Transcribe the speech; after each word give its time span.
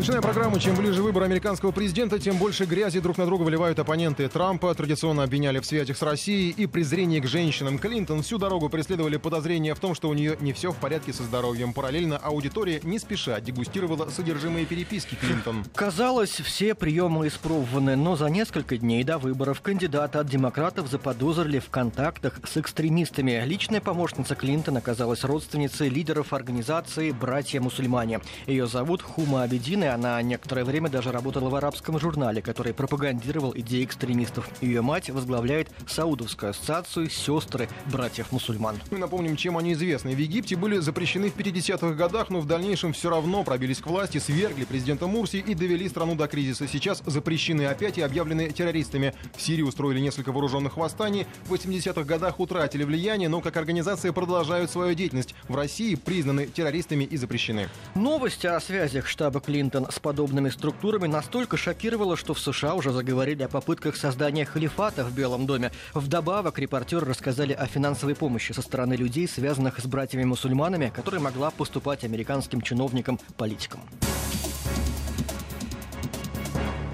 Начинаем 0.00 0.22
программу. 0.22 0.58
Чем 0.58 0.76
ближе 0.76 1.02
выбор 1.02 1.24
американского 1.24 1.72
президента, 1.72 2.18
тем 2.18 2.38
больше 2.38 2.64
грязи 2.64 3.00
друг 3.00 3.18
на 3.18 3.26
друга 3.26 3.42
выливают 3.42 3.78
оппоненты 3.78 4.26
Трампа. 4.30 4.74
Традиционно 4.74 5.24
обвиняли 5.24 5.58
в 5.58 5.66
связях 5.66 5.98
с 5.98 6.00
Россией 6.00 6.52
и 6.52 6.66
презрении 6.66 7.20
к 7.20 7.26
женщинам. 7.26 7.78
Клинтон 7.78 8.22
всю 8.22 8.38
дорогу 8.38 8.70
преследовали 8.70 9.18
подозрения 9.18 9.74
в 9.74 9.78
том, 9.78 9.94
что 9.94 10.08
у 10.08 10.14
нее 10.14 10.38
не 10.40 10.54
все 10.54 10.72
в 10.72 10.76
порядке 10.76 11.12
со 11.12 11.22
здоровьем. 11.24 11.74
Параллельно 11.74 12.16
аудитория 12.16 12.80
не 12.82 12.98
спеша 12.98 13.42
дегустировала 13.42 14.08
содержимое 14.08 14.64
переписки 14.64 15.16
Клинтон. 15.16 15.66
Казалось, 15.74 16.30
все 16.30 16.74
приемы 16.74 17.28
испробованы, 17.28 17.94
но 17.94 18.16
за 18.16 18.30
несколько 18.30 18.78
дней 18.78 19.04
до 19.04 19.18
выборов 19.18 19.60
кандидата 19.60 20.20
от 20.20 20.28
демократов 20.28 20.88
заподозрили 20.88 21.58
в 21.58 21.68
контактах 21.68 22.40
с 22.50 22.56
экстремистами. 22.56 23.42
Личная 23.44 23.82
помощница 23.82 24.34
Клинтон 24.34 24.78
оказалась 24.78 25.24
родственницей 25.24 25.90
лидеров 25.90 26.32
организации 26.32 27.10
«Братья-мусульмане». 27.10 28.20
Ее 28.46 28.66
зовут 28.66 29.02
Хума 29.02 29.42
Абедин, 29.42 29.84
и 29.84 29.89
она 29.94 30.20
некоторое 30.22 30.64
время 30.64 30.88
даже 30.88 31.12
работала 31.12 31.48
в 31.48 31.54
арабском 31.54 31.98
журнале, 31.98 32.42
который 32.42 32.72
пропагандировал 32.72 33.52
идеи 33.54 33.84
экстремистов. 33.84 34.48
Ее 34.60 34.82
мать 34.82 35.10
возглавляет 35.10 35.70
Саудовскую 35.86 36.50
ассоциацию 36.50 37.10
«Сестры 37.10 37.68
братьев-мусульман». 37.86 38.80
Мы 38.90 38.98
напомним, 38.98 39.36
чем 39.36 39.58
они 39.58 39.72
известны. 39.72 40.14
В 40.14 40.18
Египте 40.18 40.56
были 40.56 40.78
запрещены 40.78 41.30
в 41.30 41.36
50-х 41.36 41.94
годах, 41.94 42.30
но 42.30 42.40
в 42.40 42.46
дальнейшем 42.46 42.92
все 42.92 43.10
равно 43.10 43.44
пробились 43.44 43.78
к 43.78 43.86
власти, 43.86 44.18
свергли 44.18 44.64
президента 44.64 45.06
Мурси 45.06 45.36
и 45.36 45.54
довели 45.54 45.88
страну 45.88 46.14
до 46.14 46.28
кризиса. 46.28 46.66
Сейчас 46.68 47.02
запрещены 47.04 47.66
опять 47.66 47.98
и 47.98 48.02
объявлены 48.02 48.50
террористами. 48.50 49.14
В 49.36 49.42
Сирии 49.42 49.62
устроили 49.62 50.00
несколько 50.00 50.32
вооруженных 50.32 50.76
восстаний. 50.76 51.26
В 51.44 51.54
80-х 51.54 52.04
годах 52.04 52.40
утратили 52.40 52.84
влияние, 52.84 53.28
но 53.28 53.40
как 53.40 53.56
организация 53.56 54.12
продолжают 54.12 54.70
свою 54.70 54.94
деятельность. 54.94 55.34
В 55.48 55.56
России 55.56 55.94
признаны 55.94 56.46
террористами 56.46 57.04
и 57.04 57.16
запрещены. 57.16 57.68
Новость 57.94 58.44
о 58.44 58.60
связях 58.60 59.06
штаба 59.06 59.40
Клинтон 59.80 59.86
с 59.90 59.98
подобными 59.98 60.50
структурами 60.50 61.06
настолько 61.06 61.56
шокировала, 61.56 62.16
что 62.16 62.34
в 62.34 62.40
США 62.40 62.74
уже 62.74 62.92
заговорили 62.92 63.42
о 63.42 63.48
попытках 63.48 63.96
создания 63.96 64.44
халифата 64.44 65.04
в 65.04 65.14
Белом 65.14 65.46
доме. 65.46 65.70
Вдобавок, 65.94 66.58
репортеры 66.58 67.06
рассказали 67.06 67.52
о 67.52 67.66
финансовой 67.66 68.14
помощи 68.14 68.52
со 68.52 68.62
стороны 68.62 68.94
людей, 68.94 69.28
связанных 69.28 69.78
с 69.78 69.86
братьями-мусульманами, 69.86 70.92
которая 70.94 71.20
могла 71.20 71.50
поступать 71.50 72.04
американским 72.04 72.60
чиновникам-политикам. 72.60 73.80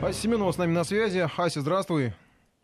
Ася 0.02 0.20
Семенова 0.20 0.52
с 0.52 0.58
нами 0.58 0.72
на 0.72 0.84
связи. 0.84 1.28
Ася, 1.36 1.60
здравствуй. 1.60 2.12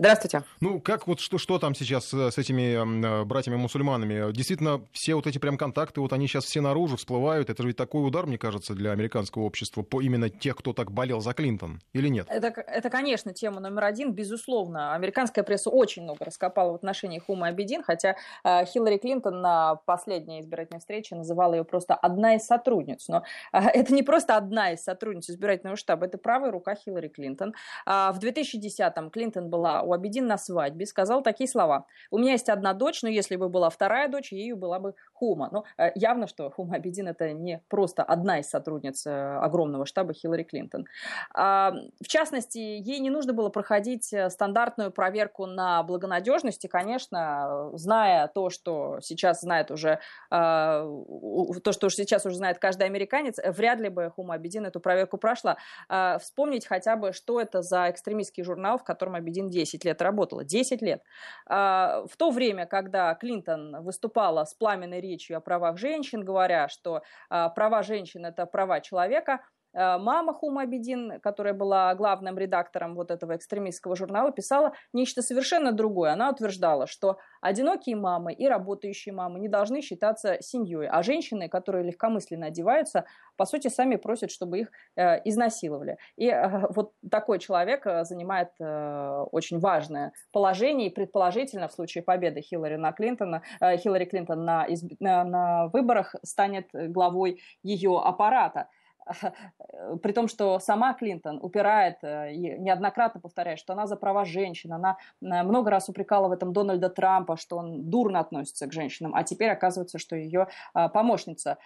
Здравствуйте. 0.02 0.42
Ну, 0.58 0.80
как 0.80 1.06
вот 1.06 1.20
что, 1.20 1.38
что 1.38 1.60
там 1.60 1.76
сейчас 1.76 2.12
с 2.12 2.36
этими 2.36 2.74
э, 2.74 3.24
братьями-мусульманами? 3.24 4.32
Действительно, 4.32 4.84
все 4.90 5.14
вот 5.14 5.28
эти 5.28 5.38
прям 5.38 5.56
контакты, 5.56 6.00
вот 6.00 6.12
они 6.12 6.26
сейчас 6.26 6.44
все 6.44 6.60
наружу 6.60 6.96
всплывают. 6.96 7.50
Это 7.50 7.62
же 7.62 7.68
ведь 7.68 7.76
такой 7.76 8.04
удар, 8.04 8.26
мне 8.26 8.36
кажется, 8.36 8.74
для 8.74 8.90
американского 8.90 9.42
общества 9.42 9.82
по 9.82 10.00
именно 10.02 10.28
тех, 10.28 10.56
кто 10.56 10.72
так 10.72 10.90
болел 10.90 11.20
за 11.20 11.34
Клинтон, 11.34 11.80
или 11.92 12.08
нет? 12.08 12.26
Это, 12.28 12.48
это 12.48 12.90
конечно, 12.90 13.32
тема 13.32 13.60
номер 13.60 13.84
один, 13.84 14.12
безусловно. 14.12 14.92
Американская 14.92 15.44
пресса 15.44 15.70
очень 15.70 16.02
много 16.02 16.24
раскопала 16.24 16.72
в 16.72 16.74
отношении 16.74 17.20
Хума 17.20 17.46
Абедин, 17.46 17.84
хотя 17.84 18.16
э, 18.42 18.64
Хиллари 18.64 18.98
Клинтон 18.98 19.40
на 19.40 19.76
последней 19.86 20.40
избирательной 20.40 20.80
встрече 20.80 21.14
называла 21.14 21.54
ее 21.54 21.62
просто 21.62 21.94
одна 21.94 22.34
из 22.34 22.44
сотрудниц. 22.44 23.06
Но 23.06 23.22
э, 23.52 23.60
это 23.72 23.94
не 23.94 24.02
просто 24.02 24.36
одна 24.36 24.72
из 24.72 24.82
сотрудниц 24.82 25.30
избирательного 25.30 25.76
штаба, 25.76 26.06
это 26.06 26.18
правая 26.18 26.50
рука 26.50 26.74
Хиллари 26.74 27.06
Клинтон. 27.06 27.54
Э, 27.86 28.10
в 28.12 28.18
2010-м 28.18 29.08
Клинтон 29.10 29.48
была 29.48 29.91
у 29.92 29.94
Абедин 29.94 30.26
на 30.26 30.38
свадьбе, 30.38 30.86
сказал 30.86 31.22
такие 31.22 31.48
слова. 31.48 31.86
«У 32.10 32.18
меня 32.18 32.32
есть 32.32 32.48
одна 32.48 32.72
дочь, 32.72 33.02
но 33.02 33.08
если 33.08 33.36
бы 33.36 33.48
была 33.48 33.70
вторая 33.70 34.08
дочь, 34.08 34.32
ею 34.32 34.56
была 34.56 34.78
бы 34.78 34.94
Хума». 35.12 35.48
Но 35.52 35.64
э, 35.76 35.92
явно, 35.94 36.26
что 36.26 36.50
Хума 36.50 36.76
Абедин 36.76 37.08
это 37.08 37.32
не 37.32 37.62
просто 37.68 38.02
одна 38.02 38.40
из 38.40 38.48
сотрудниц 38.48 39.06
э, 39.06 39.10
огромного 39.10 39.86
штаба 39.86 40.14
Хиллари 40.14 40.44
Клинтон. 40.44 40.86
А, 41.34 41.74
в 42.02 42.08
частности, 42.08 42.58
ей 42.58 43.00
не 43.00 43.10
нужно 43.10 43.32
было 43.32 43.50
проходить 43.50 44.12
э, 44.12 44.30
стандартную 44.30 44.90
проверку 44.90 45.46
на 45.46 45.82
благонадежность, 45.82 46.64
и, 46.64 46.68
конечно, 46.68 47.70
зная 47.74 48.28
то, 48.28 48.50
что 48.50 48.98
сейчас 49.00 49.40
знает 49.40 49.70
уже, 49.70 49.98
то, 50.30 51.72
что 51.72 51.88
сейчас 51.88 52.24
уже 52.26 52.36
знает 52.36 52.58
каждый 52.58 52.86
американец, 52.86 53.38
вряд 53.44 53.80
ли 53.80 53.88
бы 53.88 54.10
Хума 54.14 54.34
Абедин 54.34 54.66
эту 54.66 54.80
проверку 54.80 55.18
прошла. 55.18 55.56
Вспомнить 56.20 56.66
хотя 56.66 56.96
бы, 56.96 57.12
что 57.12 57.40
это 57.40 57.62
за 57.62 57.90
экстремистский 57.90 58.44
журнал, 58.44 58.78
в 58.78 58.84
котором 58.84 59.14
Абедин 59.14 59.50
10 59.50 59.71
10 59.72 59.84
лет 59.84 60.02
работала, 60.02 60.44
10 60.44 60.82
лет. 60.82 61.02
А, 61.46 62.04
в 62.10 62.16
то 62.16 62.30
время, 62.30 62.66
когда 62.66 63.14
Клинтон 63.14 63.82
выступала 63.82 64.44
с 64.44 64.54
пламенной 64.54 65.00
речью 65.00 65.36
о 65.36 65.40
правах 65.40 65.78
женщин, 65.78 66.24
говоря, 66.24 66.68
что 66.68 67.02
а, 67.30 67.48
права 67.48 67.82
женщин– 67.82 68.26
это 68.26 68.46
права 68.46 68.80
человека, 68.80 69.40
мама 69.74 70.32
Хума 70.34 70.62
Абедин, 70.62 71.20
которая 71.20 71.54
была 71.54 71.94
главным 71.94 72.38
редактором 72.38 72.94
вот 72.94 73.10
этого 73.10 73.36
экстремистского 73.36 73.96
журнала, 73.96 74.32
писала 74.32 74.72
нечто 74.92 75.22
совершенно 75.22 75.72
другое. 75.72 76.12
Она 76.12 76.30
утверждала, 76.30 76.86
что 76.86 77.18
одинокие 77.40 77.96
мамы 77.96 78.32
и 78.32 78.46
работающие 78.48 79.14
мамы 79.14 79.40
не 79.40 79.48
должны 79.48 79.80
считаться 79.82 80.38
семьей, 80.40 80.88
а 80.88 81.02
женщины, 81.02 81.48
которые 81.48 81.84
легкомысленно 81.84 82.46
одеваются, 82.46 83.04
по 83.36 83.46
сути, 83.46 83.68
сами 83.68 83.96
просят, 83.96 84.30
чтобы 84.30 84.60
их 84.60 84.70
э, 84.96 85.20
изнасиловали. 85.24 85.98
И 86.16 86.28
э, 86.28 86.66
вот 86.70 86.92
такой 87.10 87.38
человек 87.38 87.86
э, 87.86 88.04
занимает 88.04 88.50
э, 88.60 89.24
очень 89.32 89.58
важное 89.58 90.12
положение, 90.32 90.88
и 90.88 90.94
предположительно 90.94 91.68
в 91.68 91.72
случае 91.72 92.02
победы 92.02 92.40
Хиллари, 92.40 92.76
на 92.76 92.92
Клинтона, 92.92 93.42
э, 93.60 93.76
Хиллари 93.78 94.04
Клинтон 94.04 94.44
на, 94.44 94.66
изб... 94.68 94.92
на, 95.00 95.24
на 95.24 95.66
выборах 95.68 96.14
станет 96.22 96.68
главой 96.72 97.40
ее 97.62 98.00
аппарата. 98.02 98.68
При 100.02 100.12
том, 100.12 100.28
что 100.28 100.58
сама 100.58 100.94
Клинтон 100.94 101.38
упирает 101.42 101.98
э, 102.02 102.32
неоднократно 102.34 103.20
повторяет, 103.20 103.58
что 103.58 103.72
она 103.72 103.86
за 103.86 103.96
права 103.96 104.24
женщин, 104.24 104.72
она 104.72 104.96
э, 105.20 105.42
много 105.42 105.70
раз 105.70 105.88
упрекала 105.88 106.28
в 106.28 106.32
этом 106.32 106.52
Дональда 106.52 106.88
Трампа, 106.88 107.36
что 107.36 107.56
он 107.56 107.90
дурно 107.90 108.20
относится 108.20 108.66
к 108.66 108.72
женщинам, 108.72 109.14
а 109.14 109.24
теперь 109.24 109.50
оказывается, 109.50 109.98
что 109.98 110.16
ее 110.16 110.48
э, 110.74 110.88
помощница 110.88 111.58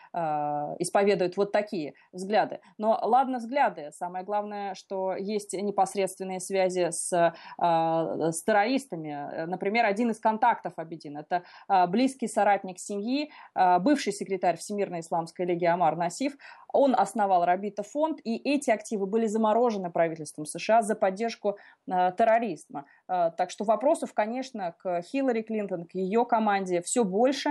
исповедует 0.78 1.36
вот 1.36 1.52
такие 1.52 1.94
взгляды. 2.12 2.60
Но 2.78 2.98
ладно 3.02 3.38
взгляды, 3.38 3.90
самое 3.92 4.24
главное, 4.24 4.74
что 4.74 5.14
есть 5.14 5.52
непосредственные 5.52 6.40
связи 6.40 6.90
с, 6.90 7.10
с 7.58 8.42
террористами. 8.42 9.46
Например, 9.46 9.84
один 9.84 10.10
из 10.10 10.18
контактов 10.18 10.74
Абедин– 10.76 11.18
это 11.18 11.42
близкий 11.88 12.28
соратник 12.28 12.78
семьи, 12.78 13.30
бывший 13.54 14.12
секретарь 14.12 14.56
Всемирной 14.56 15.00
исламской 15.00 15.46
лиги 15.46 15.64
Амар 15.64 15.96
Насиф, 15.96 16.36
он 16.76 16.94
основал 16.96 17.25
Рабита 17.26 17.82
фонд, 17.82 18.20
и 18.24 18.36
эти 18.36 18.70
активы 18.70 19.06
были 19.06 19.26
заморожены 19.26 19.90
правительством 19.90 20.46
США 20.46 20.82
за 20.82 20.94
поддержку 20.94 21.58
э, 21.86 22.12
терроризма. 22.16 22.86
Э, 23.08 23.30
так 23.36 23.50
что 23.50 23.64
вопросов, 23.64 24.14
конечно, 24.14 24.74
к 24.82 25.02
Хиллари 25.02 25.42
Клинтон, 25.42 25.84
к 25.84 25.94
ее 25.94 26.24
команде 26.24 26.80
все 26.82 27.04
больше. 27.04 27.50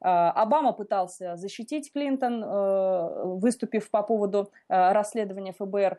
Э, 0.00 0.06
Обама 0.34 0.72
пытался 0.72 1.36
защитить 1.36 1.92
Клинтон, 1.92 2.44
выступив 3.38 3.90
по 3.90 4.02
поводу 4.02 4.50
расследования 4.68 5.52
ФБР, 5.52 5.98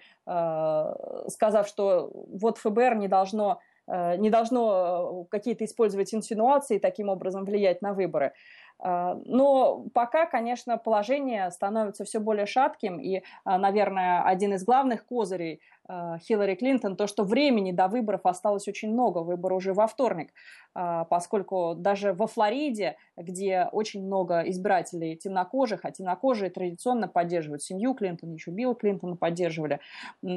сказав, 1.29 1.67
что 1.67 2.11
вот 2.13 2.57
ФБР 2.57 2.95
не 2.95 3.07
должно 3.07 3.59
не 3.87 4.31
должно 4.31 5.27
какие-то 5.29 5.63
использовать 5.63 6.11
инсинуации 6.15 6.77
и 6.77 6.79
таким 6.79 7.09
образом 7.09 7.45
влиять 7.45 7.83
на 7.83 7.93
выборы. 7.93 8.33
А, 8.79 9.19
но 9.25 9.85
пока, 9.93 10.25
конечно, 10.25 10.77
положение 10.77 11.49
становится 11.51 12.03
все 12.05 12.19
более 12.19 12.45
шатким, 12.45 12.99
и, 12.99 13.23
а, 13.43 13.57
наверное, 13.57 14.23
один 14.23 14.53
из 14.53 14.63
главных 14.63 15.05
козырей 15.05 15.61
Э, 15.84 15.84
Хиллари 15.87 16.55
Клинтон, 16.55 16.95
то, 16.95 17.07
что 17.07 17.23
времени 17.23 17.71
до 17.71 17.87
выборов 17.87 18.21
осталось 18.25 18.67
очень 18.67 18.91
много, 18.91 19.19
выборы 19.19 19.55
уже 19.55 19.73
во 19.73 19.87
вторник, 19.87 20.31
э, 20.73 21.05
поскольку 21.09 21.75
даже 21.75 22.13
во 22.13 22.27
Флориде, 22.27 22.97
где 23.17 23.67
очень 23.71 24.05
много 24.05 24.41
избирателей 24.41 25.15
темнокожих, 25.15 25.81
а 25.83 25.91
темнокожие 25.91 26.49
традиционно 26.49 27.07
поддерживают 27.07 27.61
семью 27.61 27.93
Клинтона, 27.93 28.33
еще 28.33 28.51
Билла 28.51 28.75
Клинтона 28.75 29.15
поддерживали. 29.15 29.79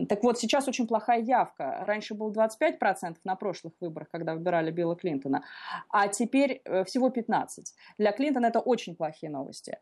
Так 0.08 0.22
вот, 0.22 0.38
сейчас 0.38 0.68
очень 0.68 0.86
плохая 0.86 1.20
явка. 1.20 1.84
Раньше 1.86 2.14
было 2.14 2.30
25% 2.30 3.16
на 3.24 3.36
прошлых 3.36 3.72
выборах, 3.80 4.08
когда 4.10 4.34
выбирали 4.34 4.70
Билла 4.70 4.96
Клинтона, 4.96 5.44
а 5.90 6.08
теперь 6.08 6.60
э, 6.64 6.84
всего 6.84 7.08
15%. 7.08 7.46
Для 7.96 8.12
Клинтона 8.12 8.46
это 8.46 8.60
очень 8.60 8.96
плохие 8.96 9.30
новости. 9.30 9.78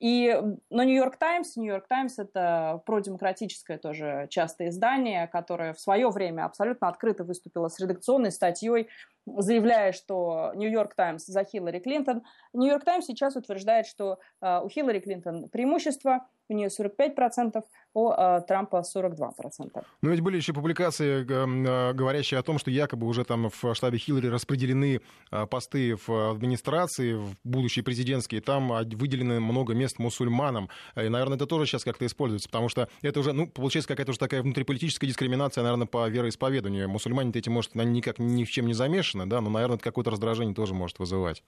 И, 0.00 0.36
но 0.70 0.82
Нью-Йорк 0.82 1.16
Таймс, 1.16 1.56
Нью-Йорк 1.56 1.86
Таймс 1.86 2.18
это 2.18 2.82
продемократическое 2.84 3.78
тоже 3.78 4.26
частое 4.28 4.68
издание, 4.68 5.28
которое 5.28 5.72
в 5.72 5.80
свое 5.80 6.10
время 6.10 6.44
абсолютно 6.44 6.88
открыто 6.88 7.24
выступило 7.24 7.68
с 7.68 7.78
редакционной 7.78 8.32
статьей 8.32 8.88
заявляя, 9.26 9.92
что 9.92 10.52
Нью-Йорк 10.54 10.94
Таймс 10.94 11.24
за 11.26 11.44
Хиллари 11.44 11.78
Клинтон. 11.78 12.22
Нью-Йорк 12.52 12.84
Таймс 12.84 13.06
сейчас 13.06 13.36
утверждает, 13.36 13.86
что 13.86 14.18
э, 14.40 14.60
у 14.62 14.68
Хиллари 14.68 15.00
Клинтон 15.00 15.48
преимущество, 15.48 16.26
у 16.48 16.54
нее 16.54 16.68
45%, 16.68 17.62
у 17.94 18.10
э, 18.10 18.40
Трампа 18.46 18.82
42%. 18.82 19.84
Но 20.02 20.10
ведь 20.10 20.20
были 20.20 20.36
еще 20.36 20.52
публикации, 20.52 21.24
э, 21.26 21.92
говорящие 21.92 22.38
о 22.38 22.42
том, 22.42 22.58
что 22.58 22.70
якобы 22.70 23.06
уже 23.06 23.24
там 23.24 23.48
в 23.48 23.74
штабе 23.74 23.98
Хиллари 23.98 24.26
распределены 24.26 25.00
э, 25.30 25.46
посты 25.46 25.96
в 26.06 26.32
администрации, 26.32 27.14
в 27.14 27.34
будущие 27.44 27.84
президентские, 27.84 28.40
там 28.40 28.68
выделено 28.68 29.40
много 29.40 29.74
мест 29.74 29.98
мусульманам. 29.98 30.68
И, 30.96 31.08
наверное, 31.08 31.36
это 31.36 31.46
тоже 31.46 31.66
сейчас 31.66 31.84
как-то 31.84 32.04
используется, 32.04 32.48
потому 32.48 32.68
что 32.68 32.88
это 33.02 33.20
уже, 33.20 33.32
ну, 33.32 33.46
получается 33.48 33.88
какая-то 33.88 34.10
уже 34.10 34.18
такая 34.18 34.42
внутриполитическая 34.42 35.08
дискриминация, 35.08 35.62
наверное, 35.62 35.86
по 35.86 36.08
вероисповеданию. 36.08 36.88
Мусульмане-то 36.88 37.38
эти, 37.38 37.48
может, 37.48 37.76
они 37.76 37.92
никак 37.92 38.18
ни 38.18 38.44
в 38.44 38.50
чем 38.50 38.66
не 38.66 38.74
замешаны, 38.74 39.13
да, 39.14 39.40
но, 39.40 39.50
наверное, 39.50 39.76
это 39.76 39.84
какое-то 39.84 40.10
раздражение 40.10 40.54
тоже 40.54 40.74
может 40.74 40.98
вызывать. 40.98 41.42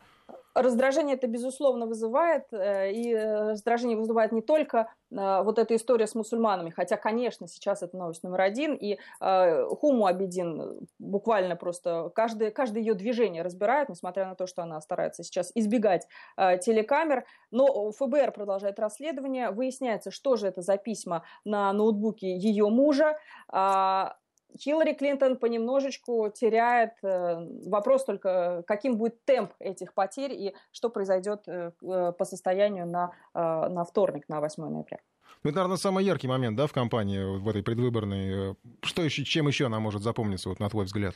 Раздражение 0.56 1.16
это, 1.16 1.26
безусловно, 1.26 1.84
вызывает, 1.84 2.44
э, 2.50 2.90
и 2.90 3.12
э, 3.12 3.50
раздражение 3.50 3.94
вызывает 3.94 4.32
не 4.32 4.40
только 4.40 4.90
э, 5.10 5.42
вот 5.42 5.58
эта 5.58 5.76
история 5.76 6.06
с 6.06 6.14
мусульманами, 6.14 6.70
хотя, 6.70 6.96
конечно, 6.96 7.46
сейчас 7.46 7.82
это 7.82 7.94
новость 7.94 8.22
номер 8.22 8.40
один, 8.40 8.74
и 8.74 8.98
Хуму 9.20 10.06
Абидин 10.06 10.88
буквально 10.98 11.56
просто 11.56 12.10
каждое, 12.14 12.50
каждое 12.50 12.80
ее 12.80 12.94
движение 12.94 13.42
разбирает, 13.42 13.90
несмотря 13.90 14.26
на 14.26 14.34
то, 14.34 14.46
что 14.46 14.62
она 14.62 14.80
старается 14.80 15.24
сейчас 15.24 15.52
избегать 15.54 16.08
телекамер, 16.36 17.24
но 17.50 17.92
ФБР 17.92 18.32
продолжает 18.32 18.78
расследование, 18.78 19.50
выясняется, 19.50 20.10
что 20.10 20.36
же 20.36 20.46
это 20.46 20.62
за 20.62 20.78
письма 20.78 21.22
на 21.44 21.72
ноутбуке 21.72 22.34
ее 22.34 22.68
мужа, 22.68 23.18
а, 23.48 24.16
Хиллари 24.58 24.94
Клинтон 24.94 25.37
понемножечку 25.37 26.31
теряет. 26.35 26.93
Э, 27.03 27.47
вопрос 27.67 28.05
только, 28.05 28.64
каким 28.67 28.97
будет 28.97 29.25
темп 29.25 29.53
этих 29.58 29.94
потерь 29.94 30.32
и 30.32 30.55
что 30.73 30.91
произойдет 30.91 31.43
э, 31.47 31.73
э, 31.82 32.12
по 32.12 32.25
состоянию 32.25 32.87
на, 32.87 33.12
на 33.35 33.85
вторник, 33.85 34.29
на 34.29 34.41
8 34.41 34.62
ноября. 34.64 34.99
Ну, 35.43 35.50
это, 35.50 35.56
наверное, 35.56 35.76
самый 35.76 36.05
яркий 36.05 36.29
момент, 36.29 36.56
да, 36.56 36.67
в 36.67 36.73
кампании, 36.73 37.38
в 37.38 37.49
этой 37.49 37.62
предвыборной. 37.62 38.56
Что 38.82 39.03
еще, 39.03 39.25
чем 39.25 39.49
еще 39.49 39.67
она 39.67 39.81
может 39.81 40.03
запомниться, 40.03 40.49
вот, 40.49 40.61
на 40.61 40.69
твой 40.69 40.87
взгляд? 40.87 41.14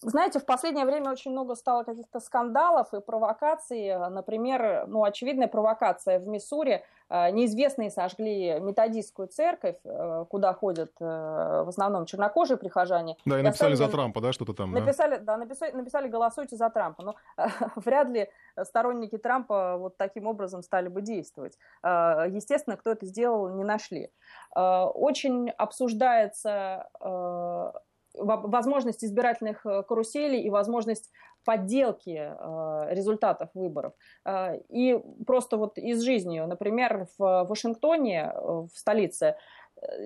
Знаете, 0.00 0.38
в 0.38 0.44
последнее 0.44 0.84
время 0.84 1.10
очень 1.10 1.30
много 1.30 1.54
стало 1.54 1.82
каких-то 1.84 2.20
скандалов 2.20 2.92
и 2.92 3.00
провокаций. 3.00 3.96
Например, 4.10 4.86
ну, 4.86 5.04
очевидная 5.04 5.48
провокация 5.48 6.18
в 6.18 6.26
Миссури. 6.26 6.84
Э, 7.08 7.30
неизвестные 7.30 7.90
сожгли 7.90 8.58
методистскую 8.60 9.28
церковь, 9.28 9.76
э, 9.84 10.24
куда 10.28 10.52
ходят 10.52 10.90
э, 11.00 11.04
в 11.04 11.68
основном 11.68 12.04
чернокожие 12.04 12.56
прихожане. 12.56 13.16
Да, 13.24 13.38
и 13.38 13.42
написали 13.42 13.72
и 13.72 13.76
за 13.76 13.88
Трампа, 13.88 14.20
да, 14.20 14.32
что-то 14.32 14.54
там. 14.54 14.72
Написали, 14.72 15.16
да, 15.16 15.22
да 15.22 15.36
написали, 15.36 15.72
написали 15.72 16.08
«голосуйте 16.08 16.56
за 16.56 16.68
Трампа». 16.68 17.02
Но 17.02 17.14
вряд 17.76 18.08
ли 18.08 18.28
сторонники 18.64 19.18
Трампа 19.18 19.76
вот 19.76 19.96
таким 19.96 20.26
образом 20.26 20.62
стали 20.62 20.88
бы 20.88 21.00
действовать. 21.00 21.58
Естественно, 21.82 22.76
кто 22.76 22.90
это 22.90 23.06
сделал, 23.06 23.50
не 23.50 23.64
нашли. 23.64 24.10
Очень 24.54 25.50
обсуждается 25.50 26.88
возможность 28.16 29.04
избирательных 29.04 29.64
э, 29.66 29.82
каруселей 29.82 30.42
и 30.42 30.50
возможность 30.50 31.10
подделки 31.44 32.10
э, 32.16 32.94
результатов 32.94 33.50
выборов. 33.54 33.92
Э, 34.24 34.58
и 34.68 34.98
просто 35.26 35.56
вот 35.56 35.78
из 35.78 36.02
жизни, 36.02 36.40
например, 36.40 37.08
в 37.18 37.46
Вашингтоне, 37.48 38.32
в 38.34 38.70
столице, 38.74 39.36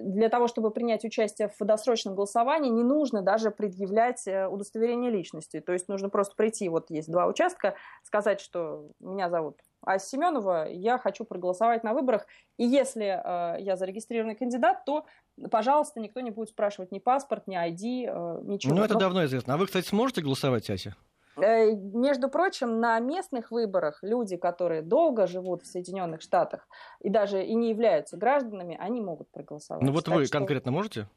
для 0.03 0.29
того, 0.29 0.49
чтобы 0.49 0.73
принять 0.73 1.05
участие 1.05 1.49
в 1.49 1.65
досрочном 1.65 2.17
голосовании, 2.17 2.71
не 2.71 2.83
нужно 2.83 3.23
даже 3.23 3.53
предъявлять 3.53 4.27
удостоверение 4.27 5.13
личности. 5.13 5.61
То 5.61 5.73
есть 5.73 5.87
нужно 5.89 6.09
просто 6.09 6.35
прийти, 6.35 6.69
вот 6.69 6.91
есть 6.91 7.09
два 7.09 7.27
участка, 7.27 7.77
сказать, 8.03 8.41
что 8.41 8.89
меня 8.99 9.31
зовут 9.31 9.61
Ася 9.83 10.07
Семенова, 10.07 10.69
я 10.69 10.99
хочу 10.99 11.25
проголосовать 11.25 11.85
на 11.85 11.95
выборах. 11.95 12.27
И 12.59 12.65
если 12.65 13.05
э, 13.07 13.61
я 13.61 13.77
зарегистрированный 13.77 14.35
кандидат, 14.35 14.85
то 14.85 15.07
пожалуйста, 15.51 16.01
никто 16.01 16.21
не 16.21 16.31
будет 16.31 16.51
спрашивать 16.51 16.93
ни 16.93 16.99
паспорт, 16.99 17.47
ни 17.47 17.57
ID, 17.57 18.07
э, 18.07 18.43
ничего. 18.45 18.75
Ну, 18.75 18.83
это 18.83 18.97
давно 18.97 19.25
известно. 19.25 19.55
А 19.55 19.57
вы, 19.57 19.67
кстати, 19.67 19.87
сможете 19.87 20.23
голосовать, 20.23 20.69
Ася? 20.69 20.97
Э, 21.37 21.73
между 21.73 22.29
прочим, 22.29 22.81
на 22.81 22.99
местных 22.99 23.51
выборах 23.51 23.99
люди, 24.03 24.37
которые 24.37 24.83
долго 24.83 25.27
живут 25.27 25.63
в 25.63 25.67
Соединенных 25.67 26.21
Штатах 26.21 26.69
и 27.01 27.09
даже 27.09 27.45
и 27.45 27.55
не 27.55 27.71
являются 27.71 28.17
гражданами, 28.17 28.77
они 28.79 29.01
могут 29.01 29.31
проголосовать. 29.31 29.83
Ну 29.83 29.93
вот 29.93 30.05
так 30.05 30.15
вы 30.15 30.27
что... 30.27 30.39
конкретно 30.39 30.73
можете? 30.73 31.09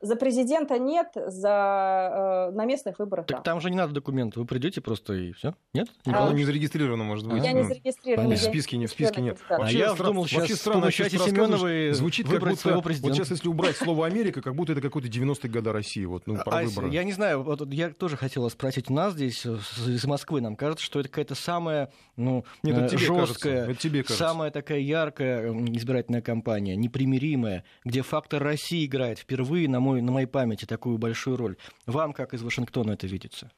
За 0.00 0.16
президента 0.16 0.78
нет, 0.78 1.08
за, 1.14 2.50
э, 2.50 2.54
на 2.54 2.64
местных 2.64 2.98
выборах 2.98 3.26
Так 3.26 3.38
да. 3.38 3.42
там 3.42 3.60
же 3.60 3.70
не 3.70 3.76
надо 3.76 3.92
документов, 3.92 4.38
вы 4.38 4.46
придете 4.46 4.80
просто 4.80 5.14
и 5.14 5.32
все? 5.32 5.54
Нет? 5.74 5.88
Никого 6.06 6.28
а, 6.28 6.32
не 6.32 6.44
зарегистрировано, 6.44 7.04
может 7.04 7.26
быть. 7.26 7.42
Я 7.42 7.52
не 7.52 7.64
зарегистрирована. 7.64 8.34
В 8.34 8.38
списке, 8.38 8.76
не, 8.76 8.86
в 8.86 8.90
списке 8.90 9.20
нет. 9.20 9.38
Да. 9.48 9.58
Вообще, 9.58 9.84
а 9.84 9.88
я 9.88 9.94
думал, 9.94 10.26
сейчас 10.26 10.40
вообще 10.40 10.56
странно, 10.56 10.90
сейчас 10.90 11.12
Семеновой 11.12 11.92
звучит 11.92 12.28
как 12.28 12.40
будто, 12.40 12.56
своего 12.56 12.82
президента. 12.82 13.08
Вот 13.08 13.16
сейчас, 13.16 13.30
если 13.30 13.48
убрать 13.48 13.76
слово 13.76 14.06
Америка, 14.06 14.40
как 14.40 14.54
будто 14.54 14.72
это 14.72 14.80
какой-то 14.80 15.08
90-й 15.08 15.48
года 15.48 15.72
России, 15.72 16.04
вот, 16.04 16.26
ну, 16.26 16.36
про 16.36 16.58
а, 16.58 16.62
выборы. 16.62 16.90
Я 16.90 17.04
не 17.04 17.12
знаю, 17.12 17.42
вот 17.42 17.66
я 17.72 17.90
тоже 17.90 18.16
хотела 18.16 18.48
спросить 18.48 18.90
у 18.90 18.94
нас 18.94 19.14
здесь, 19.14 19.44
из 19.44 20.04
Москвы, 20.04 20.40
нам 20.40 20.56
кажется, 20.56 20.84
что 20.84 21.00
это 21.00 21.08
какая-то 21.08 21.34
самая, 21.34 21.90
ну, 22.16 22.44
нет, 22.62 22.78
это 22.78 22.88
тебе 22.88 22.98
жесткая, 22.98 23.20
кажется. 23.20 23.48
Это 23.48 23.74
тебе 23.74 24.02
кажется. 24.02 24.24
самая 24.24 24.50
такая 24.50 24.78
яркая 24.78 25.52
избирательная 25.52 26.22
кампания, 26.22 26.76
непримиримая, 26.76 27.64
где 27.84 28.02
фактор 28.02 28.42
России 28.42 28.86
играет 28.86 29.18
впервые, 29.18 29.68
на, 29.68 29.80
мой, 29.88 30.02
на 30.02 30.12
моей 30.12 30.26
памяти, 30.26 30.66
такую 30.66 30.98
большую 30.98 31.36
роль. 31.36 31.56
Вам, 31.86 32.12
как 32.12 32.34
из 32.34 32.42
Вашингтона, 32.42 32.92
это 32.92 33.06
видится? 33.06 33.50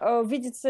Э, 0.00 0.22
видится 0.24 0.68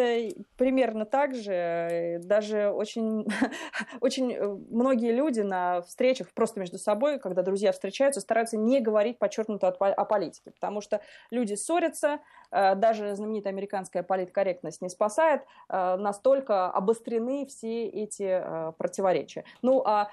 примерно 0.56 1.04
так 1.04 1.34
же. 1.34 2.20
Даже 2.24 2.70
очень, 2.70 3.26
очень 4.00 4.32
э, 4.32 4.46
многие 4.70 5.12
люди 5.12 5.40
на 5.40 5.82
встречах 5.82 6.32
просто 6.32 6.60
между 6.60 6.78
собой, 6.78 7.19
когда 7.19 7.42
друзья 7.42 7.72
встречаются, 7.72 8.20
стараются 8.20 8.56
не 8.56 8.80
говорить 8.80 9.19
подчеркнуто 9.19 9.69
о 9.69 10.04
политике, 10.04 10.50
потому 10.50 10.80
что 10.80 11.00
люди 11.30 11.54
ссорятся, 11.54 12.20
э, 12.50 12.74
даже 12.74 13.14
знаменитая 13.14 13.52
американская 13.52 14.02
политкорректность 14.02 14.82
не 14.82 14.88
спасает, 14.88 15.42
настолько 15.69 16.66
обострены 16.66 17.46
все 17.46 17.86
эти 17.86 18.42
противоречия. 18.78 19.44
Ну, 19.62 19.82
а 19.84 20.08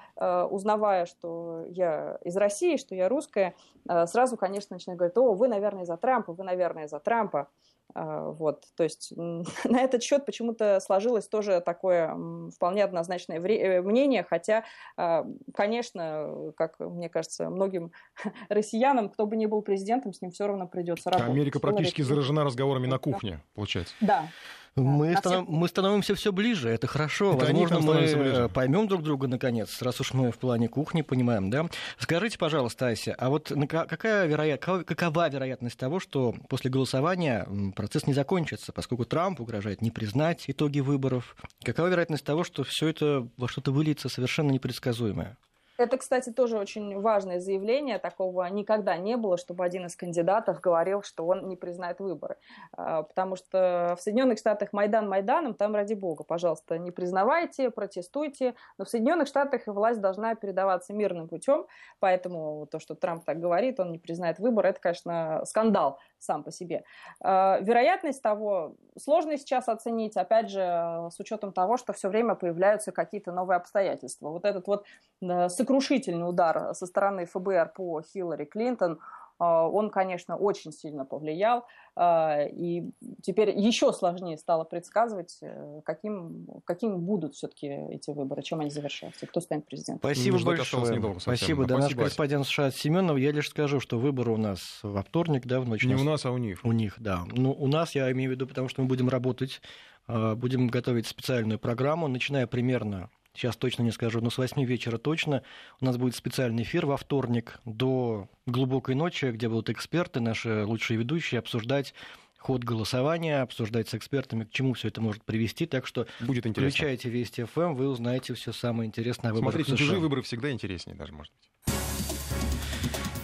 узнавая, 0.50 1.06
что 1.06 1.64
я 1.68 2.18
из 2.22 2.36
России, 2.36 2.76
что 2.76 2.94
я 2.94 3.08
русская, 3.08 3.54
сразу, 3.86 4.36
конечно, 4.36 4.74
начинают 4.74 4.98
говорить, 4.98 5.16
о, 5.16 5.34
вы, 5.34 5.48
наверное, 5.48 5.84
за 5.84 5.96
Трампа, 5.96 6.32
вы, 6.32 6.44
наверное, 6.44 6.88
за 6.88 7.00
Трампа. 7.00 7.48
А, 7.94 8.30
вот, 8.30 8.64
то 8.76 8.84
есть 8.84 9.12
на 9.64 9.80
этот 9.80 10.02
счет 10.02 10.26
почему-то 10.26 10.80
сложилось 10.80 11.28
тоже 11.28 11.60
такое 11.60 12.14
вполне 12.54 12.84
однозначное 12.84 13.38
э, 13.40 13.82
мнение, 13.82 14.24
хотя, 14.28 14.64
а, 14.96 15.26
конечно, 15.54 16.52
как 16.56 16.78
мне 16.78 17.08
кажется, 17.08 17.50
многим 17.50 17.92
россиянам, 18.48 19.08
кто 19.08 19.26
бы 19.26 19.36
ни 19.36 19.46
был 19.46 19.62
президентом, 19.62 20.12
с 20.12 20.20
ним 20.20 20.30
все 20.30 20.46
равно 20.46 20.66
придется 20.66 21.10
работать. 21.10 21.30
Америка 21.30 21.60
практически 21.60 22.02
заражена 22.02 22.44
разговорами 22.44 22.86
на 22.86 22.98
кухне, 22.98 23.40
получается. 23.54 23.94
Да, 24.00 24.28
мы, 24.76 25.12
а 25.14 25.18
станов... 25.18 25.44
все... 25.46 25.52
мы 25.52 25.68
становимся 25.68 26.14
все 26.14 26.32
ближе, 26.32 26.68
это 26.68 26.86
хорошо. 26.86 27.34
Это 27.34 27.46
Возможно, 27.46 27.80
мы 27.80 27.94
э, 27.94 28.48
поймем 28.48 28.88
друг 28.88 29.02
друга 29.02 29.26
наконец, 29.28 29.82
раз 29.82 30.00
уж 30.00 30.14
мы 30.14 30.30
в 30.30 30.38
плане 30.38 30.68
кухни 30.68 31.02
понимаем, 31.02 31.50
да? 31.50 31.66
Скажите, 31.98 32.38
пожалуйста, 32.38 32.88
Ася, 32.88 33.14
а 33.18 33.28
вот 33.30 33.52
какая 33.68 34.26
вероят... 34.26 34.60
какова 34.60 35.28
вероятность 35.28 35.78
того, 35.78 36.00
что 36.00 36.34
после 36.48 36.70
голосования 36.70 37.46
процесс 37.74 38.06
не 38.06 38.14
закончится, 38.14 38.72
поскольку 38.72 39.04
Трамп 39.04 39.40
угрожает 39.40 39.82
не 39.82 39.90
признать 39.90 40.44
итоги 40.46 40.80
выборов? 40.80 41.36
Какова 41.64 41.88
вероятность 41.88 42.24
того, 42.24 42.44
что 42.44 42.64
все 42.64 42.88
это 42.88 43.28
во 43.36 43.48
что-то 43.48 43.72
выльется 43.72 44.08
совершенно 44.08 44.50
непредсказуемое? 44.50 45.36
Это, 45.80 45.96
кстати, 45.96 46.30
тоже 46.30 46.58
очень 46.58 47.00
важное 47.00 47.40
заявление. 47.40 47.98
Такого 47.98 48.44
никогда 48.44 48.98
не 48.98 49.16
было, 49.16 49.38
чтобы 49.38 49.64
один 49.64 49.86
из 49.86 49.96
кандидатов 49.96 50.60
говорил, 50.60 51.02
что 51.02 51.26
он 51.26 51.48
не 51.48 51.56
признает 51.56 52.00
выборы. 52.00 52.36
А, 52.76 53.04
потому 53.04 53.34
что 53.34 53.96
в 53.98 54.02
Соединенных 54.02 54.38
Штатах 54.38 54.74
Майдан 54.74 55.08
Майданом, 55.08 55.54
там 55.54 55.74
ради 55.74 55.94
бога, 55.94 56.22
пожалуйста, 56.22 56.76
не 56.76 56.90
признавайте, 56.90 57.70
протестуйте. 57.70 58.56
Но 58.76 58.84
в 58.84 58.90
Соединенных 58.90 59.26
Штатах 59.26 59.62
власть 59.64 60.02
должна 60.02 60.34
передаваться 60.34 60.92
мирным 60.92 61.28
путем. 61.28 61.64
Поэтому 61.98 62.66
то, 62.70 62.78
что 62.78 62.94
Трамп 62.94 63.24
так 63.24 63.40
говорит, 63.40 63.80
он 63.80 63.90
не 63.90 63.98
признает 63.98 64.38
выборы, 64.38 64.68
это, 64.68 64.80
конечно, 64.80 65.42
скандал 65.46 65.98
сам 66.18 66.44
по 66.44 66.50
себе. 66.50 66.84
А, 67.22 67.58
вероятность 67.62 68.20
того 68.20 68.74
сложно 68.98 69.38
сейчас 69.38 69.66
оценить, 69.70 70.18
опять 70.18 70.50
же, 70.50 70.60
с 70.60 71.18
учетом 71.18 71.54
того, 71.54 71.78
что 71.78 71.94
все 71.94 72.10
время 72.10 72.34
появляются 72.34 72.92
какие-то 72.92 73.32
новые 73.32 73.56
обстоятельства. 73.56 74.28
Вот 74.28 74.44
этот 74.44 74.66
вот 74.66 74.84
сокрушительный 75.22 75.69
удар 75.70 76.74
со 76.74 76.86
стороны 76.86 77.26
ФБР 77.26 77.72
по 77.74 78.02
Хиллари 78.02 78.44
Клинтон, 78.44 78.98
он, 79.38 79.88
конечно, 79.88 80.36
очень 80.36 80.70
сильно 80.70 81.06
повлиял. 81.06 81.64
И 81.98 82.90
теперь 83.22 83.58
еще 83.58 83.92
сложнее 83.92 84.36
стало 84.36 84.64
предсказывать, 84.64 85.38
э, 85.40 85.80
каким, 85.84 86.46
каким 86.64 87.00
будут 87.00 87.34
все-таки 87.34 87.66
эти 87.66 88.10
выборы, 88.10 88.42
чем 88.42 88.60
они 88.60 88.70
завершатся, 88.70 89.26
кто 89.26 89.40
станет 89.40 89.66
президентом. 89.66 89.98
Спасибо 89.98 90.38
Ждать 90.38 90.58
большое. 90.58 90.96
Недолго 90.96 91.20
Спасибо. 91.20 91.64
Да, 91.64 91.78
наш 91.78 91.94
господин 91.94 92.44
США 92.44 92.70
Семенов. 92.70 93.16
Я 93.18 93.32
лишь 93.32 93.48
скажу, 93.48 93.80
что 93.80 93.98
выборы 93.98 94.30
у 94.30 94.36
нас 94.36 94.80
во 94.82 95.02
вторник, 95.02 95.46
да, 95.46 95.60
в 95.60 95.68
ночь. 95.68 95.84
Не 95.84 95.94
у 95.94 96.04
нас, 96.04 96.24
а 96.26 96.30
у 96.30 96.38
них. 96.38 96.60
У 96.62 96.72
них, 96.72 96.96
да. 96.98 97.24
Ну, 97.32 97.52
у 97.52 97.66
нас, 97.66 97.94
я 97.94 98.12
имею 98.12 98.30
в 98.30 98.34
виду, 98.34 98.46
потому 98.46 98.68
что 98.68 98.82
мы 98.82 98.88
будем 98.88 99.08
работать, 99.08 99.62
будем 100.06 100.68
готовить 100.68 101.06
специальную 101.06 101.58
программу, 101.58 102.08
начиная 102.08 102.46
примерно 102.46 103.10
сейчас 103.34 103.56
точно 103.56 103.82
не 103.82 103.90
скажу, 103.90 104.20
но 104.20 104.30
с 104.30 104.38
8 104.38 104.62
вечера 104.64 104.98
точно 104.98 105.42
у 105.80 105.84
нас 105.84 105.96
будет 105.96 106.14
специальный 106.14 106.62
эфир 106.62 106.86
во 106.86 106.96
вторник 106.96 107.60
до 107.64 108.28
глубокой 108.46 108.94
ночи, 108.94 109.26
где 109.26 109.48
будут 109.48 109.70
эксперты, 109.70 110.20
наши 110.20 110.64
лучшие 110.64 110.98
ведущие, 110.98 111.38
обсуждать 111.38 111.94
ход 112.38 112.64
голосования, 112.64 113.42
обсуждать 113.42 113.88
с 113.88 113.94
экспертами, 113.94 114.44
к 114.44 114.50
чему 114.50 114.72
все 114.72 114.88
это 114.88 115.00
может 115.00 115.22
привести. 115.24 115.66
Так 115.66 115.86
что 115.86 116.06
Будет 116.20 116.46
интересно. 116.46 116.70
включайте 116.70 117.10
Вести 117.10 117.44
ФМ, 117.44 117.74
вы 117.74 117.88
узнаете 117.88 118.34
все 118.34 118.52
самое 118.52 118.88
интересное 118.88 119.30
о 119.30 119.34
выборах 119.34 119.54
Смотрите, 119.54 119.76
чужие 119.76 120.00
выборы 120.00 120.22
всегда 120.22 120.50
интереснее 120.50 120.96
даже, 120.96 121.12
может 121.12 121.32
быть. 121.34 121.49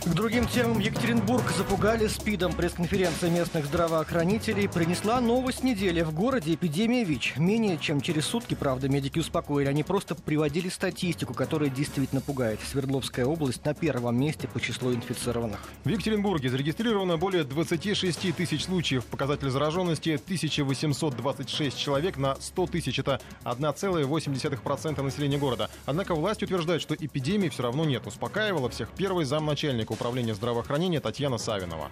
К 0.07 0.15
другим 0.15 0.47
темам 0.47 0.79
Екатеринбург 0.79 1.51
запугали 1.51 2.07
СПИДом. 2.07 2.53
Пресс-конференция 2.53 3.29
местных 3.29 3.67
здравоохранителей 3.67 4.69
принесла 4.69 5.21
новость 5.21 5.65
недели. 5.65 6.03
В 6.03 6.15
городе 6.15 6.55
эпидемия 6.55 7.03
ВИЧ. 7.03 7.35
Менее 7.39 7.77
чем 7.77 8.01
через 8.01 8.25
сутки, 8.27 8.55
правда, 8.55 8.89
медики 8.89 9.19
успокоили. 9.19 9.67
Они 9.69 9.83
просто 9.83 10.15
приводили 10.15 10.69
статистику, 10.69 11.35
которая 11.35 11.71
действительно 11.71 12.21
пугает. 12.21 12.61
Свердловская 12.71 13.27
область 13.27 13.65
на 13.65 13.75
первом 13.75 14.17
месте 14.17 14.47
по 14.47 14.61
числу 14.61 14.95
инфицированных. 14.95 15.59
В 15.83 15.89
Екатеринбурге 15.89 16.51
зарегистрировано 16.51 17.17
более 17.17 17.43
26 17.43 18.33
тысяч 18.37 18.65
случаев. 18.65 19.05
Показатель 19.07 19.51
зараженности 19.51 20.11
1826 20.11 21.77
человек 21.77 22.17
на 22.17 22.37
100 22.37 22.67
тысяч. 22.69 23.01
Это 23.01 23.21
1,8% 23.43 25.03
населения 25.03 25.39
города. 25.39 25.69
Однако 25.85 26.15
власть 26.15 26.45
утверждает, 26.45 26.81
что 26.81 26.95
эпидемии 26.95 27.49
все 27.49 27.65
равно 27.65 27.85
нет. 27.85 28.07
Успокаивала 28.07 28.71
всех 28.71 28.91
первый 28.91 29.25
замначальник 29.25 29.96
управления 29.97 30.35
здравоохранения 30.35 31.00
Татьяна 31.00 31.38
Савинова. 31.38 31.91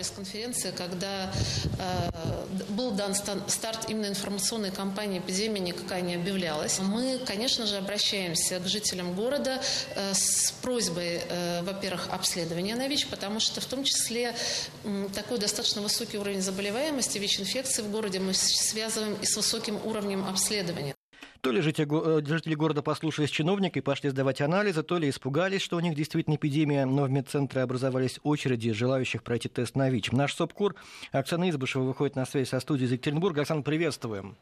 пресс-конференция, 0.00 0.72
когда 0.72 1.30
э, 1.78 2.10
был 2.70 2.92
дан 2.92 3.14
старт 3.14 3.90
именно 3.90 4.06
информационной 4.06 4.70
кампании 4.70 5.18
эпидемии, 5.18 5.60
никакая 5.60 6.00
не 6.00 6.14
объявлялась. 6.14 6.78
Мы, 6.78 7.18
конечно 7.26 7.66
же, 7.66 7.76
обращаемся 7.76 8.60
к 8.60 8.66
жителям 8.66 9.14
города 9.14 9.60
э, 9.94 10.14
с 10.14 10.52
просьбой, 10.62 11.20
э, 11.28 11.62
во-первых, 11.62 12.08
обследования 12.10 12.76
на 12.76 12.88
ВИЧ, 12.88 13.08
потому 13.08 13.40
что 13.40 13.60
в 13.60 13.66
том 13.66 13.84
числе 13.84 14.34
э, 14.84 15.08
такой 15.14 15.38
достаточно 15.38 15.82
высокий 15.82 16.16
уровень 16.16 16.40
заболеваемости 16.40 17.18
ВИЧ-инфекции 17.18 17.82
в 17.82 17.90
городе 17.90 18.20
мы 18.20 18.32
связываем 18.32 19.16
и 19.20 19.26
с 19.26 19.36
высоким 19.36 19.78
уровнем 19.84 20.24
обследования. 20.26 20.94
То 21.40 21.52
ли 21.52 21.62
жители, 21.62 21.88
э, 21.90 22.22
жители 22.26 22.54
города 22.54 22.82
послушались 22.82 23.30
чиновника 23.30 23.78
и 23.78 23.82
пошли 23.82 24.10
сдавать 24.10 24.42
анализы, 24.42 24.82
то 24.82 24.98
ли 24.98 25.08
испугались, 25.08 25.62
что 25.62 25.76
у 25.76 25.80
них 25.80 25.94
действительно 25.94 26.34
эпидемия, 26.34 26.84
но 26.84 27.04
в 27.04 27.10
медцентре 27.10 27.62
образовались 27.62 28.20
очереди 28.22 28.72
желающих 28.72 29.22
пройти 29.22 29.48
тест 29.48 29.74
на 29.74 29.88
ВИЧ. 29.88 30.12
Наш 30.12 30.34
СОПКУР 30.34 30.74
Оксана 31.12 31.48
Избышева 31.48 31.82
выходит 31.82 32.14
на 32.14 32.26
связь 32.26 32.50
со 32.50 32.60
студией 32.60 32.88
из 32.88 32.92
Екатеринбурга. 32.92 33.42
Оксана, 33.42 33.62
приветствуем. 33.62 34.36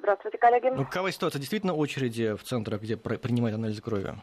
Здравствуйте, 0.00 0.38
коллеги. 0.38 0.66
Ну, 0.74 0.84
какова 0.84 1.10
ситуация? 1.12 1.38
Действительно 1.38 1.72
очереди 1.72 2.34
в 2.34 2.42
центрах, 2.42 2.82
где 2.82 2.96
принимают 2.96 3.54
анализы 3.54 3.80
крови? 3.80 4.14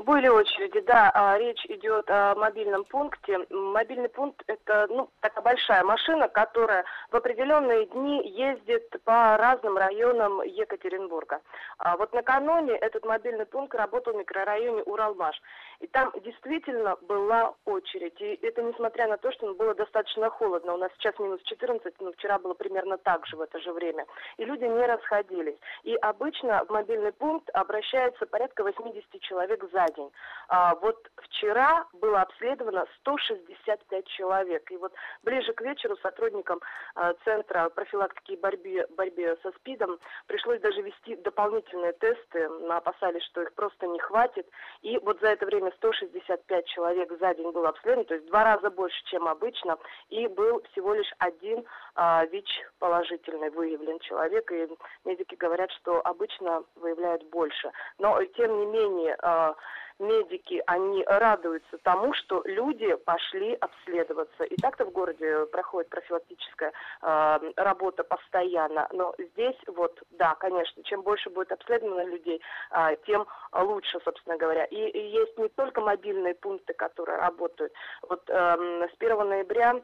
Были 0.00 0.28
очереди, 0.28 0.80
да. 0.80 1.10
А, 1.12 1.36
речь 1.36 1.62
идет 1.66 2.08
о 2.08 2.34
мобильном 2.34 2.84
пункте. 2.84 3.38
Мобильный 3.50 4.08
пункт– 4.08 4.42
это 4.46 4.86
ну, 4.88 5.10
такая 5.20 5.44
большая 5.44 5.84
машина, 5.84 6.26
которая 6.26 6.86
в 7.10 7.16
определенные 7.16 7.84
дни 7.84 8.26
ездит 8.26 8.88
по 9.04 9.36
разным 9.36 9.76
районам 9.76 10.40
Екатеринбурга. 10.40 11.42
А 11.76 11.98
вот 11.98 12.14
накануне 12.14 12.72
этот 12.72 13.04
мобильный 13.04 13.44
пункт 13.44 13.74
работал 13.74 14.14
в 14.14 14.16
микрорайоне 14.16 14.82
Уралмаш. 14.84 15.38
И 15.80 15.86
там 15.86 16.12
действительно 16.24 16.96
была 17.02 17.52
очередь. 17.66 18.18
И 18.22 18.38
это 18.40 18.62
несмотря 18.62 19.06
на 19.06 19.18
то, 19.18 19.30
что 19.32 19.52
было 19.52 19.74
достаточно 19.74 20.30
холодно. 20.30 20.74
У 20.74 20.78
нас 20.78 20.90
сейчас 20.96 21.18
минус 21.18 21.42
14, 21.42 21.94
но 22.00 22.12
вчера 22.12 22.38
было 22.38 22.54
примерно 22.54 22.96
так 22.96 23.26
же 23.26 23.36
в 23.36 23.42
это 23.42 23.58
же 23.58 23.70
время. 23.74 24.06
И 24.38 24.46
люди 24.46 24.64
не 24.64 24.86
расходились. 24.86 25.58
И 25.82 25.94
обычно 25.96 26.64
в 26.64 26.70
мобильный 26.70 27.12
пункт 27.12 27.50
обращается 27.52 28.24
порядка 28.24 28.64
80 28.64 29.20
человек 29.20 29.62
за 29.70 29.89
день. 29.92 30.10
А 30.48 30.74
вот 30.76 30.96
вчера 31.16 31.86
было 31.92 32.22
обследовано 32.22 32.86
165 33.00 34.06
человек. 34.08 34.70
И 34.70 34.76
вот 34.76 34.92
ближе 35.22 35.52
к 35.52 35.60
вечеру 35.60 35.96
сотрудникам 35.98 36.60
а, 36.94 37.14
Центра 37.24 37.68
профилактики 37.68 38.32
и 38.32 38.36
борьбы, 38.36 38.86
борьбе 38.96 39.36
со 39.42 39.52
СПИДом 39.52 39.98
пришлось 40.26 40.60
даже 40.60 40.82
вести 40.82 41.16
дополнительные 41.16 41.92
тесты. 41.94 42.48
Мы 42.48 42.74
опасались, 42.74 43.22
что 43.24 43.42
их 43.42 43.52
просто 43.54 43.86
не 43.86 43.98
хватит. 44.00 44.46
И 44.82 44.98
вот 44.98 45.20
за 45.20 45.28
это 45.28 45.46
время 45.46 45.72
165 45.76 46.66
человек 46.66 47.12
за 47.18 47.34
день 47.34 47.50
было 47.52 47.68
обследовано, 47.68 48.04
то 48.04 48.14
есть 48.14 48.26
два 48.26 48.44
раза 48.44 48.70
больше, 48.70 49.02
чем 49.04 49.28
обычно, 49.28 49.78
и 50.08 50.26
был 50.26 50.62
всего 50.72 50.94
лишь 50.94 51.12
один 51.18 51.64
а, 51.94 52.24
ВИЧ 52.26 52.48
положительный 52.78 53.50
выявлен 53.50 53.98
человек, 54.00 54.50
и 54.52 54.68
медики 55.04 55.34
говорят, 55.34 55.70
что 55.72 56.00
обычно 56.04 56.64
выявляют 56.76 57.22
больше. 57.30 57.70
Но, 57.98 58.22
тем 58.24 58.58
не 58.58 58.66
менее, 58.66 59.16
а, 59.22 59.54
медики, 59.98 60.62
они 60.66 61.04
радуются 61.04 61.78
тому, 61.78 62.12
что 62.14 62.42
люди 62.44 62.94
пошли 62.94 63.54
обследоваться. 63.54 64.44
И 64.44 64.56
так-то 64.56 64.84
в 64.84 64.90
городе 64.90 65.46
проходит 65.46 65.90
профилактическая 65.90 66.72
э, 67.02 67.38
работа 67.56 68.04
постоянно. 68.04 68.88
Но 68.92 69.14
здесь 69.18 69.56
вот, 69.66 70.00
да, 70.10 70.34
конечно, 70.36 70.82
чем 70.84 71.02
больше 71.02 71.30
будет 71.30 71.52
обследовано 71.52 72.04
людей, 72.04 72.40
э, 72.70 72.96
тем 73.06 73.26
лучше, 73.52 74.00
собственно 74.04 74.36
говоря. 74.36 74.64
И, 74.64 74.76
и 74.76 75.10
есть 75.10 75.36
не 75.38 75.48
только 75.48 75.80
мобильные 75.80 76.34
пункты, 76.34 76.72
которые 76.72 77.18
работают. 77.18 77.72
Вот 78.08 78.22
э, 78.28 78.32
с 78.32 78.94
1 78.98 79.28
ноября 79.28 79.74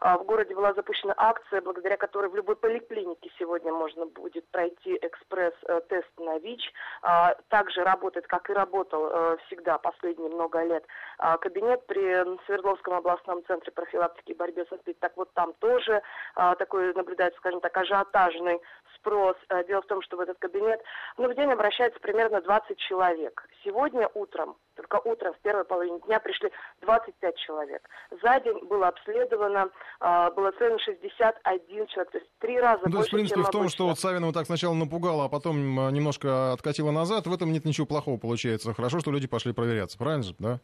в 0.00 0.24
городе 0.24 0.54
была 0.54 0.72
запущена 0.72 1.14
акция, 1.16 1.60
благодаря 1.60 1.96
которой 1.96 2.30
в 2.30 2.36
любой 2.36 2.56
поликлинике 2.56 3.30
сегодня 3.38 3.72
можно 3.72 4.06
будет 4.06 4.46
пройти 4.48 4.98
экспресс-тест 5.02 6.08
на 6.18 6.38
ВИЧ. 6.38 6.72
А, 7.02 7.34
также 7.48 7.84
работает, 7.84 8.26
как 8.26 8.48
и 8.48 8.54
работал 8.54 9.10
э, 9.10 9.36
всегда 9.46 9.78
последние 9.78 10.30
много 10.30 10.62
лет, 10.62 10.84
а, 11.18 11.36
кабинет 11.36 11.86
при 11.86 12.24
Свердловском 12.46 12.94
областном 12.94 13.44
центре 13.46 13.72
профилактики 13.72 14.32
и 14.32 14.34
борьбы 14.34 14.66
со 14.70 14.76
СПИД. 14.76 14.98
Так 15.00 15.16
вот 15.16 15.32
там 15.34 15.52
тоже 15.54 16.02
такой 16.34 16.94
наблюдается, 16.94 17.38
скажем 17.38 17.60
так, 17.60 17.76
ажиотажный 17.76 18.60
спрос. 18.96 19.36
Э, 19.48 19.64
дело 19.66 19.82
в 19.82 19.86
том, 19.86 20.02
что 20.02 20.16
в 20.16 20.20
этот 20.20 20.38
кабинет 20.38 20.80
ну, 21.16 21.30
в 21.30 21.34
день 21.34 21.50
обращается 21.50 21.98
примерно 22.00 22.40
20 22.40 22.76
человек. 22.78 23.46
Сегодня 23.64 24.08
утром, 24.14 24.56
только 24.74 25.00
утром, 25.04 25.34
в 25.34 25.38
первой 25.40 25.64
половине 25.64 26.00
дня 26.00 26.20
пришли 26.20 26.50
25 26.82 27.36
человек. 27.38 27.88
За 28.22 28.40
день 28.40 28.58
было 28.66 28.88
обследовано, 28.88 29.70
э, 30.00 30.30
было 30.36 30.52
целено 30.52 30.78
61 30.78 31.86
человек, 31.86 32.10
то 32.12 32.18
есть 32.18 32.30
три 32.38 32.60
раза 32.60 32.82
ну, 32.84 32.92
то 32.92 32.98
есть, 32.98 33.08
в 33.08 33.12
принципе, 33.12 33.42
в 33.42 33.50
том, 33.50 33.68
что 33.68 33.88
вот 33.88 33.98
Савинова 33.98 34.32
так 34.32 34.46
сначала 34.46 34.74
напугала, 34.74 35.24
а 35.24 35.28
потом 35.28 35.56
э, 35.80 35.90
немножко 35.92 36.52
откатила 36.52 36.90
назад, 36.90 37.26
в 37.26 37.32
этом 37.32 37.52
нет 37.52 37.64
ничего 37.64 37.86
плохого 37.86 38.18
получается. 38.18 38.74
Хорошо, 38.74 39.00
что 39.00 39.10
люди 39.10 39.26
пошли 39.26 39.52
проверяться, 39.52 39.98
правильно 39.98 40.24
же, 40.24 40.34
да? 40.38 40.60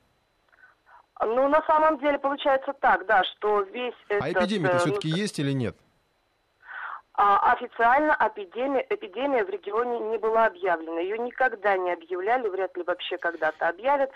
Ну, 1.24 1.48
на 1.48 1.62
самом 1.66 1.98
деле 1.98 2.18
получается 2.18 2.74
так, 2.80 3.06
да, 3.06 3.22
что 3.24 3.62
весь 3.62 3.94
а 4.10 4.14
этот... 4.14 4.36
А 4.36 4.44
эпидемия-то 4.44 4.78
все-таки 4.78 5.10
ну, 5.10 5.16
есть 5.16 5.38
или 5.38 5.52
нет? 5.52 5.76
А 7.18 7.52
официально 7.52 8.14
эпидемия, 8.20 8.86
эпидемия 8.90 9.42
в 9.42 9.48
регионе 9.48 9.98
не 10.00 10.18
была 10.18 10.46
объявлена. 10.46 11.00
Ее 11.00 11.16
никогда 11.16 11.74
не 11.78 11.90
объявляли, 11.90 12.46
вряд 12.48 12.76
ли 12.76 12.82
вообще 12.82 13.16
когда-то 13.16 13.68
объявят. 13.68 14.10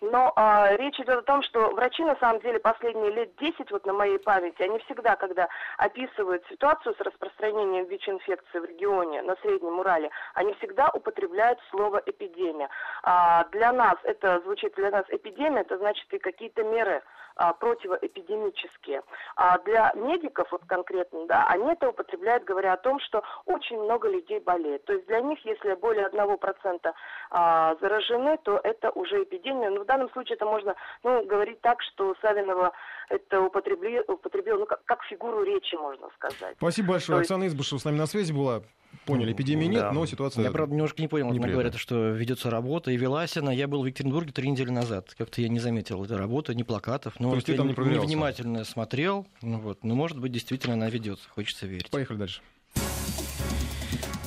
Но 0.00 0.32
а, 0.34 0.76
речь 0.76 0.98
идет 0.98 1.18
о 1.18 1.22
том, 1.22 1.42
что 1.42 1.70
врачи 1.70 2.02
на 2.02 2.16
самом 2.16 2.40
деле 2.40 2.58
последние 2.58 3.10
лет 3.10 3.36
10, 3.36 3.70
вот 3.70 3.84
на 3.84 3.92
моей 3.92 4.18
памяти, 4.18 4.62
они 4.62 4.78
всегда, 4.80 5.14
когда 5.16 5.48
описывают 5.76 6.42
ситуацию 6.48 6.94
с 6.94 7.00
распространением 7.00 7.84
ВИЧ-инфекции 7.84 8.58
в 8.58 8.64
регионе, 8.64 9.20
на 9.22 9.36
Среднем 9.36 9.78
Урале, 9.78 10.10
они 10.34 10.54
всегда 10.54 10.88
употребляют 10.94 11.58
слово 11.70 12.02
эпидемия. 12.06 12.70
А, 13.02 13.44
для 13.52 13.72
нас 13.72 13.96
это 14.04 14.40
звучит, 14.40 14.74
для 14.74 14.90
нас 14.90 15.04
эпидемия, 15.08 15.60
это 15.60 15.76
значит 15.76 16.10
и 16.14 16.18
какие-то 16.18 16.64
меры 16.64 17.02
а, 17.36 17.52
противоэпидемические. 17.52 19.02
А 19.36 19.58
для 19.60 19.92
медиков, 19.94 20.50
вот 20.50 20.62
конкретно, 20.66 21.26
да, 21.26 21.46
они 21.48 21.72
это 21.72 21.88
употребляют, 21.88 22.44
говоря 22.44 22.74
о 22.74 22.76
том, 22.76 23.00
что 23.00 23.22
очень 23.46 23.80
много 23.82 24.08
людей 24.08 24.40
болеет. 24.40 24.84
То 24.84 24.94
есть 24.94 25.06
для 25.06 25.20
них, 25.20 25.38
если 25.44 25.74
более 25.74 26.08
1% 26.08 26.92
а, 27.30 27.76
заражены, 27.80 28.38
то 28.38 28.60
это 28.62 28.90
уже 28.90 29.22
эпидемия. 29.22 29.70
В 29.70 29.84
данном 29.90 30.10
случае 30.10 30.36
это 30.36 30.46
можно 30.46 30.74
ну, 31.02 31.26
говорить 31.26 31.60
так, 31.60 31.82
что 31.82 32.14
Савинова 32.22 32.72
это 33.08 33.40
употребил, 33.40 34.04
употребил 34.06 34.58
ну, 34.58 34.66
как, 34.66 34.84
как 34.84 35.02
фигуру 35.04 35.42
речи, 35.42 35.74
можно 35.74 36.08
сказать. 36.16 36.54
Спасибо 36.56 36.90
большое. 36.90 37.18
То 37.18 37.22
Оксана 37.22 37.46
Избышева 37.48 37.78
с 37.78 37.84
нами 37.84 37.96
на 37.96 38.06
связи 38.06 38.32
была. 38.32 38.62
Поняли, 39.04 39.32
эпидемии 39.32 39.66
нет, 39.66 39.82
да. 39.82 39.92
но 39.92 40.04
ситуация 40.04 40.44
Я, 40.44 40.50
правда, 40.50 40.74
немножко 40.74 41.00
не 41.00 41.08
понял, 41.08 41.30
когда 41.30 41.48
говорят, 41.48 41.74
что 41.76 42.10
ведется 42.10 42.50
работа, 42.50 42.90
и 42.90 42.96
велась 42.96 43.36
она. 43.36 43.52
Я 43.52 43.68
был 43.68 43.82
в 43.82 43.86
Екатеринбурге 43.86 44.32
три 44.32 44.50
недели 44.50 44.70
назад. 44.70 45.14
Как-то 45.16 45.40
я 45.40 45.48
не 45.48 45.60
заметил 45.60 46.04
этой 46.04 46.16
работы, 46.16 46.54
ни 46.54 46.64
плакатов. 46.64 47.18
Но 47.18 47.30
То 47.30 47.36
есть 47.36 47.46
ты 47.46 47.56
там 47.56 47.68
не 47.68 47.98
внимательно 47.98 48.64
смотрел. 48.64 49.26
Ну, 49.42 49.58
вот. 49.58 49.84
Но, 49.84 49.94
может 49.94 50.18
быть, 50.18 50.32
действительно 50.32 50.74
она 50.74 50.88
ведется. 50.88 51.28
Хочется 51.30 51.66
верить. 51.66 51.90
Поехали 51.90 52.18
дальше. 52.18 52.42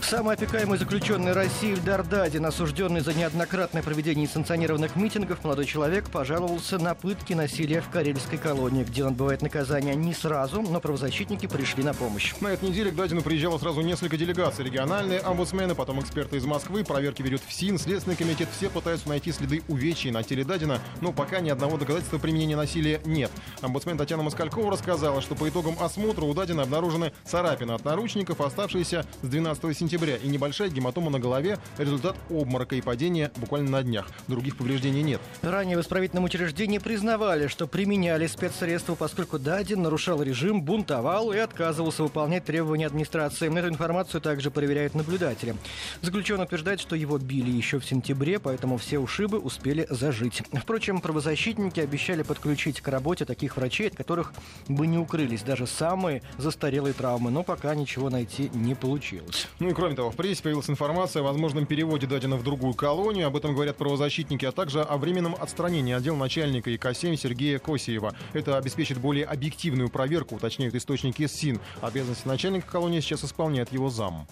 Самый 0.04 0.36
опекаемый 0.36 0.78
заключенный 0.78 1.32
России 1.32 1.72
Ильдар 1.72 2.04
Дадин, 2.04 2.46
осужденный 2.46 3.00
за 3.00 3.14
неоднократное 3.14 3.82
проведение 3.82 4.28
санкционированных 4.28 4.98
митингов, 4.98 5.44
молодой 5.46 5.66
человек 5.66 6.10
пожаловался 6.10 6.78
на 6.78 6.94
пытки 6.94 7.34
насилия 7.34 7.80
в 7.80 7.90
карельской 7.90 8.38
колонии, 8.38 8.84
где 8.84 9.04
он 9.04 9.12
отбывает 9.14 9.42
наказание 9.42 9.96
не 9.96 10.14
сразу, 10.14 10.62
но 10.62 10.82
правозащитники 10.82 11.48
пришли 11.48 11.84
на 11.84 11.94
помощь. 11.94 12.34
На 12.42 12.50
этой 12.50 12.70
неделе 12.70 12.92
к 12.92 12.96
Дадину 12.96 13.22
приезжало 13.22 13.58
сразу 13.58 13.82
несколько 13.82 14.18
делегаций. 14.18 14.66
Региональные 14.66 15.20
омбудсмены, 15.20 15.74
потом 15.74 16.02
эксперты 16.02 16.36
из 16.36 16.46
Москвы. 16.46 16.84
Проверки 16.84 17.22
ведет 17.22 17.42
ФСИН, 17.48 17.80
Следственный 17.80 18.18
комитет. 18.18 18.50
Все 18.56 18.70
пытаются 18.70 19.08
найти 19.08 19.32
следы 19.32 19.64
увечий 19.70 20.12
на 20.12 20.22
теле 20.22 20.44
Дадина, 20.44 20.80
но 21.00 21.14
пока 21.14 21.40
ни 21.40 21.50
одного 21.50 21.78
доказательства 21.78 22.18
применения 22.18 22.58
насилия 22.58 23.02
нет. 23.06 23.32
Омбудсмен 23.62 23.98
Татьяна 23.98 24.24
Москалькова 24.24 24.74
рассказала, 24.74 25.22
что 25.22 25.34
по 25.34 25.48
итогам 25.48 25.78
осмотра 25.80 26.26
у 26.26 26.34
Дадина 26.34 26.64
обнаружены 26.64 27.14
царапины 27.24 27.72
от 27.72 27.86
наручников, 27.86 28.42
оставшиеся 28.42 29.06
с 29.22 29.28
12 29.28 29.76
сентября 29.78 29.93
сентября 29.94 30.16
и 30.16 30.28
небольшая 30.28 30.70
гематома 30.70 31.12
на 31.12 31.20
голове– 31.20 31.60
результат 31.78 32.16
обморока 32.32 32.76
и 32.76 32.82
падения 32.82 33.32
буквально 33.38 33.70
на 33.70 33.84
днях. 33.84 34.08
Других 34.28 34.58
повреждений 34.58 35.04
нет. 35.04 35.22
Ранее 35.44 35.78
в 35.78 35.82
исправительном 35.82 36.24
учреждении 36.24 36.80
признавали, 36.80 37.46
что 37.46 37.68
применяли 37.68 38.26
спецсредства, 38.26 38.96
поскольку 38.96 39.38
Дадин 39.38 39.84
нарушал 39.84 40.24
режим, 40.24 40.64
бунтовал 40.64 41.32
и 41.32 41.38
отказывался 41.38 42.02
выполнять 42.02 42.44
требования 42.44 42.88
администрации. 42.88 43.56
Эту 43.56 43.68
информацию 43.68 44.20
также 44.20 44.50
проверяют 44.50 44.96
наблюдатели. 44.96 45.56
Заключенный 46.02 46.46
утверждает, 46.46 46.80
что 46.80 46.96
его 46.96 47.20
били 47.20 47.52
еще 47.52 47.80
в 47.80 47.86
сентябре, 47.86 48.40
поэтому 48.40 48.78
все 48.78 48.98
ушибы 48.98 49.38
успели 49.38 49.86
зажить. 49.92 50.42
Впрочем, 50.54 51.02
правозащитники 51.02 51.80
обещали 51.80 52.24
подключить 52.24 52.82
к 52.82 52.88
работе 52.88 53.26
таких 53.26 53.58
врачей, 53.58 53.90
от 53.90 53.96
которых 53.96 54.34
бы 54.68 54.88
не 54.88 54.98
укрылись 54.98 55.44
даже 55.44 55.68
самые 55.68 56.24
застарелые 56.40 56.94
травмы, 56.94 57.30
но 57.30 57.44
пока 57.44 57.76
ничего 57.76 58.10
найти 58.10 58.50
не 58.56 58.74
получилось. 58.74 59.48
Ну 59.60 59.70
и 59.70 59.74
кроме 59.84 59.98
того, 59.98 60.12
в 60.12 60.16
прессе 60.16 60.42
появилась 60.42 60.70
информация 60.70 61.20
о 61.20 61.24
возможном 61.24 61.66
переводе 61.66 62.08
Дадина 62.08 62.38
в 62.38 62.44
другую 62.44 62.74
колонию. 62.74 63.28
Об 63.28 63.36
этом 63.36 63.54
говорят 63.54 63.76
правозащитники, 63.76 64.46
а 64.46 64.54
также 64.54 64.82
о 64.82 64.96
временном 64.96 65.36
отстранении 65.38 65.94
отдела 65.94 66.16
начальника 66.16 66.74
ИК-7 66.74 67.18
Сергея 67.18 67.60
Косиева. 67.60 68.16
Это 68.32 68.58
обеспечит 68.58 68.98
более 69.00 69.26
объективную 69.26 69.90
проверку, 69.90 70.36
уточняют 70.36 70.74
источники 70.76 71.28
СИН. 71.28 71.60
Обязанности 71.82 72.26
начальника 72.26 72.66
колонии 72.66 73.02
сейчас 73.02 73.26
исполняет 73.26 73.74
его 73.74 73.90
зам. 73.90 74.26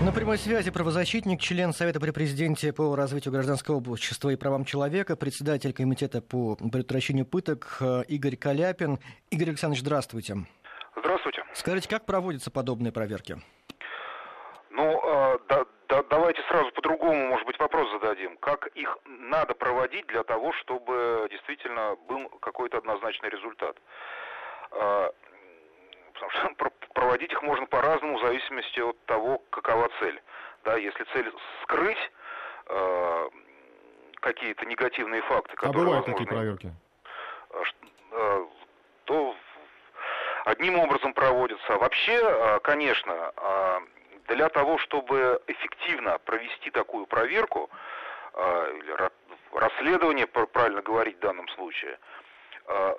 На 0.00 0.12
прямой 0.12 0.38
связи 0.38 0.70
правозащитник, 0.70 1.40
член 1.40 1.74
Совета 1.74 1.98
при 1.98 2.12
президенте 2.12 2.72
по 2.72 2.94
развитию 2.94 3.32
гражданского 3.32 3.78
общества 3.78 4.30
и 4.30 4.36
правам 4.36 4.64
человека, 4.64 5.16
председатель 5.16 5.72
комитета 5.72 6.20
по 6.20 6.54
предотвращению 6.54 7.26
пыток 7.26 7.78
э, 7.80 8.04
Игорь 8.06 8.36
Каляпин. 8.36 9.00
Игорь 9.30 9.48
Александрович, 9.48 9.80
здравствуйте. 9.80 10.46
Здравствуйте. 10.96 11.44
Скажите, 11.52 11.88
как 11.88 12.06
проводятся 12.06 12.50
подобные 12.50 12.92
проверки? 12.92 13.36
Ну, 14.70 15.00
э, 15.04 15.38
да, 15.48 15.64
да, 15.88 16.02
давайте 16.04 16.42
сразу 16.48 16.70
по-другому, 16.72 17.28
может 17.28 17.46
быть, 17.46 17.58
вопрос 17.58 17.90
зададим. 17.92 18.36
Как 18.38 18.66
их 18.68 18.98
надо 19.04 19.54
проводить 19.54 20.06
для 20.06 20.22
того, 20.24 20.52
чтобы 20.52 21.28
действительно 21.30 21.96
был 22.08 22.28
какой-то 22.40 22.78
однозначный 22.78 23.28
результат? 23.28 23.76
Э, 24.72 25.10
потому 26.12 26.30
что 26.30 26.70
проводить 26.94 27.32
их 27.32 27.42
можно 27.42 27.66
по-разному 27.66 28.18
в 28.18 28.22
зависимости 28.22 28.80
от 28.80 28.98
того, 29.06 29.38
какова 29.50 29.88
цель. 30.00 30.20
Да, 30.64 30.76
если 30.76 31.04
цель 31.12 31.32
скрыть 31.62 32.10
э, 32.66 33.28
какие-то 34.20 34.64
негативные 34.66 35.22
факты, 35.22 35.52
а 35.54 35.56
которые... 35.56 35.70
А 35.70 35.84
бывают 35.84 36.06
возможны, 36.06 36.24
такие 36.24 36.36
проверки? 36.36 36.72
Э, 37.50 37.64
то 38.10 38.48
одним 40.44 40.78
образом 40.78 41.12
проводится. 41.12 41.76
Вообще, 41.78 42.18
а, 42.22 42.60
конечно, 42.60 43.32
а, 43.36 43.82
для 44.28 44.48
того, 44.48 44.78
чтобы 44.78 45.42
эффективно 45.46 46.18
провести 46.18 46.70
такую 46.70 47.06
проверку, 47.06 47.70
или 48.36 49.10
расследование, 49.52 50.26
правильно 50.26 50.82
говорить 50.82 51.18
в 51.18 51.20
данном 51.20 51.46
случае, 51.50 52.00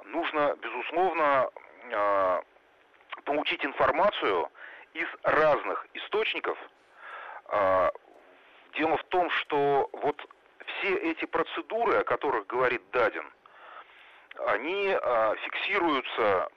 нужно, 0.06 0.56
безусловно, 0.62 1.50
получить 3.26 3.66
информацию 3.66 4.50
из 4.94 5.08
разных 5.24 5.88
источников. 5.94 6.58
Дело 8.76 8.96
в 8.96 9.04
том, 9.10 9.30
что 9.32 9.90
вот 9.92 10.26
все 10.66 10.96
эти 10.96 11.26
процедуры, 11.26 11.98
о 11.98 12.04
которых 12.06 12.48
говорит 12.48 12.82
Дадин, 12.92 13.30
они 14.46 14.98
фиксируются 15.44 16.22
Э, 16.24 16.55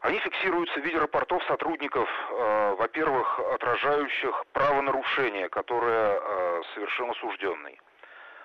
они 0.00 0.18
фиксируются 0.20 0.78
в 0.78 0.84
виде 0.84 0.98
рапортов 0.98 1.42
сотрудников, 1.44 2.08
э, 2.08 2.74
во-первых, 2.78 3.40
отражающих 3.40 4.44
правонарушение, 4.52 5.48
которое 5.48 6.20
э, 6.20 6.62
совершил 6.74 7.10
осужденный. 7.10 7.80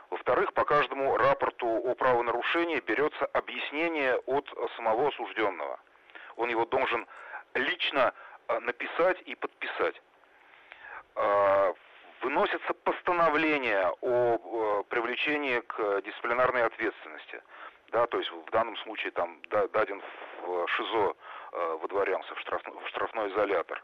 Во-вторых, 0.10 0.54
по 0.54 0.66
каждому 0.66 1.16
рапорту 1.18 1.68
о 1.68 1.96
правонарушении 1.96 2.80
берется 2.80 3.26
объяснение 3.28 4.18
от 4.26 4.48
самого 4.76 5.10
осужденного. 5.10 5.80
Он 6.36 6.50
его 6.50 6.66
должен 6.66 7.08
лично 7.56 8.14
написать 8.62 9.20
и 9.22 9.34
подписать. 9.34 10.00
Выносится 12.22 12.74
постановление 12.84 13.92
о 14.02 14.84
привлечении 14.90 15.62
к 15.62 16.02
дисциплинарной 16.02 16.64
ответственности– 16.64 17.42
да, 17.94 18.08
то 18.08 18.18
есть 18.18 18.30
в 18.32 18.50
данном 18.50 18.76
случае 18.78 19.12
там 19.12 19.40
даден 19.50 20.02
в 20.42 20.68
ШИЗО 20.68 21.16
э, 21.52 21.78
выдворялся 21.82 22.34
в, 22.36 22.40
штрафной, 22.40 22.76
штрафной 22.88 23.30
изолятор. 23.32 23.82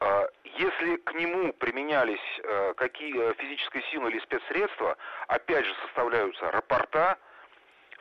Э, 0.00 0.26
если 0.44 0.96
к 0.96 1.12
нему 1.12 1.52
применялись 1.52 2.40
э, 2.42 2.74
какие 2.74 3.14
э, 3.16 3.34
физические 3.34 3.82
силы 3.92 4.10
или 4.10 4.18
спецсредства, 4.20 4.96
опять 5.28 5.66
же 5.66 5.74
составляются 5.86 6.50
рапорта, 6.50 7.18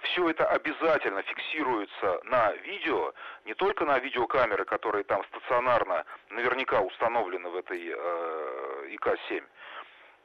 все 0.04 0.30
это 0.30 0.46
обязательно 0.46 1.22
фиксируется 1.24 2.22
на 2.24 2.54
видео, 2.54 3.14
не 3.46 3.54
только 3.54 3.86
на 3.86 4.00
видеокамеры, 4.00 4.66
которые 4.66 5.04
там 5.04 5.24
стационарно 5.26 6.06
наверняка 6.30 6.80
установлены 6.80 7.50
в 7.50 7.56
этой 7.58 7.94
э, 7.94 8.88
ИК-7, 8.92 9.44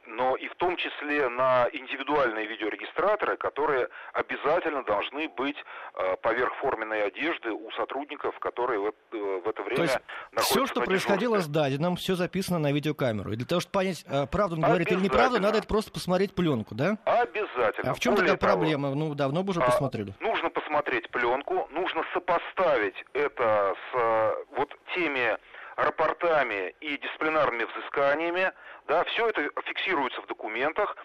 но 0.07 0.35
и 0.35 0.47
в 0.47 0.55
том 0.55 0.75
числе 0.77 1.29
на 1.29 1.67
индивидуальные 1.71 2.47
видеорегистраторы, 2.47 3.37
которые 3.37 3.89
обязательно 4.13 4.83
должны 4.83 5.29
быть 5.29 5.57
э, 5.93 6.15
поверх 6.21 6.53
форменной 6.55 7.05
одежды 7.05 7.51
у 7.51 7.69
сотрудников, 7.71 8.37
которые 8.39 8.79
в, 8.79 8.87
э, 8.87 9.41
в 9.43 9.47
это 9.47 9.63
время 9.63 9.75
То 9.75 9.83
есть 9.83 9.99
находятся 10.31 10.53
все, 10.53 10.65
что 10.65 10.81
происходило 10.81 11.39
с 11.39 11.47
Дадином, 11.47 11.95
все 11.97 12.15
записано 12.15 12.59
на 12.59 12.71
видеокамеру. 12.71 13.31
И 13.33 13.35
для 13.35 13.45
того, 13.45 13.61
чтобы 13.61 13.73
понять, 13.73 14.05
э, 14.07 14.25
правду 14.27 14.55
он 14.55 14.61
говорит 14.61 14.91
или 14.91 14.99
неправду, 14.99 15.39
надо 15.39 15.59
это 15.59 15.67
просто 15.67 15.91
посмотреть 15.91 16.33
пленку, 16.33 16.73
да? 16.73 16.97
Обязательно. 17.05 17.91
А 17.91 17.93
в 17.93 17.99
чем 17.99 18.15
Более 18.15 18.31
тогда 18.31 18.47
проблема? 18.47 18.95
Ну, 18.95 19.13
давно 19.13 19.43
бы 19.43 19.51
уже 19.51 19.61
а, 19.61 19.65
посмотрели. 19.65 20.13
Нужно 20.19 20.49
посмотреть 20.49 21.09
пленку, 21.09 21.67
нужно 21.71 22.03
сопоставить 22.13 22.95
это 23.13 23.75
с 23.91 24.45
вот 24.55 24.73
теми 24.95 25.37
рапортами 25.77 26.75
и 26.81 26.97
дисциплинарными 26.97 27.63
взысканиями, 27.65 28.51
да, 28.87 29.03
все 29.05 29.27
это 29.27 29.47
фиксируется 29.63 30.21
в 30.21 30.25
документах, 30.25 30.97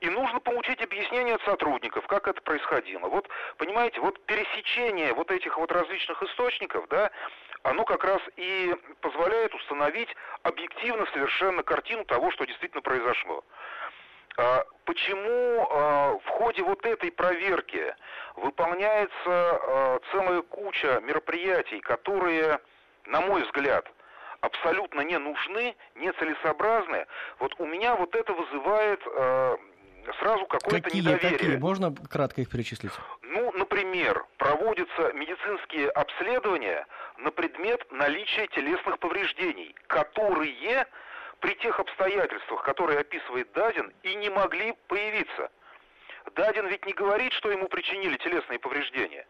и 0.00 0.10
нужно 0.10 0.38
получить 0.38 0.82
объяснение 0.82 1.36
от 1.36 1.42
сотрудников, 1.42 2.06
как 2.06 2.28
это 2.28 2.40
происходило. 2.42 3.08
Вот, 3.08 3.28
понимаете, 3.56 4.00
вот 4.00 4.24
пересечение 4.26 5.14
вот 5.14 5.30
этих 5.30 5.56
вот 5.56 5.72
различных 5.72 6.22
источников, 6.22 6.86
да, 6.88 7.10
оно 7.62 7.84
как 7.84 8.04
раз 8.04 8.20
и 8.36 8.76
позволяет 9.00 9.54
установить 9.54 10.14
объективно 10.42 11.06
совершенно 11.06 11.62
картину 11.62 12.04
того, 12.04 12.30
что 12.30 12.44
действительно 12.44 12.82
произошло. 12.82 13.44
А 14.36 14.64
почему 14.84 15.66
а, 15.70 16.18
в 16.18 16.28
ходе 16.28 16.62
вот 16.62 16.84
этой 16.84 17.10
проверки 17.10 17.94
выполняется 18.36 19.10
а, 19.26 19.98
целая 20.12 20.42
куча 20.42 21.00
мероприятий, 21.02 21.80
которые, 21.80 22.60
на 23.06 23.20
мой 23.22 23.42
взгляд, 23.42 23.90
абсолютно 24.40 25.00
не 25.00 25.18
нужны, 25.18 25.76
нецелесообразны, 25.94 27.06
вот 27.38 27.54
у 27.58 27.66
меня 27.66 27.96
вот 27.96 28.14
это 28.14 28.32
вызывает 28.32 29.00
э, 29.06 29.56
сразу 30.20 30.46
какое-то 30.46 30.82
какие, 30.82 31.02
недоверие. 31.02 31.38
Какие? 31.38 31.56
Можно 31.56 31.94
кратко 32.10 32.40
их 32.40 32.50
перечислить? 32.50 32.92
Ну, 33.22 33.52
например, 33.52 34.24
проводятся 34.36 35.12
медицинские 35.12 35.90
обследования 35.90 36.86
на 37.18 37.30
предмет 37.30 37.84
наличия 37.90 38.46
телесных 38.48 38.98
повреждений, 38.98 39.74
которые 39.86 40.86
при 41.40 41.54
тех 41.54 41.78
обстоятельствах, 41.78 42.62
которые 42.64 43.00
описывает 43.00 43.52
Дадин, 43.52 43.92
и 44.02 44.14
не 44.16 44.30
могли 44.30 44.74
появиться. 44.88 45.50
Дадин 46.34 46.66
ведь 46.66 46.84
не 46.84 46.92
говорит, 46.92 47.32
что 47.34 47.50
ему 47.50 47.68
причинили 47.68 48.16
телесные 48.16 48.58
повреждения. 48.58 49.26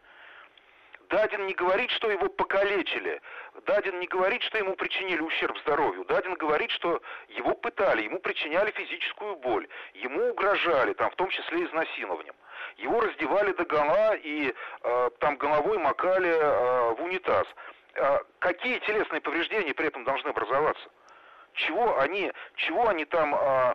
Дадин 1.08 1.46
не 1.46 1.54
говорит, 1.54 1.90
что 1.92 2.10
его 2.10 2.28
покалечили. 2.28 3.20
Дадин 3.64 3.98
не 3.98 4.06
говорит, 4.06 4.42
что 4.42 4.58
ему 4.58 4.74
причинили 4.76 5.20
ущерб 5.20 5.56
здоровью. 5.58 6.04
Дадин 6.04 6.34
говорит, 6.34 6.70
что 6.72 7.00
его 7.28 7.54
пытали, 7.54 8.02
ему 8.02 8.18
причиняли 8.18 8.70
физическую 8.72 9.36
боль, 9.36 9.66
ему 9.94 10.30
угрожали, 10.30 10.92
там, 10.94 11.10
в 11.10 11.16
том 11.16 11.30
числе 11.30 11.64
изнасилованием. 11.64 12.34
Его 12.76 13.00
раздевали 13.00 13.52
до 13.52 13.64
гола 13.64 14.16
и 14.16 14.52
э, 14.82 15.10
там 15.20 15.36
головой 15.36 15.78
макали 15.78 16.30
э, 16.30 16.94
в 16.94 17.02
унитаз. 17.02 17.46
Э, 17.94 18.18
какие 18.38 18.78
телесные 18.80 19.20
повреждения 19.20 19.74
при 19.74 19.86
этом 19.86 20.04
должны 20.04 20.28
образоваться? 20.28 20.88
Чего 21.54 21.98
они, 22.00 22.32
чего 22.56 22.88
они 22.88 23.04
там 23.06 23.34
э, 23.34 23.74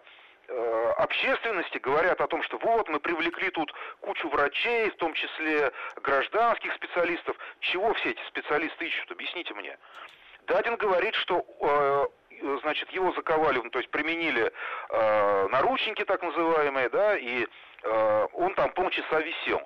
общественности 0.97 1.77
говорят 1.77 2.19
о 2.21 2.27
том, 2.27 2.43
что 2.43 2.57
вот 2.57 2.89
мы 2.89 2.99
привлекли 2.99 3.49
тут 3.51 3.73
кучу 4.01 4.27
врачей, 4.29 4.89
в 4.89 4.95
том 4.97 5.13
числе 5.13 5.71
гражданских 6.01 6.73
специалистов. 6.73 7.37
Чего 7.59 7.93
все 7.93 8.11
эти 8.11 8.21
специалисты 8.27 8.85
ищут? 8.85 9.11
Объясните 9.11 9.53
мне. 9.53 9.77
Дадин 10.47 10.75
говорит, 10.75 11.15
что 11.15 11.45
э, 11.61 12.07
значит, 12.61 12.91
его 12.91 13.11
заковали, 13.13 13.59
ну, 13.63 13.69
то 13.69 13.79
есть 13.79 13.89
применили 13.91 14.51
э, 14.89 15.47
наручники 15.49 16.03
так 16.03 16.21
называемые, 16.21 16.89
да, 16.89 17.17
и 17.17 17.45
э, 17.83 18.27
он 18.33 18.53
там 18.55 18.71
полчаса 18.71 19.19
висел. 19.21 19.61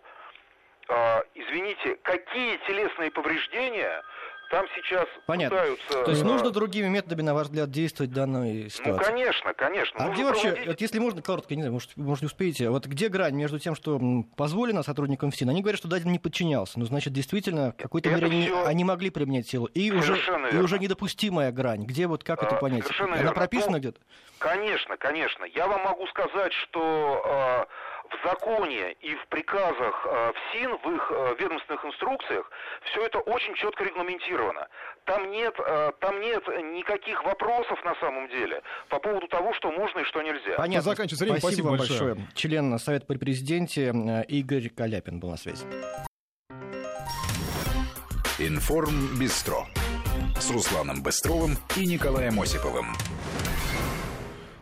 Э, 0.89 1.21
извините, 1.33 1.95
какие 2.03 2.57
телесные 2.67 3.11
повреждения 3.11 4.03
там 4.49 4.65
сейчас 4.75 5.07
Понятно. 5.25 5.57
пытаются... 5.57 6.03
То 6.03 6.11
есть 6.11 6.23
нужно 6.23 6.51
другими 6.51 6.87
методами, 6.87 7.21
на 7.21 7.33
ваш 7.33 7.47
взгляд, 7.47 7.69
действовать 7.69 8.11
в 8.11 8.13
данной 8.13 8.63
ну, 8.63 8.69
ситуации? 8.69 8.91
Ну, 8.91 8.97
конечно, 8.97 9.53
конечно. 9.53 9.95
А 9.97 10.07
нужно 10.07 10.13
где 10.13 10.23
вообще, 10.23 10.41
проводить... 10.43 10.67
вот 10.67 10.81
если 10.81 10.99
можно, 10.99 11.21
коротко, 11.21 11.55
не 11.55 11.61
знаю, 11.61 11.73
может, 11.73 11.97
может, 11.97 12.21
не 12.21 12.27
успеете, 12.27 12.69
вот 12.69 12.85
где 12.85 13.09
грань 13.09 13.35
между 13.35 13.59
тем, 13.59 13.75
что 13.75 13.99
позволено 14.35 14.83
сотрудникам 14.83 15.31
ФСИН? 15.31 15.49
Они 15.49 15.61
говорят, 15.61 15.79
что 15.79 15.87
Дадин 15.87 16.11
не 16.11 16.19
подчинялся. 16.19 16.79
Ну, 16.79 16.85
значит, 16.85 17.13
действительно, 17.13 17.73
какой-то 17.77 18.09
мере 18.09 18.29
все... 18.29 18.65
они 18.65 18.83
могли 18.83 19.09
применять 19.09 19.47
силу. 19.47 19.65
И 19.67 19.91
уже, 19.91 20.17
и 20.51 20.57
уже 20.57 20.79
недопустимая 20.79 21.51
грань. 21.51 21.85
Где 21.85 22.07
вот, 22.07 22.23
как 22.23 22.41
а, 22.43 22.45
это 22.45 22.55
понять? 22.55 22.83
Совершенно 22.83 23.13
Она 23.13 23.23
верно. 23.23 23.35
прописана 23.35 23.71
ну, 23.73 23.79
где-то? 23.79 23.99
Конечно, 24.39 24.97
конечно. 24.97 25.45
Я 25.45 25.67
вам 25.67 25.81
могу 25.83 26.07
сказать, 26.07 26.53
что... 26.53 27.65
Э, 27.65 27.96
в 28.11 28.27
законе 28.27 28.93
и 29.01 29.15
в 29.15 29.27
приказах 29.27 30.05
э, 30.05 30.31
в 30.31 30.53
СИН, 30.53 30.77
в 30.83 30.95
их 30.95 31.11
э, 31.11 31.35
ведомственных 31.39 31.85
инструкциях, 31.85 32.49
все 32.91 33.05
это 33.05 33.19
очень 33.19 33.53
четко 33.55 33.83
регламентировано. 33.83 34.67
Там 35.05 35.31
нет, 35.31 35.53
э, 35.59 35.91
там 35.99 36.19
нет 36.21 36.45
никаких 36.47 37.23
вопросов 37.23 37.83
на 37.83 37.95
самом 37.95 38.29
деле 38.29 38.61
по 38.89 38.99
поводу 38.99 39.27
того, 39.27 39.53
что 39.53 39.71
можно 39.71 39.99
и 39.99 40.03
что 40.05 40.21
нельзя. 40.21 40.55
Понятно. 40.57 40.91
Заканчивается 40.91 41.25
время. 41.25 41.39
Спасибо, 41.39 41.67
Спасибо 41.67 41.77
большое. 41.77 42.13
большое. 42.15 42.27
Член 42.35 42.79
Совета 42.79 43.05
при 43.05 43.17
президенте 43.17 43.93
Игорь 44.27 44.69
Каляпин 44.69 45.19
был 45.19 45.31
на 45.31 45.37
связи. 45.37 45.65
Информ 48.39 49.17
Бистро 49.19 49.65
с 50.39 50.51
Русланом 50.51 51.01
Быстровым 51.01 51.57
и 51.75 51.85
Николаем 51.85 52.39
Осиповым. 52.39 52.95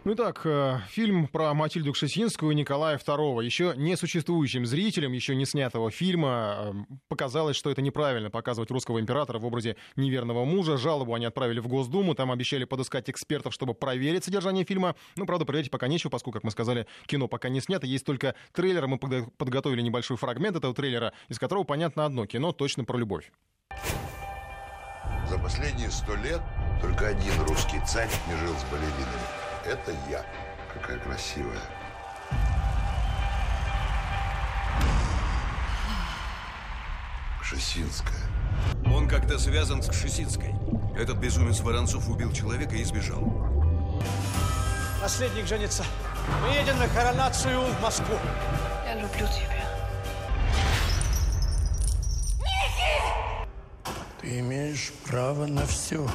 Ну 0.05 0.13
итак, 0.13 0.41
э, 0.45 0.81
фильм 0.87 1.27
про 1.27 1.51
Матильду 1.55 1.91
Кшесинскую 1.91 2.51
и 2.51 2.55
Николая 2.55 2.99
II. 2.99 3.43
Еще 3.43 3.73
не 3.75 3.97
существующим 3.97 4.63
зрителям, 4.67 5.13
еще 5.13 5.33
не 5.33 5.47
снятого 5.47 5.89
фильма, 5.89 6.57
э, 6.57 6.95
показалось, 7.07 7.55
что 7.55 7.71
это 7.71 7.81
неправильно 7.81 8.29
показывать 8.29 8.69
русского 8.69 8.99
императора 8.99 9.39
в 9.39 9.45
образе 9.47 9.77
неверного 9.95 10.45
мужа. 10.45 10.77
Жалобу 10.77 11.15
они 11.15 11.25
отправили 11.25 11.59
в 11.59 11.67
Госдуму, 11.67 12.13
там 12.13 12.31
обещали 12.31 12.65
подыскать 12.65 13.09
экспертов, 13.09 13.51
чтобы 13.55 13.73
проверить 13.73 14.23
содержание 14.23 14.63
фильма. 14.63 14.95
Ну, 15.15 15.25
правда, 15.25 15.43
проверить 15.43 15.71
пока 15.71 15.87
нечего, 15.87 16.11
поскольку, 16.11 16.37
как 16.37 16.43
мы 16.43 16.51
сказали, 16.51 16.85
кино 17.07 17.27
пока 17.27 17.49
не 17.49 17.59
снято. 17.59 17.87
Есть 17.87 18.05
только 18.05 18.35
трейлер. 18.53 18.85
Мы 18.85 18.99
подготовили 18.99 19.81
небольшой 19.81 20.17
фрагмент 20.17 20.55
этого 20.55 20.75
трейлера, 20.75 21.13
из 21.29 21.39
которого 21.39 21.63
понятно 21.63 22.05
одно. 22.05 22.27
Кино 22.27 22.51
точно 22.51 22.85
про 22.85 22.99
любовь. 22.99 23.31
За 25.27 25.39
последние 25.39 25.89
сто 25.89 26.13
лет 26.17 26.41
только 26.79 27.07
один 27.07 27.33
русский 27.47 27.79
царь 27.87 28.11
не 28.27 28.37
жил 28.37 28.53
с 28.55 28.63
балеринами 28.65 29.44
это 29.65 29.91
я. 30.09 30.25
Какая 30.73 30.99
красивая. 30.99 31.59
Кшесинская. 37.41 38.21
Он 38.85 39.07
как-то 39.07 39.37
связан 39.37 39.81
с 39.81 39.89
Кшесинской. 39.89 40.55
Этот 40.97 41.17
безумец 41.17 41.59
Воронцов 41.59 42.09
убил 42.09 42.31
человека 42.31 42.75
и 42.75 42.83
сбежал. 42.83 43.21
Наследник 45.01 45.45
женится. 45.47 45.85
Мы 46.41 46.55
едем 46.55 46.79
на 46.79 46.87
коронацию 46.87 47.61
в 47.61 47.81
Москву. 47.81 48.15
Я 48.85 48.95
люблю 48.95 49.27
тебя. 49.27 49.65
Ты 54.21 54.39
имеешь 54.39 54.91
право 55.05 55.45
на 55.45 55.67
все, 55.67 56.09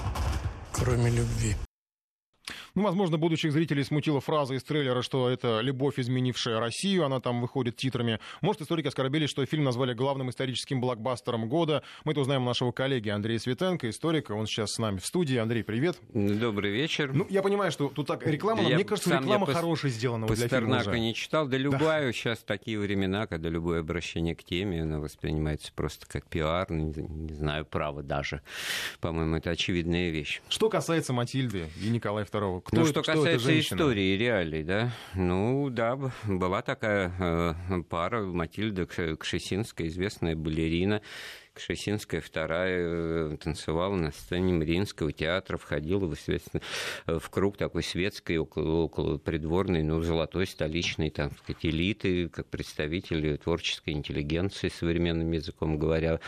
кроме 0.72 1.10
любви. 1.10 1.54
Ну, 2.74 2.82
возможно, 2.82 3.18
будущих 3.18 3.52
зрителей 3.52 3.84
смутила 3.84 4.20
фраза 4.20 4.54
из 4.54 4.62
трейлера, 4.62 5.02
что 5.02 5.28
это 5.28 5.60
«Любовь, 5.60 5.98
изменившая 5.98 6.60
Россию», 6.60 7.04
она 7.04 7.20
там 7.20 7.40
выходит 7.40 7.76
титрами. 7.76 8.20
Может, 8.40 8.62
историки 8.62 8.88
оскорбились, 8.88 9.30
что 9.30 9.44
фильм 9.46 9.64
назвали 9.64 9.94
главным 9.94 10.30
историческим 10.30 10.80
блокбастером 10.80 11.48
года. 11.48 11.82
Мы 12.04 12.12
это 12.12 12.20
узнаем 12.20 12.42
у 12.42 12.46
нашего 12.46 12.72
коллеги 12.72 13.08
Андрея 13.08 13.38
Светенко, 13.38 13.88
историка, 13.90 14.32
он 14.32 14.46
сейчас 14.46 14.72
с 14.72 14.78
нами 14.78 14.98
в 14.98 15.06
студии. 15.06 15.36
Андрей, 15.36 15.62
привет. 15.64 15.98
Добрый 16.12 16.70
вечер. 16.70 17.12
Ну, 17.12 17.26
я 17.28 17.42
понимаю, 17.42 17.72
что 17.72 17.88
тут 17.88 18.06
так 18.06 18.26
реклама, 18.26 18.62
но 18.62 18.68
я 18.68 18.76
мне 18.76 18.84
кажется, 18.84 19.18
реклама 19.18 19.46
я 19.48 19.54
хорошая 19.54 19.90
сделана 19.90 20.26
для 20.26 20.48
фильма 20.48 20.78
уже. 20.78 20.98
не 20.98 21.14
читал, 21.14 21.46
да 21.46 21.56
любая 21.56 22.06
да. 22.06 22.12
сейчас 22.12 22.38
такие 22.40 22.78
времена, 22.78 23.26
когда 23.26 23.48
любое 23.48 23.80
обращение 23.80 24.34
к 24.34 24.44
теме, 24.44 24.82
оно 24.82 25.00
воспринимается 25.00 25.72
просто 25.74 26.06
как 26.06 26.26
пиар, 26.26 26.70
не, 26.70 26.84
не 26.84 27.34
знаю, 27.34 27.64
право 27.64 28.02
даже. 28.02 28.42
По-моему, 29.00 29.36
это 29.36 29.50
очевидная 29.50 30.10
вещь. 30.10 30.40
Что 30.48 30.68
касается 30.68 31.12
Матильды 31.12 31.68
и 31.82 31.88
Николая 31.88 32.24
II, 32.24 32.59
кто, 32.60 32.80
ну, 32.80 32.86
что 32.86 33.02
кто 33.02 33.12
касается 33.12 33.58
истории 33.58 34.16
реалий, 34.16 34.62
да, 34.62 34.92
ну 35.14 35.68
да, 35.70 35.98
была 36.26 36.62
такая 36.62 37.12
э, 37.18 37.82
пара 37.88 38.22
Матильда 38.22 38.86
Кшесинская, 38.86 39.88
известная 39.88 40.36
балерина, 40.36 41.02
Кшесинская 41.60 42.22
вторая 42.22 42.78
э, 42.80 43.36
танцевала 43.38 43.94
на 43.94 44.12
сцене 44.12 44.54
Мариинского 44.54 45.12
театра, 45.12 45.58
входила, 45.58 46.06
соответственно, 46.14 46.62
в 47.06 47.28
круг 47.28 47.58
такой 47.58 47.82
светской, 47.82 48.38
около, 48.38 48.84
около 48.84 49.18
придворной, 49.18 49.82
ну, 49.82 50.00
золотой 50.00 50.46
столичной, 50.46 51.10
там, 51.10 51.30
сказать, 51.36 51.66
элиты, 51.66 52.30
как 52.30 52.46
представители 52.46 53.36
творческой 53.36 53.90
интеллигенции, 53.90 54.68
современным 54.68 55.30
языком 55.32 55.78
говоря. 55.78 56.20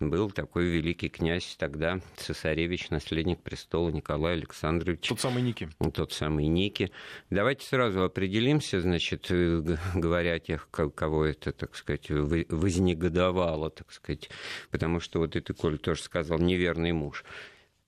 Был 0.00 0.30
такой 0.30 0.64
великий 0.66 1.08
князь 1.08 1.56
тогда, 1.58 2.00
цесаревич, 2.16 2.88
наследник 2.90 3.42
престола 3.42 3.90
Николай 3.90 4.34
Александрович. 4.34 5.06
Тот 5.08 5.20
самый 5.20 5.42
Ники. 5.42 5.68
Тот 5.92 6.12
самый 6.12 6.46
Ники. 6.46 6.90
Давайте 7.30 7.66
сразу 7.66 8.04
определимся, 8.04 8.80
значит, 8.80 9.26
э, 9.30 9.76
говоря 9.94 10.34
о 10.34 10.38
тех, 10.38 10.68
кого 10.70 11.24
это, 11.26 11.52
так 11.52 11.76
сказать, 11.76 12.08
вознегодовало, 12.08 13.70
так 13.70 13.92
сказать, 13.92 14.30
потому 14.78 15.00
что 15.00 15.18
вот 15.18 15.34
и 15.34 15.40
ты, 15.40 15.54
Коль, 15.54 15.78
тоже 15.78 16.02
сказал, 16.02 16.38
неверный 16.38 16.92
муж. 16.92 17.24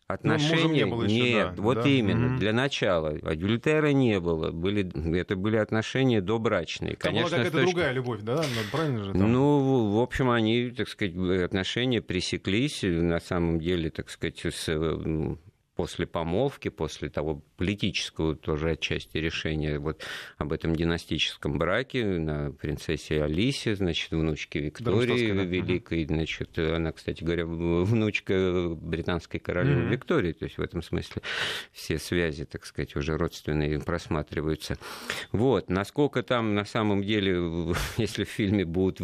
Ну, 0.09 0.15
Отношения 0.15 0.65
ну, 0.65 0.75
не 0.75 0.87
было 0.87 1.03
еще, 1.05 1.21
нет, 1.21 1.55
да, 1.55 1.63
вот 1.63 1.75
да? 1.85 1.89
именно 1.89 2.35
mm-hmm. 2.35 2.39
для 2.39 2.53
начала 2.53 3.11
адюльтера 3.23 3.93
не 3.93 4.19
было, 4.19 4.51
были 4.51 5.17
это 5.17 5.37
были 5.37 5.55
отношения 5.55 6.21
добрачные. 6.21 6.97
Там 6.97 7.13
Конечно, 7.13 7.29
была 7.29 7.37
какая-то 7.37 7.59
точки... 7.59 7.73
другая 7.73 7.93
любовь, 7.93 8.21
да, 8.23 8.39
ну, 8.39 8.71
правильно 8.73 9.05
же? 9.05 9.13
Там? 9.13 9.33
Ну, 9.33 9.91
в 9.93 10.01
общем, 10.01 10.31
они, 10.31 10.71
так 10.71 10.89
сказать, 10.89 11.15
отношения 11.45 12.03
пресеклись 12.03 12.81
на 12.83 13.21
самом 13.21 13.61
деле, 13.61 13.91
так 13.91 14.11
сказать, 14.11 14.45
с 14.45 14.69
после 15.81 16.07
помолвки, 16.07 16.69
после 16.69 17.09
того 17.09 17.43
политического 17.57 18.37
тоже 18.37 18.73
отчасти 18.73 19.17
решения 19.17 19.79
вот 19.79 20.03
об 20.37 20.53
этом 20.53 20.77
династическом 20.77 21.57
браке 21.57 22.05
на 22.05 22.53
принцессе 22.53 23.23
Алисе, 23.23 23.75
значит, 23.75 24.11
внучке 24.11 24.61
Виктории 24.61 25.33
да, 25.33 25.43
Великой, 25.43 26.05
да. 26.05 26.17
значит, 26.17 26.59
она, 26.59 26.93
кстати 26.93 27.25
говоря, 27.25 27.47
внучка 27.47 28.77
британской 28.79 29.41
королевы 29.41 29.85
mm-hmm. 29.85 29.93
Виктории, 29.93 30.33
то 30.33 30.45
есть 30.45 30.59
в 30.59 30.61
этом 30.61 30.83
смысле 30.83 31.23
все 31.73 31.99
связи, 31.99 32.45
так 32.45 32.67
сказать, 32.67 32.95
уже 32.95 33.17
родственные 33.17 33.81
просматриваются. 33.81 34.77
Вот, 35.33 35.71
насколько 35.71 36.23
там 36.23 36.55
на 36.55 36.67
самом 36.67 37.03
деле, 37.03 37.73
если 37.97 38.25
в 38.25 38.29
фильме 38.29 38.67
будут 38.67 39.01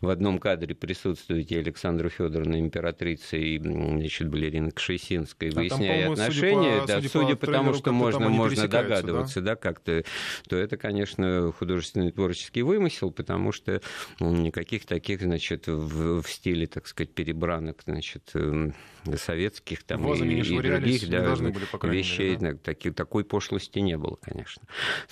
в 0.00 0.08
одном 0.08 0.38
кадре 0.38 0.74
присутствовать 0.74 1.52
и 1.52 1.58
Александра 1.58 2.08
Федоровна, 2.08 2.58
императрица, 2.58 3.36
и, 3.36 3.58
значит, 3.58 4.30
балерина 4.30 4.70
Кшесинская, 4.70 5.50
а 5.50 5.81
выясняя 5.82 6.10
отношения, 6.10 6.80
судя 6.80 6.80
по, 6.80 6.86
да, 6.86 6.96
судя, 6.96 7.08
судя 7.08 7.36
по 7.36 7.46
тому, 7.46 7.74
что 7.74 7.92
можно, 7.92 8.28
можно 8.28 8.68
догадываться, 8.68 9.40
да, 9.40 9.52
да 9.52 9.56
как-то, 9.56 10.04
то 10.48 10.56
это, 10.56 10.76
конечно, 10.76 11.52
художественный 11.58 12.12
творческий 12.12 12.62
вымысел, 12.62 13.10
потому 13.10 13.52
что 13.52 13.80
никаких 14.20 14.86
таких, 14.86 15.20
значит, 15.22 15.66
в, 15.66 16.22
в 16.22 16.28
стиле, 16.28 16.66
так 16.66 16.86
сказать, 16.86 17.12
перебранок, 17.12 17.82
значит, 17.84 18.30
эм, 18.34 18.74
советских 19.16 19.82
там, 19.82 20.12
и, 20.12 20.40
и 20.40 20.60
других 20.60 21.08
да, 21.08 21.22
должны 21.22 21.50
были, 21.50 21.66
вещей. 21.96 22.36
мере, 22.36 22.52
да, 22.52 22.58
таки- 22.58 22.90
такой 22.90 23.24
пошлости 23.24 23.78
не 23.80 23.96
было, 23.96 24.16
конечно. 24.20 24.62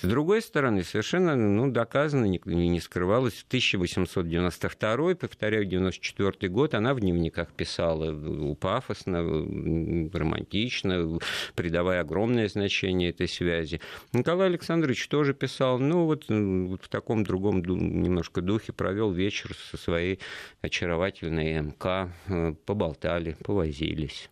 С 0.01 0.07
другой 0.07 0.41
стороны, 0.41 0.83
совершенно 0.83 1.35
ну, 1.35 1.71
доказано, 1.71 2.25
не, 2.25 2.39
не 2.45 2.79
скрывалось, 2.79 3.33
в 3.33 3.47
1892, 3.47 5.15
повторяю, 5.15 5.65
94 5.65 6.49
год, 6.49 6.73
она 6.73 6.93
в 6.93 6.99
дневниках 6.99 7.51
писала 7.53 8.11
э, 8.11 8.55
пафосно, 8.55 9.17
э, 9.17 10.09
романтично, 10.51 11.19
придавая 11.55 12.01
огромное 12.01 12.47
значение 12.47 13.09
этой 13.09 13.27
связи. 13.27 13.79
Николай 14.13 14.47
Александрович 14.47 15.07
тоже 15.07 15.33
писал, 15.33 15.79
ну 15.79 16.05
вот, 16.05 16.25
э, 16.29 16.33
в 16.33 16.87
таком 16.89 17.23
другом 17.23 17.61
немножко 17.61 18.41
духе 18.41 18.73
провел 18.73 19.11
вечер 19.11 19.55
со 19.55 19.77
своей 19.77 20.19
очаровательной 20.61 21.61
МК, 21.61 22.11
э, 22.27 22.53
поболтали, 22.65 23.35
повозились. 23.43 24.29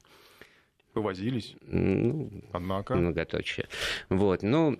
Повозились, 0.94 1.56
Ну, 1.68 2.30
однако. 2.52 2.96
многоточие. 2.96 3.68
Вот, 4.10 4.42
ну, 4.44 4.80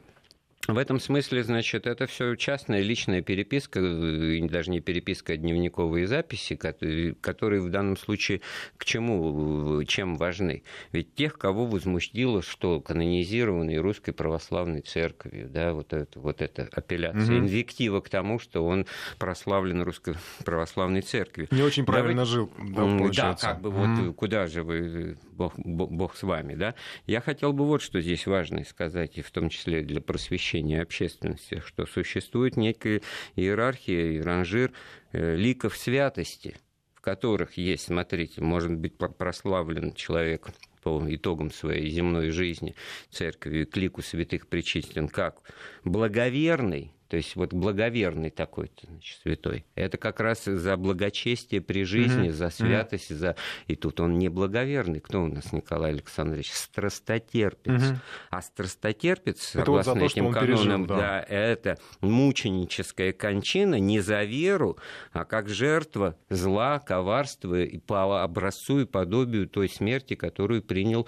в 0.74 0.78
этом 0.78 1.00
смысле, 1.00 1.44
значит, 1.44 1.88
это 1.88 2.06
все 2.08 2.36
частная 2.36 2.82
личная 2.82 3.22
переписка, 3.22 3.80
э, 3.80 4.40
даже 4.48 4.72
не 4.72 4.80
переписка, 4.80 5.34
а 5.34 5.38
дневниковые 5.38 6.08
записи, 6.08 6.56
которые, 6.56 7.16
которые 7.16 7.62
в 7.62 7.70
данном 7.70 7.98
случае 7.98 8.42
к 8.78 8.86
чему, 8.86 9.82
э, 9.82 9.86
чем 9.86 10.16
важны? 10.18 10.64
Ведь 10.92 11.14
тех, 11.16 11.38
кого 11.38 11.66
возмутило, 11.66 12.42
что 12.42 12.82
канонизированный 12.82 13.78
русской 13.78 14.12
православной 14.12 14.82
церковью, 14.82 15.50
да, 15.50 15.74
вот 15.74 15.94
это, 15.94 16.20
вот 16.20 16.42
эта 16.42 16.68
апелляция, 16.72 17.38
Мгм. 17.38 17.46
инвектива 17.48 18.02
к 18.02 18.10
тому, 18.10 18.40
что 18.40 18.66
он 18.66 18.86
прославлен 19.18 19.82
русской 19.82 20.16
православной 20.46 21.02
церковью. 21.02 21.48
Не 21.52 21.62
очень 21.62 21.86
правильно 21.86 22.26
Давайте- 22.26 22.32
жил, 22.32 22.52
да, 22.70 22.82
получается. 22.98 23.46
Да, 23.48 23.54
как 23.54 23.62
бы 23.62 23.72
вот 23.72 24.16
куда 24.16 24.48
же 24.48 24.64
вы, 24.64 25.18
бог, 25.40 25.58
бог, 25.58 25.92
бог 25.92 26.16
с 26.16 26.24
вами, 26.24 26.54
да? 26.54 26.76
Я 27.08 27.22
хотел 27.22 27.54
бы 27.54 27.66
вот 27.66 27.82
что 27.82 28.02
здесь 28.02 28.28
важно 28.28 28.64
сказать, 28.66 29.18
и 29.18 29.22
в 29.22 29.32
том 29.32 29.50
числе 29.50 29.82
для 29.82 30.02
просвещения 30.02 30.82
общественности, 30.82 31.64
что 31.66 31.86
существует 31.86 32.58
некая 32.58 33.02
иерархия 33.36 34.22
ранжир 34.22 34.74
э, 35.14 35.36
ликов 35.36 35.78
святости, 35.78 36.56
в 36.94 37.02
которых 37.02 37.58
есть, 37.58 37.86
смотрите, 37.86 38.42
может 38.42 38.76
быть 38.76 38.98
про- 38.98 39.10
прославлен 39.10 39.94
человек 39.94 40.50
по 40.84 41.04
итогам 41.08 41.52
своей 41.52 41.90
земной 41.90 42.30
жизни 42.32 42.76
церковью, 43.10 43.66
к 43.68 43.78
лику 43.78 44.02
святых 44.02 44.48
причислен 44.48 45.08
как 45.08 45.42
благоверный, 45.84 46.92
то 47.10 47.18
есть 47.18 47.36
вот 47.36 47.54
благоверный 47.54 48.30
такой-то 48.30 48.86
значит, 48.88 49.18
святой. 49.24 49.66
Это 49.74 49.98
как 49.98 50.20
раз 50.20 50.46
за 50.46 50.78
благочестие 50.78 51.60
при 51.60 51.84
жизни, 51.84 52.28
Мгм. 52.28 52.34
за 52.34 52.50
святость, 52.52 53.10
за... 53.10 53.36
И 53.66 53.76
тут 53.76 54.00
он 54.00 54.20
не 54.20 54.30
благоверный. 54.30 55.00
Кто 55.00 55.24
у 55.24 55.28
нас, 55.28 55.52
Николай 55.52 55.92
Александрович? 55.92 56.52
Страстотерпец. 56.52 57.82
Мгм. 57.82 58.00
А 58.30 58.42
страстотерпец, 58.44 59.56
Это 59.56 59.72
вот 59.72 59.84
согласно 59.86 59.96
то, 60.02 60.06
этим 60.06 60.26
он 60.28 60.34
пережил, 60.36 60.58
канонам, 60.58 60.86
да. 60.86 60.98
да, 60.98 61.26
это 61.28 61.80
мученическая 62.02 63.12
кончина 63.12 63.80
не 63.80 64.02
за 64.02 64.24
веру, 64.24 64.78
а 65.12 65.26
как 65.26 65.50
жертва 65.50 66.16
зла, 66.30 66.78
коварства 66.80 67.60
и 67.60 67.80
по 67.80 68.24
образцу 68.24 68.82
и 68.82 68.86
подобию 68.86 69.48
той 69.50 69.68
смерти, 69.68 70.14
которую 70.14 70.62
принял 70.62 71.08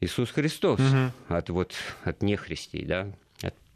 Иисус 0.00 0.30
Христос 0.30 0.78
Мгм. 0.78 1.10
от, 1.26 1.50
вот, 1.50 1.74
от 2.04 2.22
нехристей, 2.22 2.84
да, 2.84 3.12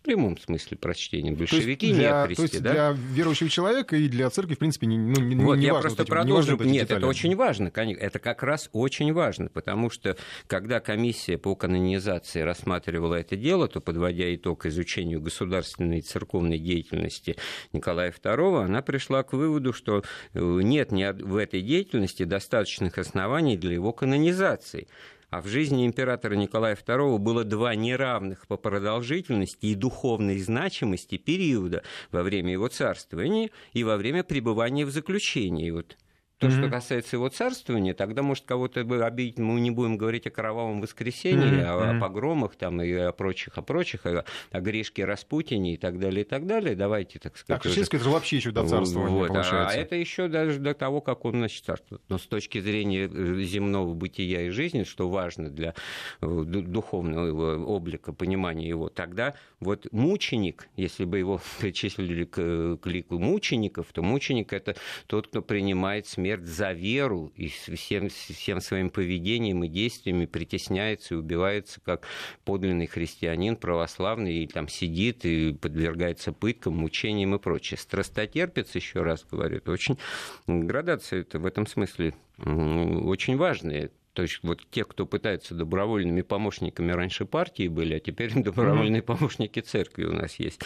в 0.03 0.05
прямом 0.05 0.37
смысле 0.37 0.77
прочтения. 0.77 1.33
То 1.33 1.43
есть, 1.43 1.53
Большевики 1.53 1.93
для, 1.93 2.23
нехристи, 2.23 2.35
то 2.35 2.43
есть 2.43 2.63
да? 2.63 2.73
для 2.73 2.91
верующего 3.15 3.49
человека 3.49 3.95
и 3.97 4.09
для 4.09 4.29
церкви, 4.31 4.57
в 4.57 4.59
принципе, 4.59 4.89
не, 4.89 4.99
ну, 4.99 5.21
не, 5.21 5.37
Вот, 5.37 5.55
не 5.59 5.67
я 5.67 5.75
важно 5.75 5.91
просто 5.91 6.03
вот 6.03 6.09
эти- 6.09 6.11
не 6.11 6.23
продолжу. 6.25 6.55
эти 6.57 6.63
Нет, 6.65 6.83
это 6.83 6.95
детали. 6.97 7.05
очень 7.05 7.37
важно, 7.37 7.71
конечно. 7.71 8.01
Это 8.03 8.19
как 8.19 8.43
раз 8.43 8.69
очень 8.73 9.13
важно, 9.13 9.49
потому 9.49 9.91
что 9.91 10.17
когда 10.49 10.81
комиссия 10.81 11.39
по 11.39 11.55
канонизации 11.55 12.41
рассматривала 12.41 13.15
это 13.15 13.37
дело, 13.37 13.69
то, 13.69 13.81
подводя 13.81 14.35
итог 14.35 14.67
изучению 14.67 15.21
государственной 15.21 15.99
и 15.99 16.03
церковной 16.03 16.59
деятельности 16.59 17.37
Николая 17.73 18.11
II, 18.13 18.65
она 18.65 18.83
пришла 18.83 19.23
к 19.23 19.35
выводу, 19.35 19.73
что 19.73 20.03
э, 20.35 20.41
нет 20.41 20.91
ни 20.91 21.09
в 21.13 21.37
этой 21.37 21.63
деятельности 21.63 22.25
достаточных 22.25 22.99
оснований 22.99 23.57
для 23.57 23.75
его 23.75 23.93
канонизации. 23.93 24.89
А 25.33 25.41
в 25.41 25.47
жизни 25.47 25.87
императора 25.87 26.35
Николая 26.35 26.77
II 26.77 27.17
было 27.17 27.43
два 27.43 27.75
неравных 27.75 28.47
по 28.47 28.59
продолжительности 28.59 29.65
и 29.65 29.75
духовной 29.75 30.39
значимости 30.39 31.17
периода 31.17 31.83
во 32.11 32.23
время 32.23 32.53
его 32.53 32.69
царствования 32.69 33.49
и 33.73 33.83
во 33.83 33.97
время 33.97 34.25
пребывания 34.25 34.85
в 34.85 34.91
заключении. 34.91 35.71
Вот 35.71 35.97
то, 36.43 36.51
что 36.51 36.63
Мгм. 36.63 36.71
касается 36.71 37.15
его 37.17 37.29
царствования, 37.29 37.95
тогда, 37.95 38.23
может, 38.25 38.45
кого-то 38.45 38.81
обидеть, 39.07 39.39
мы 39.39 39.61
не 39.61 39.71
будем 39.71 39.97
говорить 39.97 40.27
о 40.27 40.31
кровавом 40.31 40.81
воскресенье, 40.81 41.63
Мгм, 41.63 41.71
о, 41.71 41.91
о 41.91 42.01
погромах 42.01 42.57
там, 42.57 42.83
и 42.83 42.91
о 42.93 43.13
прочих, 43.13 43.57
о 43.59 43.63
прочих, 43.63 44.05
о, 44.07 44.25
о 44.51 44.61
Гришке 44.61 45.05
Распутине 45.05 45.75
и 45.75 45.77
так 45.77 46.01
далее, 46.01 46.23
и 46.23 46.25
так 46.29 46.47
далее. 46.47 46.75
Давайте, 46.75 47.21
так 47.21 47.37
сказать... 47.37 47.63
Так, 47.63 47.71
Шишинский 47.71 47.97
это 47.99 48.05
же 48.07 48.11
вообще 48.11 48.37
еще 48.39 48.51
до 48.51 48.67
царствования, 48.67 49.17
Вот, 49.19 49.31
а- 49.31 49.35
получается. 49.35 49.79
А 49.79 49.81
это 49.81 49.95
еще 49.95 50.27
даже 50.27 50.59
до 50.59 50.75
того, 50.75 51.01
как 51.01 51.25
он 51.25 51.35
значит, 51.35 51.65
царствует. 51.65 52.03
Но 52.09 52.19
с 52.19 52.27
точки 52.27 52.61
зрения 52.61 53.09
э, 53.13 53.43
земного 53.43 53.95
бытия 53.95 54.43
и 54.43 54.49
жизни, 54.51 54.83
что 54.83 55.09
важно 55.09 55.49
для 55.49 55.75
э, 56.21 56.27
ду- 56.27 56.63
духовного 56.63 57.27
его 57.27 57.45
облика, 57.73 58.13
понимания 58.13 58.67
его, 58.69 58.89
тогда 58.89 59.35
вот 59.61 59.87
мученик, 59.93 60.69
если 60.77 61.05
бы 61.05 61.19
его 61.19 61.41
причислили 61.61 62.25
к, 62.25 62.79
к 62.83 62.87
лику 62.89 63.19
мучеников, 63.21 63.87
то 63.93 64.03
мученик 64.03 64.53
это 64.53 64.75
тот, 65.07 65.29
кто 65.29 65.41
принимает 65.41 66.09
смерть 66.09 66.32
за 66.41 66.73
веру 66.73 67.33
и 67.37 67.49
всем, 67.49 68.09
всем 68.09 68.61
своим 68.61 68.91
поведением 68.91 69.65
и 69.65 69.69
действиями 69.69 70.27
притесняется 70.27 71.15
и 71.15 71.19
убивается 71.19 71.81
как 71.81 72.07
подлинный 72.45 72.87
христианин 72.87 73.57
православный, 73.57 74.45
и 74.45 74.47
там 74.47 74.69
сидит 74.69 75.25
и 75.25 75.53
подвергается 75.53 76.33
пыткам, 76.33 76.75
мучениям 76.75 77.35
и 77.35 77.39
прочее. 77.39 77.79
Страстотерпец, 77.79 78.75
еще 78.75 79.03
раз 79.03 79.25
говорю, 79.31 79.59
это 79.59 79.73
очень 79.73 79.99
градация 80.47 81.21
это 81.21 81.39
в 81.39 81.47
этом 81.47 81.67
смысле 81.67 82.15
очень 82.39 83.37
важная. 83.37 83.91
То 84.13 84.23
есть 84.23 84.41
вот 84.43 84.61
те, 84.71 84.85
кто 84.85 85.07
пытаются 85.07 85.55
добровольными 85.55 86.23
помощниками 86.23 86.93
раньше 86.93 87.25
партии 87.25 87.69
были, 87.69 87.95
а 87.95 88.01
теперь 88.01 88.33
добровольные 88.43 89.03
помощники 89.03 89.61
церкви 89.61 90.05
у 90.05 90.13
нас 90.13 90.37
есть. 90.37 90.61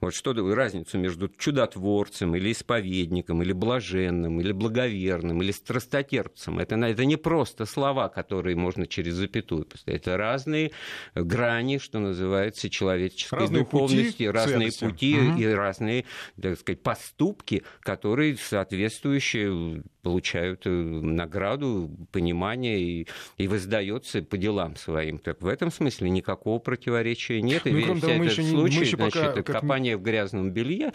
Вот 0.00 0.14
что 0.14 0.32
разницу 0.54 0.98
между 0.98 1.28
чудотворцем 1.28 2.36
или 2.36 2.52
исповедником, 2.52 3.42
или 3.42 3.52
блаженным, 3.52 4.40
или 4.40 4.52
благоверным, 4.52 5.42
или 5.42 5.50
страстотерпцем. 5.50 6.58
Это, 6.58 6.76
это 6.76 7.04
не 7.04 7.16
просто 7.16 7.64
слова, 7.66 8.08
которые 8.08 8.56
можно 8.56 8.86
через 8.86 9.14
запятую 9.14 9.64
поставить. 9.64 10.00
Это 10.02 10.16
разные 10.16 10.70
грани, 11.14 11.78
что 11.78 11.98
называется, 11.98 12.70
человеческой 12.70 13.40
Разные 13.40 13.64
духовности, 13.64 14.12
пути 14.12 14.28
разные 14.28 14.70
святости. 14.70 14.84
пути 14.84 15.14
Мгм. 15.16 15.38
и 15.38 15.46
разные, 15.46 16.04
так 16.40 16.58
сказать, 16.58 16.82
поступки, 16.82 17.62
которые 17.80 18.36
соответствующие 18.36 19.82
получают 20.02 20.66
э, 20.66 20.70
награду, 20.70 21.90
понимание 22.12 22.83
и, 22.84 23.06
и 23.38 23.48
воздается 23.48 24.22
по 24.22 24.36
делам 24.36 24.76
своим. 24.76 25.18
Так 25.18 25.40
в 25.42 25.46
этом 25.46 25.70
смысле 25.70 26.10
никакого 26.10 26.58
противоречия 26.58 27.40
нет. 27.42 27.66
И 27.66 27.70
Ну, 27.70 27.76
весь 27.76 27.84
кроме 27.86 28.00
того, 28.00 28.14
мы 28.14 28.24
еще 28.26 28.42
не- 28.44 28.52
мы 28.52 28.58
случай, 28.60 28.80
еще 28.80 28.96
пока 28.96 29.10
значит, 29.20 29.34
как- 29.44 29.46
копание 29.60 29.96
в 29.96 30.02
грязном 30.02 30.50
белье, 30.50 30.92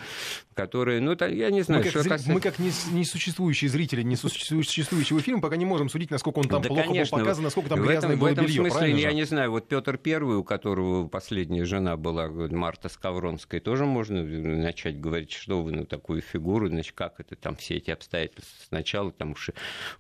которое, 0.53 0.99
ну, 1.01 1.15
так, 1.15 1.31
я 1.31 1.49
не 1.49 1.61
знаю, 1.61 1.79
мы, 1.79 1.83
как, 1.83 1.91
что 1.91 1.99
зри- 2.01 2.09
касается- 2.09 2.31
мы 2.31 2.41
как 2.41 2.59
не- 2.59 2.71
несуществующие 2.93 3.69
зрители 3.69 4.03
несуществующего 4.03 5.19
фильма 5.21 5.41
пока 5.41 5.55
не 5.55 5.65
можем 5.65 5.89
судить, 5.89 6.11
насколько 6.11 6.39
он 6.39 6.47
там 6.47 6.61
да, 6.61 6.67
плохо 6.67 6.83
конечно, 6.83 7.17
был 7.17 7.23
показан, 7.23 7.43
насколько 7.43 7.69
там 7.69 7.79
в 7.81 7.83
грязное 7.85 8.09
этом, 8.11 8.19
было 8.19 8.29
в 8.29 8.31
этом 8.33 8.45
белье. 8.45 8.55
смысле, 8.61 8.77
правильно 8.77 8.97
я 8.99 9.13
не 9.13 9.23
знаю, 9.23 9.51
вот 9.51 9.67
Петр 9.67 9.97
Первый, 9.97 10.37
у 10.37 10.43
которого 10.43 11.07
последняя 11.07 11.65
жена 11.65 11.97
была 11.97 12.27
Марта 12.29 12.89
Скавронская, 12.89 13.59
тоже 13.61 13.85
можно 13.85 14.23
начать 14.23 14.99
говорить, 14.99 15.31
что 15.31 15.61
вы 15.61 15.71
на 15.71 15.85
такую 15.85 16.21
фигуру, 16.21 16.67
значит, 16.67 16.93
как 16.95 17.19
это 17.19 17.35
там 17.35 17.55
все 17.55 17.75
эти 17.77 17.91
обстоятельства. 17.91 18.45
Сначала 18.67 19.11
там 19.11 19.35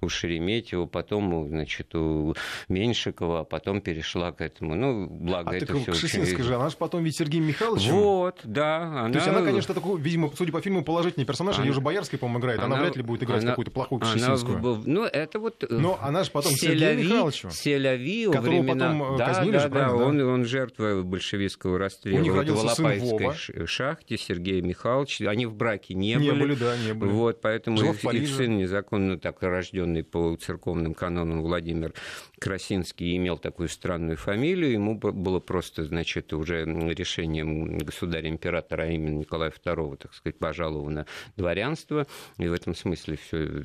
у 0.01 0.09
Шереметьева, 0.09 0.85
потом, 0.85 1.47
значит, 1.47 1.78
у 1.95 2.35
Меньшикова, 2.67 3.41
а 3.41 3.43
потом 3.43 3.81
перешла 3.81 4.31
к 4.31 4.41
этому. 4.41 4.75
Ну, 4.75 5.07
благо 5.09 5.51
А 5.51 5.55
это 5.55 5.65
так 5.67 5.77
все 5.77 5.91
Кшесинская 5.91 6.43
же, 6.43 6.55
она 6.55 6.69
же 6.69 6.77
потом 6.77 7.03
ведь 7.03 7.17
Сергей 7.17 7.39
Михайлович. 7.41 7.87
Вот, 7.89 8.39
да. 8.43 8.77
Она... 8.77 9.09
То 9.11 9.15
есть 9.17 9.27
она, 9.27 9.41
конечно, 9.41 9.73
такой, 9.73 9.99
видимо, 9.99 10.31
судя 10.37 10.51
по 10.51 10.61
фильму, 10.61 10.83
положительный 10.83 11.25
персонаж, 11.25 11.57
Она- 11.57 11.65
ее 11.65 11.73
же 11.73 11.81
Боярская, 11.81 12.19
по-моему, 12.19 12.39
играет. 12.39 12.59
Она, 12.59 12.75
она- 12.75 12.83
вряд 12.83 12.95
ли 12.95 13.03
будет 13.03 13.23
играть 13.23 13.41
она- 13.41 13.51
какую-то 13.51 13.71
плохую 13.71 14.01
она 14.01 14.11
Кшесинскую. 14.11 14.59
в- 14.59 14.87
Ну, 14.87 15.03
это 15.05 15.39
вот... 15.39 15.63
э, 15.63 15.67
Но 15.69 15.97
она 16.01 16.23
же 16.23 16.31
потом 16.31 16.51
Сергею 16.51 16.79
Селяви, 16.79 17.03
Михайловичу. 17.03 17.49
Селяви 17.51 18.25
которого 18.25 18.49
времена... 18.61 18.85
потом, 18.87 19.13
э, 19.15 19.17
да, 19.17 19.25
казнили 19.25 19.51
да, 19.53 19.59
же, 19.59 19.69
да, 19.69 19.87
да? 19.89 19.95
он, 19.95 20.21
он 20.21 20.45
жертва 20.45 21.01
большевистского 21.03 21.77
расстрела 21.77 22.19
У 22.19 22.21
них 22.21 22.33
вот 22.33 22.47
в 22.49 23.33
ш- 23.37 23.65
шахте 23.65 24.17
Сергей 24.17 24.61
Михайлович. 24.61 25.21
Они 25.21 25.45
в 25.45 25.53
браке 25.55 25.93
не, 25.93 26.15
Не 26.15 26.31
были. 26.31 26.41
были, 26.41 26.55
да, 26.55 26.75
не 26.77 26.93
были. 26.93 27.09
Вот, 27.09 27.41
поэтому 27.41 27.77
их, 27.81 28.03
их 28.03 28.29
сын, 28.29 28.57
незаконно 28.57 29.17
так 29.17 29.41
рожденный 29.41 30.03
по 30.03 30.35
церковным 30.35 30.93
канонам 30.93 31.41
Владимир 31.41 31.68
Владимир 31.73 31.93
Красинский 32.39 33.17
имел 33.17 33.37
такую 33.37 33.69
странную 33.69 34.17
фамилию, 34.17 34.71
ему 34.71 34.95
было 34.95 35.39
просто, 35.39 35.83
значит, 35.83 36.33
уже 36.33 36.65
решением 36.65 37.77
государя-императора, 37.77 38.83
а 38.83 38.87
именно 38.87 39.17
Николая 39.17 39.51
II, 39.51 39.97
так 39.97 40.13
сказать, 40.13 40.39
пожаловано 40.39 41.05
дворянство, 41.35 42.07
и 42.37 42.47
в 42.47 42.53
этом 42.53 42.75
смысле 42.75 43.17
все 43.17 43.63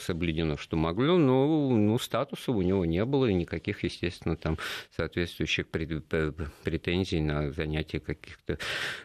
соблюдено, 0.00 0.56
что 0.56 0.76
могло, 0.76 1.16
но 1.16 1.70
ну, 1.70 1.98
статуса 1.98 2.52
у 2.52 2.62
него 2.62 2.84
не 2.84 3.04
было, 3.04 3.26
и 3.26 3.34
никаких, 3.34 3.84
естественно, 3.84 4.36
там 4.36 4.58
соответствующих 4.96 5.68
претензий 5.68 7.20
на 7.20 7.52
занятие 7.52 8.00
каких-то 8.00 8.58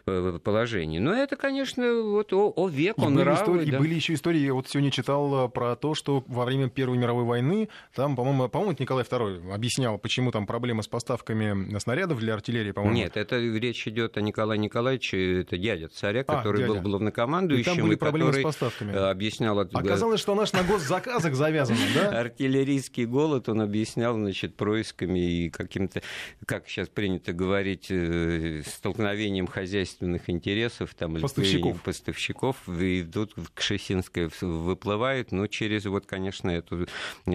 э, 0.06 0.38
положений. 0.42 0.98
Но 1.00 1.14
это, 1.14 1.36
конечно, 1.36 2.02
вот 2.02 2.32
о, 2.32 2.52
о 2.54 2.68
век, 2.68 2.98
он 2.98 3.14
были, 3.14 3.34
истории, 3.34 3.70
да. 3.70 3.78
были 3.78 3.94
еще 3.94 4.14
истории, 4.14 4.40
я 4.40 4.54
вот 4.54 4.68
сегодня 4.68 4.90
читал 4.90 5.46
э, 5.46 5.48
про 5.48 5.76
то, 5.76 5.94
что 5.94 6.24
во 6.26 6.44
время 6.44 6.68
Первой 6.68 6.98
мировой 6.98 7.24
войны, 7.24 7.68
там, 7.94 8.16
по-моему, 8.16 8.48
по-моему, 8.48 8.76
Николай 8.78 9.04
II 9.12 9.52
объяснял, 9.52 9.98
почему 9.98 10.30
там 10.30 10.46
проблемы 10.46 10.82
с 10.82 10.88
поставками 10.88 11.78
снарядов 11.78 12.18
для 12.18 12.34
артиллерии, 12.34 12.72
по-моему. 12.72 12.96
Нет, 12.96 13.16
это 13.16 13.38
речь 13.38 13.86
идет 13.86 14.16
о 14.16 14.20
Николае 14.20 14.58
Николаевиче, 14.58 15.40
это 15.40 15.58
дядя 15.58 15.88
царя, 15.88 16.20
а, 16.26 16.36
который 16.36 16.64
а, 16.64 16.66
дядя. 16.66 16.80
был 16.80 16.90
главнокомандующим, 16.90 17.72
и, 17.72 17.76
там 17.76 17.84
были 17.84 17.94
проблемы 17.96 18.32
с 18.32 18.42
поставками. 18.42 18.94
объяснял... 18.96 19.58
Оказалось, 19.58 20.20
что 20.20 20.34
наш 20.34 20.52
на 20.52 20.62
госзаказах 20.62 21.34
завязан, 21.34 21.76
да? 21.94 22.08
Артиллерийский 22.20 23.04
голод 23.04 23.48
он 23.48 23.60
объяснял, 23.60 24.14
значит, 24.14 24.56
происками 24.56 25.18
и 25.18 25.50
каким-то, 25.50 26.02
как 26.46 26.68
сейчас 26.68 26.88
принято 26.88 27.32
говорить, 27.32 27.86
э, 27.90 28.62
столкновением 28.66 29.46
хозяйственных 29.46 30.30
интересов, 30.30 30.94
там, 30.94 31.20
поставщиков. 31.20 31.82
поставщиков, 31.82 32.68
и 32.68 33.02
тут 33.02 33.34
Кшесинская 33.54 34.30
выплывает, 34.40 35.32
но 35.32 35.46
через 35.46 35.84
вот, 35.86 36.06
конечно, 36.06 36.50
эту 36.50 36.86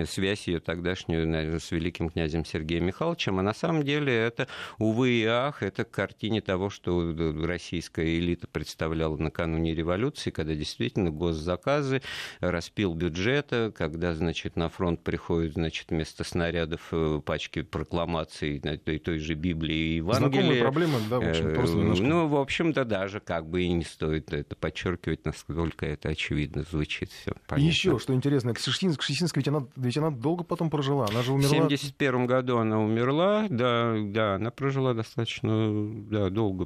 связь 0.05 0.47
ее 0.47 0.59
тогдашнюю, 0.59 1.27
наверное, 1.27 1.59
с 1.67 1.71
великим 1.71 2.09
князем 2.09 2.45
Сергеем 2.45 2.85
Михайловичем, 2.85 3.39
а 3.39 3.41
на 3.41 3.53
самом 3.53 3.83
деле 3.83 4.13
это, 4.13 4.47
увы 4.77 5.11
и 5.11 5.25
ах, 5.25 5.63
это 5.63 5.83
к 5.83 5.91
картине 5.91 6.41
того, 6.41 6.69
что 6.69 7.13
российская 7.43 8.17
элита 8.17 8.47
представляла 8.47 9.17
накануне 9.17 9.75
революции, 9.75 10.31
когда 10.31 10.55
действительно 10.55 11.11
госзаказы, 11.11 12.01
распил 12.39 12.93
бюджета, 12.93 13.73
когда, 13.75 14.13
значит, 14.13 14.55
на 14.55 14.69
фронт 14.69 15.03
приходят, 15.03 15.53
значит, 15.53 15.89
вместо 15.89 16.23
снарядов 16.23 16.87
э, 16.91 17.21
пачки 17.23 17.61
прокламаций 17.61 18.59
той, 18.59 18.99
той 18.99 19.19
же 19.19 19.33
Библии 19.33 19.75
и 19.75 19.95
Евангелия. 19.95 20.29
Знакомые 20.29 20.61
проблемы, 20.61 20.99
да, 21.09 21.19
в 21.19 21.27
общем, 21.27 21.53
просто 21.53 21.77
э, 21.77 21.79
немножко. 21.79 22.03
Ну, 22.05 22.27
в 22.27 22.35
общем-то, 22.37 22.85
даже 22.85 23.19
как 23.19 23.47
бы 23.49 23.63
и 23.63 23.71
не 23.71 23.83
стоит 23.83 24.31
это 24.31 24.55
подчеркивать, 24.55 25.25
насколько 25.25 25.85
это 25.85 26.09
очевидно 26.09 26.63
звучит. 26.69 27.11
Все. 27.11 27.33
Еще, 27.57 27.99
что 27.99 28.13
интересно, 28.13 28.53
Кшесинская, 28.53 29.41
ведь 29.41 29.47
она, 29.47 29.67
ведь 29.75 29.97
она 29.97 30.11
долго 30.11 30.43
потом 30.43 30.69
прожила, 30.69 31.07
она 31.09 31.21
же 31.23 31.33
умерла... 31.33 31.56
В 31.65 31.69
71 31.69 32.25
году 32.25 32.57
она 32.57 32.79
умерла, 32.79 33.47
да, 33.49 33.95
да, 33.97 34.35
она 34.35 34.51
прожила 34.51 34.93
достаточно 34.93 35.89
да, 36.09 36.29
долго, 36.29 36.65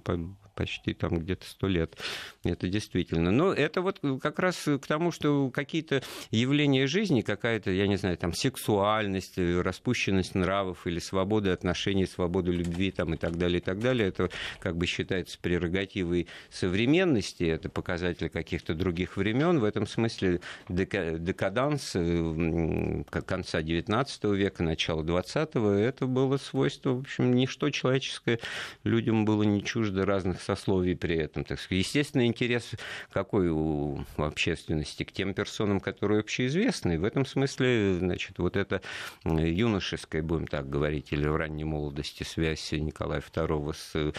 почти 0.54 0.94
там 0.94 1.20
где-то 1.20 1.46
сто 1.46 1.68
лет. 1.68 1.98
Это 2.44 2.68
действительно. 2.68 3.32
Но 3.32 3.54
это 3.54 3.82
вот 3.82 4.00
как 4.22 4.40
раз 4.40 4.58
к 4.64 4.88
тому, 4.88 5.12
что 5.12 5.50
какие-то 5.50 6.04
явления 6.32 6.88
жизни, 6.88 7.22
какая-то, 7.22 7.72
я 7.72 7.88
не 7.88 7.98
знаю, 7.98 8.18
там 8.18 8.34
сексуальность, 8.34 9.38
распущенность 9.38 10.36
нравов 10.36 10.88
или 10.88 11.00
свобода 11.00 11.54
отношений, 11.54 12.06
свобода 12.06 12.52
любви 12.52 12.92
там, 12.92 13.14
и 13.14 13.18
так 13.18 13.38
далее, 13.38 13.60
и 13.60 13.62
так 13.62 13.80
далее, 13.80 14.10
это 14.10 14.30
как 14.60 14.78
бы 14.78 14.86
считается 14.86 15.38
прерогативой 15.40 16.28
современности, 16.50 17.44
это 17.44 17.70
показатель 17.70 18.30
каких-то 18.30 18.74
других 18.74 19.18
времен. 19.18 19.60
В 19.60 19.64
этом 19.64 19.88
смысле 19.88 20.42
декаданс 20.70 21.92
э, 21.96 23.04
конца 23.26 23.62
XIX 23.62 24.36
века, 24.36 24.64
начала 24.64 25.04
XX, 25.04 25.78
это 25.78 26.06
было 26.06 26.38
свойство, 26.38 26.92
в 26.92 27.00
общем, 27.00 27.34
ничто 27.34 27.70
человеческое 27.70 28.40
людям 28.84 29.26
было 29.26 29.44
не 29.44 29.64
чуждо 29.64 30.06
разных 30.06 30.41
сословий 30.42 30.96
при 30.96 31.18
этом. 31.18 31.44
Так 31.44 31.60
сказать. 31.60 31.86
Естественно, 31.86 32.26
интерес 32.26 32.72
какой 33.12 33.50
у 33.50 34.04
общественности 34.18 35.04
к 35.04 35.12
тем 35.12 35.34
персонам, 35.34 35.80
которые 35.80 36.20
общеизвестны. 36.20 37.00
В 37.00 37.04
этом 37.04 37.26
смысле, 37.26 37.96
значит, 37.96 38.40
вот 38.40 38.56
эта 38.56 38.82
юношеская, 39.24 40.24
будем 40.24 40.48
так 40.48 40.70
говорить, 40.70 41.12
или 41.12 41.28
в 41.28 41.36
ранней 41.36 41.66
молодости 41.66 42.24
связь 42.24 42.72
Николая 42.72 43.22
II 43.22 43.74
с 43.74 44.14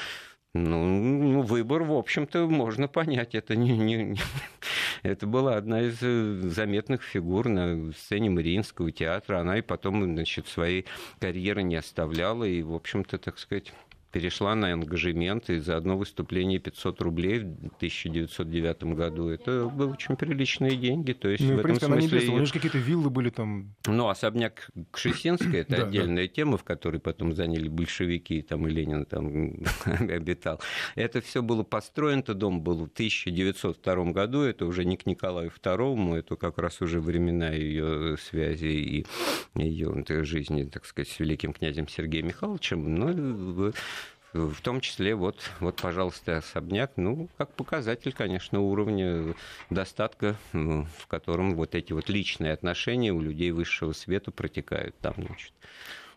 ну, 0.54 0.84
ну, 0.84 1.40
выбор, 1.40 1.82
в 1.82 1.92
общем-то, 1.92 2.46
можно 2.46 2.86
понять. 2.86 3.34
Это, 3.34 3.56
не, 3.56 3.78
не, 3.78 4.04
не, 4.04 4.18
это 5.02 5.26
была 5.26 5.56
одна 5.56 5.80
из 5.80 5.96
э, 6.02 6.40
заметных 6.50 7.02
фигур 7.02 7.48
на 7.48 7.90
сцене 7.92 8.28
Мариинского 8.28 8.92
театра. 8.92 9.40
Она 9.40 9.58
и 9.58 9.62
потом, 9.62 10.04
значит, 10.04 10.48
своей 10.48 10.84
карьеры 11.20 11.62
не 11.62 11.76
оставляла. 11.76 12.44
И, 12.44 12.62
в 12.62 12.74
общем-то, 12.74 13.16
так 13.16 13.38
сказать, 13.38 13.72
перешла 14.12 14.54
на 14.54 14.72
ангажемент, 14.72 15.48
и 15.50 15.58
за 15.58 15.76
одно 15.76 15.96
выступление 15.96 16.58
500 16.58 17.00
рублей 17.00 17.38
в 17.40 17.76
1909 17.76 18.84
году. 18.94 19.28
Это 19.28 19.66
были 19.66 19.88
очень 19.88 20.16
приличные 20.16 20.76
деньги. 20.76 21.12
То 21.12 21.28
есть, 21.28 21.42
ну, 21.42 21.56
в, 21.56 21.58
в 21.58 21.62
принципе, 21.62 21.86
этом 21.86 22.00
смысле... 22.00 22.18
она 22.18 22.36
не 22.36 22.42
У 22.42 22.46
же 22.46 22.52
какие-то 22.52 22.78
виллы 22.78 23.10
были 23.10 23.30
там. 23.30 23.74
Ну, 23.86 24.08
особняк 24.08 24.70
Кшесинская, 24.90 25.62
это 25.62 25.86
отдельная 25.86 26.28
тема, 26.28 26.58
в 26.58 26.64
которой 26.64 27.00
потом 27.00 27.34
заняли 27.34 27.68
большевики, 27.68 28.42
там 28.42 28.68
и 28.68 28.70
Ленин 28.70 29.06
там 29.06 29.56
обитал. 30.10 30.60
Это 30.94 31.20
все 31.20 31.42
было 31.42 31.62
построено, 31.62 32.20
это 32.20 32.34
дом 32.34 32.62
был 32.62 32.84
в 32.84 32.92
1902 32.92 34.12
году, 34.12 34.42
это 34.42 34.66
уже 34.66 34.84
не 34.84 34.96
к 34.96 35.06
Николаю 35.06 35.50
II, 35.50 36.18
это 36.18 36.36
как 36.36 36.58
раз 36.58 36.82
уже 36.82 37.00
времена 37.00 37.50
ее 37.50 38.16
связи 38.18 38.66
и 38.66 39.06
ее 39.54 40.04
жизни, 40.24 40.64
так 40.64 40.84
сказать, 40.84 41.08
с 41.08 41.18
великим 41.18 41.52
князем 41.52 41.88
Сергеем 41.88 42.26
Михайловичем. 42.26 42.94
Но 42.94 43.72
в 44.32 44.60
том 44.62 44.80
числе 44.80 45.14
вот, 45.14 45.50
вот, 45.60 45.80
пожалуйста, 45.80 46.38
особняк, 46.38 46.92
ну, 46.96 47.28
как 47.36 47.52
показатель, 47.54 48.12
конечно, 48.12 48.60
уровня 48.60 49.34
достатка, 49.70 50.36
в 50.52 51.06
котором 51.06 51.54
вот 51.54 51.74
эти 51.74 51.92
вот 51.92 52.08
личные 52.08 52.52
отношения 52.52 53.12
у 53.12 53.20
людей 53.20 53.50
высшего 53.50 53.92
света 53.92 54.30
протекают 54.30 54.96
там, 54.98 55.14
значит. 55.16 55.52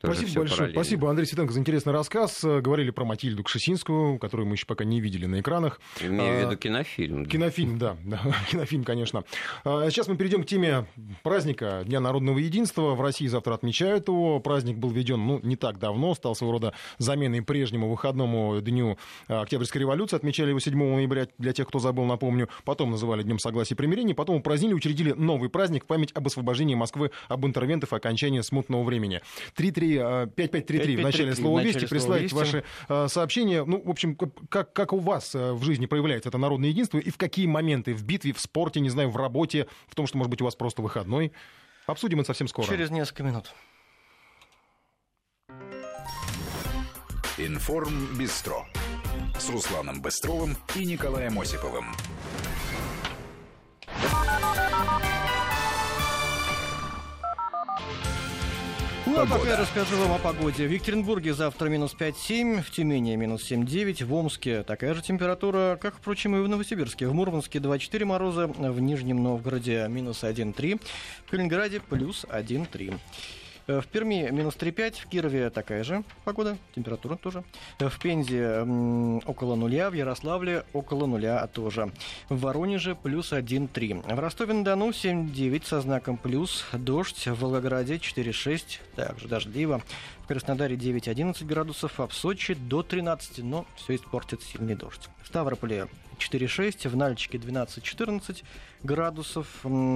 Спасибо 0.06 0.40
большое. 0.40 0.58
Параллельно. 0.58 0.84
Спасибо, 0.84 1.10
Андрей 1.10 1.26
Светенко, 1.26 1.54
за 1.54 1.60
интересный 1.60 1.94
рассказ. 1.94 2.44
Говорили 2.44 2.92
про 2.92 3.06
Матильду 3.06 3.44
Кшесинскую, 3.44 4.20
которую 4.20 4.48
мы 4.48 4.56
еще 4.56 4.66
пока 4.66 4.84
не 4.84 5.00
видели 5.02 5.26
на 5.26 5.42
экранах. 5.42 5.80
Имею 6.02 6.38
в 6.38 6.40
виду 6.42 6.52
а, 6.52 6.56
кинофильм. 6.56 7.24
Да. 7.24 7.30
Кинофильм, 7.30 7.78
да. 7.78 7.98
Кинофильм, 8.52 8.84
конечно. 8.84 9.24
А, 9.64 9.90
сейчас 9.90 10.08
мы 10.08 10.18
перейдем 10.18 10.44
к 10.44 10.48
теме 10.48 10.86
праздника 11.24 11.84
Дня 11.86 12.00
народного 12.00 12.38
единства. 12.38 12.96
В 12.96 13.02
России 13.02 13.28
завтра 13.28 13.54
отмечают 13.54 14.08
его. 14.08 14.40
Праздник 14.40 14.78
был 14.78 14.90
введен 14.90 15.26
ну, 15.26 15.40
не 15.44 15.56
так 15.56 15.80
давно, 15.80 16.16
стал 16.16 16.36
своего 16.36 16.54
рода 16.54 16.74
заменой 16.98 17.42
прежнему 17.42 17.90
выходному 17.90 18.60
дню 18.62 18.98
а, 19.28 19.42
Октябрьской 19.42 19.82
революции. 19.82 20.16
Отмечали 20.16 20.50
его 20.50 20.60
7 20.60 20.78
ноября, 20.78 21.28
для 21.38 21.54
тех, 21.54 21.68
кто 21.68 21.80
забыл, 21.80 22.06
напомню. 22.06 22.50
Потом 22.64 22.92
называли 22.92 23.24
Днем 23.24 23.40
согласия 23.40 23.74
и 23.74 23.78
примирения. 23.78 24.14
Потом 24.14 24.38
упразднили, 24.38 24.74
учредили 24.74 25.12
новый 25.12 25.50
праздник 25.50 25.84
в 25.84 25.88
память 25.88 26.12
об 26.14 26.28
освобождении 26.28 26.76
Москвы 26.76 27.12
об 27.28 27.46
интервентов 27.46 27.94
и 27.94 27.96
окончании 27.96 28.42
смутного 28.42 28.84
времени. 28.84 29.22
3-3 29.58 29.95
5533 29.98 30.98
в 30.98 31.02
начале 31.02 31.36
слова 31.36 31.60
«Вести», 31.62 31.88
присылайте 31.88 32.36
ваши 32.36 32.64
э, 32.90 33.08
сообщения. 33.08 33.64
Ну, 33.64 33.82
в 33.84 33.90
общем, 33.90 34.16
как, 34.16 34.74
как 34.74 34.94
у 34.94 35.00
вас 35.00 35.36
э, 35.36 35.54
в 35.54 35.64
жизни 35.64 35.86
проявляется 35.86 36.30
это 36.30 36.38
народное 36.38 36.70
единство 36.70 36.98
и 36.98 37.10
в 37.10 37.18
какие 37.18 37.48
моменты 37.48 37.94
в 37.94 38.04
битве, 38.04 38.34
в 38.34 38.40
спорте, 38.40 38.80
не 38.80 38.90
знаю, 38.90 39.10
в 39.10 39.18
работе, 39.18 39.68
в 39.88 39.96
том, 39.96 40.08
что, 40.08 40.18
может 40.18 40.30
быть, 40.30 40.42
у 40.42 40.46
вас 40.46 40.56
просто 40.56 40.82
выходной. 40.82 41.32
Обсудим 41.86 42.20
это 42.20 42.28
совсем 42.28 42.48
скоро. 42.48 42.68
Через 42.68 42.90
несколько 42.90 43.24
минут. 43.24 43.54
Информ 47.38 48.18
Бистро 48.18 48.66
с 49.38 49.50
Русланом 49.50 50.02
Быстровым 50.02 50.56
и 50.76 50.86
Николаем 50.86 51.40
Осиповым. 51.40 51.86
Ну, 59.16 59.22
а 59.22 59.26
пока 59.26 59.48
я 59.48 59.56
расскажу 59.56 59.96
вам 59.96 60.12
о 60.12 60.18
погоде. 60.18 60.68
В 60.68 60.72
Екатеринбурге 60.72 61.34
завтра 61.34 61.70
минус 61.70 61.96
5-7, 61.98 62.62
в 62.62 62.70
Тюмени 62.70 63.16
минус 63.16 63.50
7-9, 63.50 64.04
в 64.04 64.14
Омске 64.14 64.64
такая 64.64 64.94
же 64.94 65.02
температура, 65.02 65.80
как, 65.82 65.96
впрочем, 65.96 66.36
и 66.36 66.42
в 66.42 66.50
Новосибирске. 66.50 67.08
В 67.08 67.14
Мурманске 67.14 67.60
2-4 67.60 68.04
мороза, 68.04 68.48
в 68.48 68.82
Нижнем 68.82 69.24
Новгороде 69.24 69.88
минус 69.88 70.26
1-3, 70.26 70.82
в 71.26 71.32
Калининграде 71.32 71.80
плюс 71.80 72.26
1-3. 72.26 73.00
Э, 73.68 73.82
в 73.82 73.88
Перми 73.88 74.30
минус 74.32 74.56
3,5, 74.56 75.02
в 75.02 75.08
Кирове 75.08 75.50
такая 75.50 75.84
же 75.84 76.04
погода, 76.24 76.58
температура 76.76 77.16
тоже. 77.16 77.44
Э, 77.80 77.90
в 77.90 78.00
Пензе 78.00 78.60
около 79.26 79.56
нуля, 79.56 79.90
в 79.90 79.94
Ярославле 79.94 80.66
около 80.74 81.08
нуля 81.08 81.46
тоже. 81.48 81.92
В 82.30 82.40
Воронеже 82.42 82.96
плюс 82.96 83.34
1,3. 83.34 84.16
В 84.16 84.20
Ростове-на-Дону 84.20 84.90
7,9 84.90 85.66
со 85.66 85.82
знаком 85.82 86.18
плюс, 86.18 86.66
дождь. 86.74 87.28
В 87.28 87.40
Волгограде 87.40 87.96
4,6, 87.96 88.80
также 88.96 89.28
дождливо. 89.28 89.82
В 90.24 90.28
Краснодаре 90.28 90.76
9-11 90.76 91.44
градусов, 91.46 92.00
а 92.00 92.08
в 92.08 92.14
Сочи 92.14 92.54
до 92.54 92.84
13, 92.84 93.40
но 93.40 93.66
все 93.76 93.96
испортит 93.96 94.42
сильный 94.44 94.76
дождь. 94.76 95.10
В 95.24 95.28
Ставрополе 95.28 95.88
4,6, 96.18 96.90
в 96.90 96.96
Нальчике 96.96 97.38
12-14 97.38 98.44
градусов. 98.84 99.48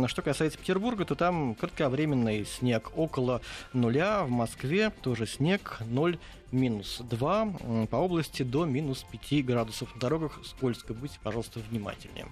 Что 0.08 0.22
касается 0.22 0.58
Петербурга, 0.58 1.06
то 1.06 1.16
там 1.16 1.56
кратковременный 1.56 2.46
снег 2.46 2.92
около 2.96 3.42
нуля. 3.74 4.24
В 4.24 4.30
Москве 4.30 4.90
тоже 4.90 5.28
снег 5.28 5.80
0 5.86 6.18
минус 6.52 7.02
2, 7.10 7.88
по 7.90 7.96
области 7.98 8.44
до 8.44 8.66
минус 8.66 9.06
5 9.12 9.46
градусов. 9.46 9.94
На 9.96 10.02
дорогах 10.02 10.40
скользко, 10.46 10.94
будьте, 10.94 11.20
пожалуйста, 11.22 11.60
внимательнее. 11.70 12.28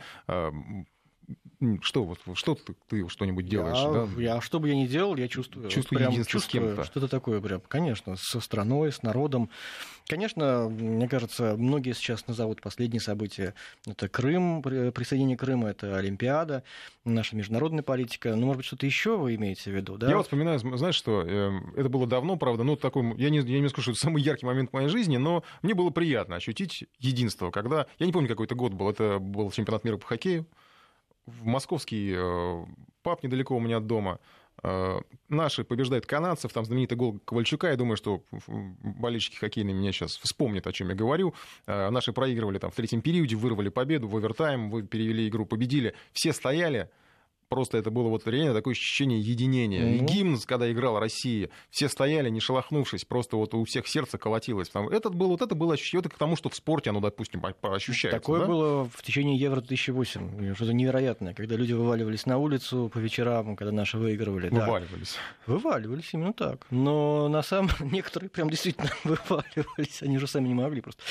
Что, 1.81 2.05
вот, 2.05 2.19
что 2.35 2.55
ты, 2.55 2.73
ты 2.87 3.09
что-нибудь 3.09 3.45
делаешь? 3.45 3.77
Я, 3.77 3.91
да? 3.91 4.21
я, 4.35 4.41
что 4.41 4.61
бы 4.61 4.69
я 4.69 4.75
ни 4.75 4.87
делал, 4.87 5.17
я 5.17 5.27
чувствую, 5.27 5.69
Чувствую 5.69 5.99
прям 5.99 6.11
единство 6.11 6.39
с 6.39 6.43
чувствую 6.43 6.67
кем-то. 6.67 6.83
что-то 6.85 7.07
такое 7.09 7.41
прям, 7.41 7.61
конечно, 7.67 8.15
со 8.17 8.39
страной, 8.39 8.93
с 8.93 9.03
народом. 9.03 9.49
Конечно, 10.07 10.69
мне 10.69 11.09
кажется, 11.09 11.55
многие 11.57 11.93
сейчас 11.93 12.25
назовут 12.27 12.61
последние 12.61 13.01
события. 13.01 13.53
Это 13.85 14.07
Крым, 14.07 14.61
при- 14.61 14.91
присоединение 14.91 15.37
Крыма, 15.37 15.69
это 15.69 15.97
Олимпиада, 15.97 16.63
наша 17.03 17.35
международная 17.35 17.83
политика. 17.83 18.35
Ну, 18.35 18.45
может 18.45 18.57
быть, 18.59 18.65
что-то 18.65 18.85
еще 18.85 19.17
вы 19.17 19.35
имеете 19.35 19.69
в 19.69 19.75
виду, 19.75 19.97
да? 19.97 20.09
Я 20.09 20.15
вот 20.15 20.27
вспоминаю, 20.27 20.59
знаешь 20.59 20.95
что, 20.95 21.23
э, 21.27 21.51
это 21.75 21.89
было 21.89 22.07
давно, 22.07 22.37
правда, 22.37 22.63
ну, 22.63 22.77
такой, 22.77 23.03
я 23.17 23.29
не, 23.29 23.39
я 23.39 23.59
не 23.59 23.67
скажу, 23.67 23.81
что 23.83 23.91
это 23.91 23.99
самый 23.99 24.23
яркий 24.23 24.45
момент 24.45 24.69
в 24.69 24.73
моей 24.73 24.87
жизни, 24.87 25.17
но 25.17 25.43
мне 25.61 25.73
было 25.73 25.89
приятно 25.89 26.37
ощутить 26.37 26.85
единство, 26.99 27.51
когда, 27.51 27.85
я 27.99 28.05
не 28.05 28.13
помню, 28.13 28.29
какой 28.29 28.45
это 28.45 28.55
год 28.55 28.71
был, 28.73 28.89
это 28.89 29.19
был 29.19 29.51
чемпионат 29.51 29.83
мира 29.83 29.97
по 29.97 30.07
хоккею, 30.07 30.45
в 31.25 31.45
московский 31.45 32.13
э, 32.15 32.65
паб 33.03 33.23
недалеко 33.23 33.55
у 33.55 33.59
меня 33.59 33.77
от 33.77 33.87
дома, 33.87 34.19
Э, 34.63 34.99
Наши 35.29 35.63
побеждают 35.63 36.05
канадцев, 36.05 36.51
там 36.51 36.65
знаменитый 36.65 36.97
гол 36.97 37.19
Ковальчука. 37.19 37.67
Я 37.67 37.75
думаю, 37.75 37.97
что 37.97 38.23
болельщики 38.47 39.35
хоккейные 39.35 39.73
меня 39.73 39.91
сейчас 39.91 40.17
вспомнят, 40.17 40.65
о 40.67 40.71
чем 40.71 40.89
я 40.89 40.95
говорю. 40.95 41.33
Э, 41.67 41.89
Наши 41.89 42.13
проигрывали 42.13 42.57
там 42.57 42.71
в 42.71 42.75
третьем 42.75 43.01
периоде, 43.01 43.35
вырвали 43.35 43.69
победу 43.69 44.07
в 44.07 44.15
овертайм, 44.15 44.69
вы 44.69 44.83
перевели 44.83 45.27
игру, 45.27 45.45
победили. 45.45 45.93
Все 46.13 46.33
стояли, 46.33 46.89
Просто 47.49 47.79
это 47.79 47.89
было 47.89 48.09
вот 48.09 48.27
реально 48.27 48.53
такое 48.53 48.73
ощущение 48.73 49.19
единения. 49.19 49.95
И 49.95 50.01
Ну. 50.01 50.05
гимн, 50.07 50.37
когда 50.45 50.71
играла 50.71 50.99
Россия, 50.99 51.49
все 51.71 51.89
стояли, 51.89 52.29
не 52.29 52.39
шелохнувшись, 52.39 53.05
просто 53.05 53.37
вот 53.37 53.55
у 53.55 53.63
всех 53.65 53.87
сердце 53.87 54.19
колотилось. 54.19 54.69
Потому- 54.69 54.91
Этот 54.91 55.15
был, 55.15 55.29
вот 55.29 55.41
это 55.41 55.55
было 55.55 55.73
ощущение, 55.73 56.01
это 56.01 56.09
к 56.09 56.17
тому, 56.19 56.35
что 56.35 56.49
в 56.49 56.55
спорте 56.55 56.91
оно, 56.91 56.99
допустим, 56.99 57.41
ощущается. 57.63 58.19
Такое 58.19 58.41
да? 58.41 58.45
было 58.45 58.83
в 58.87 59.01
течение 59.01 59.35
Евро-2008. 59.39 60.53
Что-то 60.53 60.73
невероятное, 60.73 61.33
когда 61.33 61.55
люди 61.55 61.73
вываливались 61.73 62.27
на 62.27 62.37
улицу 62.37 62.91
по 62.93 62.99
вечерам, 62.99 63.55
когда 63.55 63.71
наши 63.71 63.97
выигрывали. 63.97 64.49
да. 64.49 64.65
Вываливались. 64.67 65.15
Вываливались 65.47 66.13
именно 66.13 66.33
так. 66.33 66.67
Но 66.69 67.29
на 67.29 67.41
самом 67.41 67.71
некоторые 67.79 68.29
прям 68.29 68.51
действительно 68.51 68.91
вываливались. 69.03 70.03
Они 70.03 70.19
же 70.19 70.27
сами 70.27 70.47
не 70.49 70.53
могли 70.53 70.81
просто. 70.81 71.01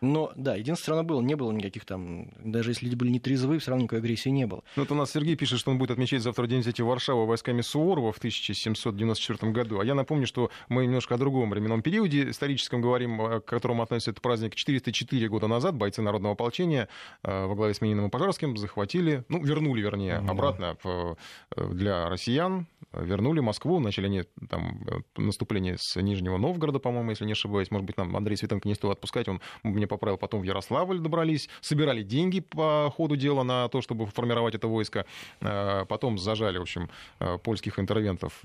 Но 0.00 0.30
да, 0.36 0.54
единственное, 0.54 0.76
все 0.76 0.90
равно 0.92 1.02
было, 1.08 1.20
не 1.22 1.34
было 1.34 1.50
никаких 1.50 1.84
там, 1.84 2.30
даже 2.44 2.70
если 2.70 2.84
люди 2.84 2.94
были 2.94 3.10
не 3.10 3.18
трезвы, 3.18 3.58
все 3.58 3.72
равно 3.72 3.82
никакой 3.82 3.98
агрессии 3.98 4.28
не 4.28 4.46
было. 4.46 4.62
Ну, 4.76 4.82
вот 4.82 4.92
у 4.92 4.94
нас 4.94 5.10
Сергей 5.10 5.34
пишет, 5.34 5.58
что 5.58 5.72
он 5.72 5.78
будет 5.78 5.87
отмечать 5.90 6.22
завтра 6.22 6.46
День 6.46 6.60
взятия 6.60 6.84
Варшавы 6.84 7.26
войсками 7.26 7.60
Суворова 7.60 8.12
в 8.12 8.18
1794 8.18 9.52
году. 9.52 9.80
А 9.80 9.84
я 9.84 9.94
напомню, 9.94 10.26
что 10.26 10.50
мы 10.68 10.84
немножко 10.84 11.14
о 11.14 11.18
другом 11.18 11.50
временном 11.50 11.82
периоде 11.82 12.30
историческом 12.30 12.80
говорим, 12.80 13.40
к 13.40 13.44
которому 13.44 13.82
относится 13.82 14.10
этот 14.10 14.22
праздник. 14.22 14.54
404 14.54 15.28
года 15.28 15.46
назад 15.46 15.74
бойцы 15.74 16.02
Народного 16.02 16.34
ополчения 16.34 16.88
э, 17.22 17.46
во 17.46 17.54
главе 17.54 17.74
с 17.74 17.80
Мининым 17.80 18.06
и 18.06 18.10
Пожарским 18.10 18.56
захватили, 18.56 19.24
ну, 19.28 19.42
вернули, 19.42 19.80
вернее, 19.80 20.16
обратно 20.16 20.76
э, 20.84 21.14
для 21.56 22.08
россиян, 22.08 22.66
вернули 22.92 23.40
Москву, 23.40 23.80
начали 23.80 24.06
они 24.06 24.24
там 24.48 24.82
э, 24.86 25.20
наступление 25.20 25.76
с 25.78 26.00
Нижнего 26.00 26.38
Новгорода, 26.38 26.78
по-моему, 26.78 27.10
если 27.10 27.24
не 27.24 27.32
ошибаюсь. 27.32 27.70
Может 27.70 27.86
быть, 27.86 27.96
нам 27.96 28.16
Андрей 28.16 28.36
Светенко 28.36 28.66
не 28.66 28.74
стоило 28.74 28.94
отпускать, 28.94 29.28
он 29.28 29.40
мне 29.62 29.86
поправил, 29.86 30.18
потом 30.18 30.40
в 30.40 30.44
Ярославль 30.44 30.98
добрались, 30.98 31.48
собирали 31.60 32.02
деньги 32.02 32.40
по 32.40 32.92
ходу 32.94 33.16
дела 33.16 33.42
на 33.42 33.68
то, 33.68 33.80
чтобы 33.80 34.06
формировать 34.06 34.54
это 34.54 34.68
войско. 34.68 35.06
Э, 35.40 35.84
Потом 35.88 36.18
зажали, 36.18 36.58
в 36.58 36.62
общем, 36.62 36.90
э, 37.20 37.38
польских 37.38 37.78
интервентов 37.78 38.42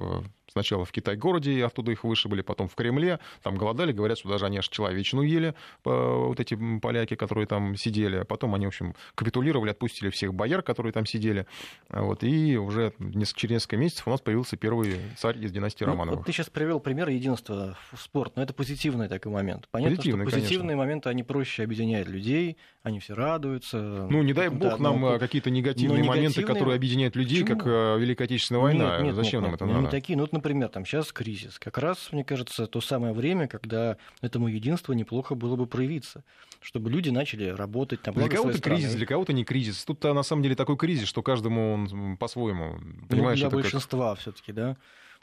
сначала 0.54 0.86
в 0.86 0.92
Китай-городе, 0.92 1.52
и 1.52 1.62
оттуда 1.62 1.92
их 1.92 2.04
вышибали, 2.04 2.42
потом 2.42 2.68
в 2.68 2.76
Кремле. 2.76 3.20
Там 3.42 3.56
голодали, 3.56 3.92
говорят, 3.92 4.20
что 4.20 4.30
даже 4.30 4.46
они 4.46 4.60
аж 4.60 4.70
человечину 4.70 5.24
ели, 5.24 5.56
вот 5.84 6.40
эти 6.40 6.56
поляки, 6.80 7.16
которые 7.16 7.48
там 7.48 7.76
сидели. 7.76 8.24
Потом 8.24 8.54
они, 8.54 8.66
в 8.66 8.70
общем, 8.70 8.94
капитулировали, 9.16 9.72
отпустили 9.72 10.12
всех 10.12 10.34
бояр, 10.34 10.62
которые 10.62 10.94
там 10.94 11.08
сидели. 11.08 11.48
Вот, 11.90 12.24
и 12.24 12.58
уже 12.58 12.94
через 13.36 13.56
несколько 13.56 13.78
месяцев 13.78 14.08
у 14.08 14.12
нас 14.12 14.22
появился 14.34 14.58
первый 14.58 15.00
царь 15.16 15.38
из 15.38 15.52
династии 15.52 15.84
Ну, 15.84 15.92
Романовых. 15.92 16.20
вот 16.22 16.26
ты 16.26 16.32
сейчас 16.32 16.50
привел 16.50 16.80
пример 16.80 17.08
единства 17.10 17.78
в 17.92 18.00
спорт, 18.02 18.36
но 18.36 18.42
это 18.42 18.52
позитивный 18.54 19.08
такой 19.08 19.32
момент. 19.32 19.68
Понятно, 19.70 19.96
Позитивный, 19.98 20.26
что 20.26 20.36
позитивные 20.36 20.60
конечно. 20.70 20.78
моменты, 20.78 21.10
они 21.10 21.22
проще 21.24 21.64
объединяют 21.64 22.08
людей, 22.08 22.58
они 22.84 23.00
все 23.00 23.14
радуются. 23.14 23.78
Ну, 24.10 24.24
не 24.24 24.34
дай 24.34 24.50
бог 24.50 24.78
нам 24.78 25.06
э, 25.06 25.18
какие-то 25.20 25.50
негативные 25.50 26.04
моменты, 26.04 26.42
негативные- 26.42 26.46
которые 26.54 26.76
объединяют 26.76 27.16
людей, 27.16 27.42
Почему? 27.44 27.60
как 27.60 27.68
э, 27.68 27.98
Великая 28.00 28.26
Отечественная 28.26 28.62
война. 28.62 28.96
Нет, 28.98 29.04
нет, 29.06 29.16
Зачем 29.16 29.42
нет, 29.42 29.42
нам 29.44 29.52
нет, 29.52 29.62
это 29.62 29.66
не 29.66 29.74
надо? 29.74 29.88
такие. 29.90 30.18
Ну, 30.18 30.24
вот, 30.24 30.34
например, 30.34 30.68
там 30.68 30.86
сейчас 30.86 31.14
кризис. 31.14 31.60
Как 31.60 31.78
раз, 31.78 32.10
мне 32.12 32.26
кажется, 32.26 32.68
то 32.68 32.82
самое 32.82 33.14
время, 33.14 33.48
когда 33.48 33.96
этому 34.22 34.50
единству 34.50 34.94
неплохо 34.94 35.34
было 35.34 35.56
бы 35.56 35.66
проявиться, 35.66 36.26
чтобы 36.60 36.90
люди 36.92 37.10
начали 37.10 37.46
работать 37.48 38.06
на 38.06 38.12
Для 38.12 38.28
кого-то 38.28 38.62
кризис, 38.62 38.94
для 38.96 39.06
кого-то 39.06 39.32
не 39.32 39.46
кризис. 39.46 39.86
Тут 39.86 40.04
на 40.04 40.22
самом 40.24 40.44
деле 40.44 40.56
такой 40.56 40.76
кризис, 40.76 41.08
что 41.08 41.24
каждому 41.24 41.74
он 41.76 42.18
по-своему. 42.18 42.80
Ну, 42.82 43.08
Понимаешь, 43.08 43.40
для 43.40 43.48
это 43.48 43.56
как- 43.56 43.64
большинства 43.64 44.14
все-таки, 44.16 44.52
да. 44.52 44.76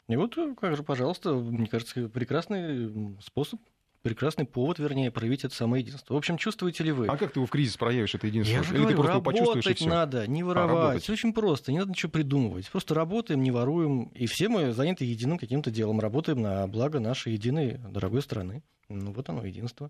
И 0.07 0.15
вот, 0.15 0.35
э, 0.35 0.55
как 0.59 0.75
же, 0.75 0.81
пожалуйста, 0.81 1.31
мне 1.35 1.67
кажется, 1.67 2.09
прекрасный 2.09 3.15
способ 3.23 3.59
прекрасный 4.01 4.45
повод, 4.45 4.79
вернее, 4.79 5.11
проявить 5.11 5.43
это 5.43 5.53
самое 5.55 5.83
единство. 5.83 6.13
В 6.13 6.17
общем, 6.17 6.37
чувствуете 6.37 6.83
ли 6.83 6.91
вы? 6.91 7.07
А 7.07 7.17
как 7.17 7.31
ты 7.31 7.39
его 7.39 7.45
в 7.45 7.49
кризис 7.49 7.77
проявишь, 7.77 8.15
это 8.15 8.27
единство? 8.27 8.53
Я 8.53 8.63
же 8.63 8.73
Или 8.73 8.77
говорю, 8.79 8.89
ты 8.89 8.95
просто 8.95 9.11
его 9.13 9.21
почувствуешь 9.21 9.67
и 9.67 9.73
все? 9.73 9.89
надо, 9.89 10.27
не 10.27 10.41
А, 10.41 10.45
воровать. 10.45 11.03
Все 11.03 11.13
очень 11.13 11.33
просто, 11.33 11.71
не 11.71 11.79
надо 11.79 11.91
ничего 11.91 12.11
придумывать. 12.11 12.69
Просто 12.69 12.93
работаем, 12.95 13.43
не 13.43 13.51
воруем, 13.51 14.05
и 14.15 14.25
все 14.25 14.49
мы 14.49 14.71
заняты 14.73 15.05
единым 15.05 15.37
каким-то 15.37 15.71
делом. 15.71 15.99
Работаем 15.99 16.41
на 16.41 16.67
благо 16.67 16.99
нашей 16.99 17.33
единой 17.33 17.77
дорогой 17.89 18.21
страны. 18.21 18.63
Ну, 18.89 19.13
вот 19.13 19.29
оно, 19.29 19.45
единство. 19.45 19.89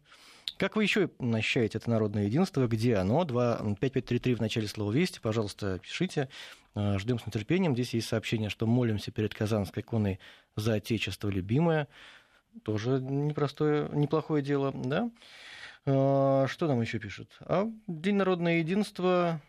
Как 0.57 0.75
вы 0.75 0.83
еще 0.83 1.09
ощущаете 1.19 1.79
это 1.79 1.89
народное 1.89 2.25
единство? 2.25 2.67
Где 2.67 2.95
оно? 2.97 3.23
2, 3.23 3.57
5533 3.79 4.35
в 4.35 4.41
начале 4.41 4.67
слова 4.67 4.91
«Вести». 4.91 5.19
Пожалуйста, 5.19 5.79
пишите. 5.79 6.29
А, 6.75 6.99
Ждем 6.99 7.17
с 7.17 7.25
нетерпением. 7.25 7.73
Здесь 7.73 7.95
есть 7.95 8.07
сообщение, 8.07 8.49
что 8.49 8.67
молимся 8.67 9.11
перед 9.11 9.33
Казанской 9.33 9.81
иконой 9.81 10.19
за 10.55 10.75
Отечество 10.75 11.29
любимое. 11.29 11.87
Тоже 12.63 12.99
непростое, 13.01 13.89
неплохое 13.93 14.43
дело, 14.43 14.71
да? 14.73 15.09
А, 15.85 16.47
Что 16.47 16.67
нам 16.67 16.81
еще 16.81 16.99
пишут? 16.99 17.37
А 17.41 17.67
День 17.87 18.15
народного 18.15 18.53
единства. 18.55 19.41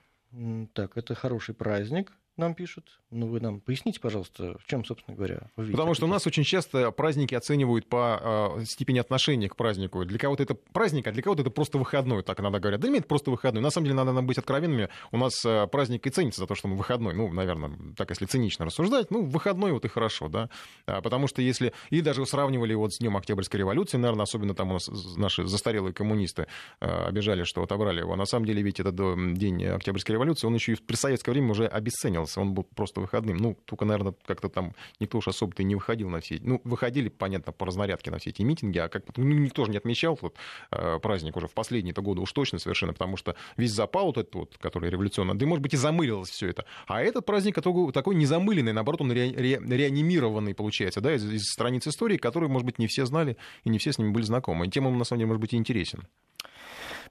Так, 0.72 0.96
это 0.96 1.14
хороший 1.14 1.54
праздник, 1.54 2.12
нам 2.36 2.54
пишут. 2.54 3.00
Ну, 3.10 3.26
вы 3.26 3.40
нам 3.40 3.60
поясните, 3.60 4.00
пожалуйста, 4.00 4.56
в 4.58 4.66
чем, 4.66 4.84
собственно 4.84 5.14
говоря, 5.14 5.50
вы 5.56 5.64
видите 5.64 5.76
Потому 5.76 5.94
что 5.94 6.06
у 6.06 6.08
нас 6.08 6.26
очень 6.26 6.44
часто 6.44 6.90
праздники 6.90 7.34
оценивают 7.34 7.86
по 7.86 8.56
э, 8.58 8.64
степени 8.64 8.98
отношения 8.98 9.48
к 9.50 9.56
празднику. 9.56 10.04
Для 10.04 10.18
кого-то 10.18 10.42
это 10.42 10.54
праздник, 10.54 11.06
а 11.06 11.12
для 11.12 11.22
кого-то 11.22 11.42
это 11.42 11.50
просто 11.50 11.76
выходной, 11.76 12.22
так 12.22 12.40
иногда 12.40 12.58
говорят. 12.58 12.80
Да 12.80 12.88
нет, 12.88 13.06
просто 13.06 13.30
выходной. 13.30 13.62
На 13.62 13.70
самом 13.70 13.84
деле, 13.84 13.96
надо 13.96 14.12
нам 14.12 14.26
быть 14.26 14.38
откровенными. 14.38 14.88
У 15.10 15.18
нас 15.18 15.44
э, 15.44 15.66
праздник 15.66 16.06
и 16.06 16.10
ценится 16.10 16.40
за 16.40 16.46
то, 16.46 16.54
что 16.54 16.68
мы 16.68 16.76
выходной. 16.76 17.14
Ну, 17.14 17.30
наверное, 17.32 17.72
так 17.96 18.08
если 18.10 18.24
цинично 18.24 18.64
рассуждать, 18.64 19.10
ну, 19.10 19.24
выходной 19.24 19.72
вот 19.72 19.84
и 19.84 19.88
хорошо, 19.88 20.28
да. 20.28 20.48
А, 20.86 21.02
Потому 21.02 21.26
что 21.26 21.42
если... 21.42 21.74
И 21.90 22.00
даже 22.00 22.24
сравнивали 22.24 22.72
вот 22.72 22.94
с 22.94 22.98
Днем 22.98 23.16
Октябрьской 23.18 23.58
революции, 23.58 23.98
наверное, 23.98 24.22
особенно 24.22 24.54
там 24.54 24.70
у 24.70 24.72
нас 24.74 24.88
наши 25.16 25.44
застарелые 25.46 25.92
коммунисты 25.92 26.46
э, 26.80 26.86
обижали, 26.86 27.44
что 27.44 27.62
отобрали 27.62 28.00
его. 28.00 28.14
А 28.14 28.16
на 28.16 28.24
самом 28.24 28.46
деле 28.46 28.62
ведь 28.62 28.80
этот 28.80 28.96
День 29.34 29.66
Октябрьской 29.66 30.14
революции, 30.14 30.46
он 30.46 30.54
еще 30.54 30.72
и 30.72 30.76
при 30.76 30.96
советское 30.96 31.32
время 31.32 31.50
уже 31.50 31.66
обесценился. 32.22 32.40
Он 32.40 32.54
был 32.54 32.64
просто 32.64 33.00
выходным. 33.00 33.36
Ну, 33.36 33.56
только, 33.64 33.84
наверное, 33.84 34.14
как-то 34.24 34.48
там 34.48 34.74
никто 35.00 35.18
уж 35.18 35.28
особо-то 35.28 35.62
и 35.62 35.64
не 35.64 35.74
выходил 35.74 36.08
на 36.08 36.20
все 36.20 36.36
эти... 36.36 36.44
Ну, 36.44 36.60
выходили, 36.64 37.08
понятно, 37.08 37.52
по 37.52 37.66
разнарядке 37.66 38.10
на 38.10 38.18
все 38.18 38.30
эти 38.30 38.42
митинги, 38.42 38.78
а 38.78 38.88
как 38.88 39.04
ну, 39.16 39.24
никто 39.24 39.64
же 39.64 39.70
не 39.70 39.76
отмечал 39.76 40.18
вот, 40.20 40.36
э, 40.70 40.98
праздник 41.00 41.36
уже 41.36 41.48
в 41.48 41.54
последние-то 41.54 42.02
годы 42.02 42.20
уж 42.20 42.32
точно 42.32 42.58
совершенно, 42.58 42.92
потому 42.92 43.16
что 43.16 43.34
весь 43.56 43.72
запал 43.72 44.06
вот 44.06 44.18
этот 44.18 44.34
вот, 44.34 44.58
который 44.58 44.90
революционный, 44.90 45.34
да 45.34 45.44
и, 45.44 45.48
может 45.48 45.62
быть, 45.62 45.74
и 45.74 45.76
замылилось 45.76 46.30
все 46.30 46.48
это. 46.48 46.64
А 46.86 47.02
этот 47.02 47.26
праздник 47.26 47.54
такой, 47.54 47.92
такой 47.92 48.14
незамыленный, 48.14 48.72
наоборот, 48.72 49.00
он 49.00 49.12
ре- 49.12 49.32
ре- 49.32 49.60
реанимированный, 49.60 50.54
получается, 50.54 51.00
да, 51.00 51.14
из, 51.14 51.24
из 51.30 51.44
страниц 51.44 51.86
истории, 51.86 52.16
которые, 52.16 52.50
может 52.50 52.66
быть, 52.66 52.78
не 52.78 52.86
все 52.86 53.04
знали 53.06 53.36
и 53.64 53.70
не 53.70 53.78
все 53.78 53.92
с 53.92 53.98
ними 53.98 54.10
были 54.10 54.24
знакомы. 54.24 54.66
И 54.66 54.70
тем 54.70 54.86
он, 54.86 54.98
на 54.98 55.04
самом 55.04 55.20
деле, 55.20 55.28
может 55.28 55.40
быть, 55.40 55.52
и 55.52 55.56
интересен. 55.56 56.06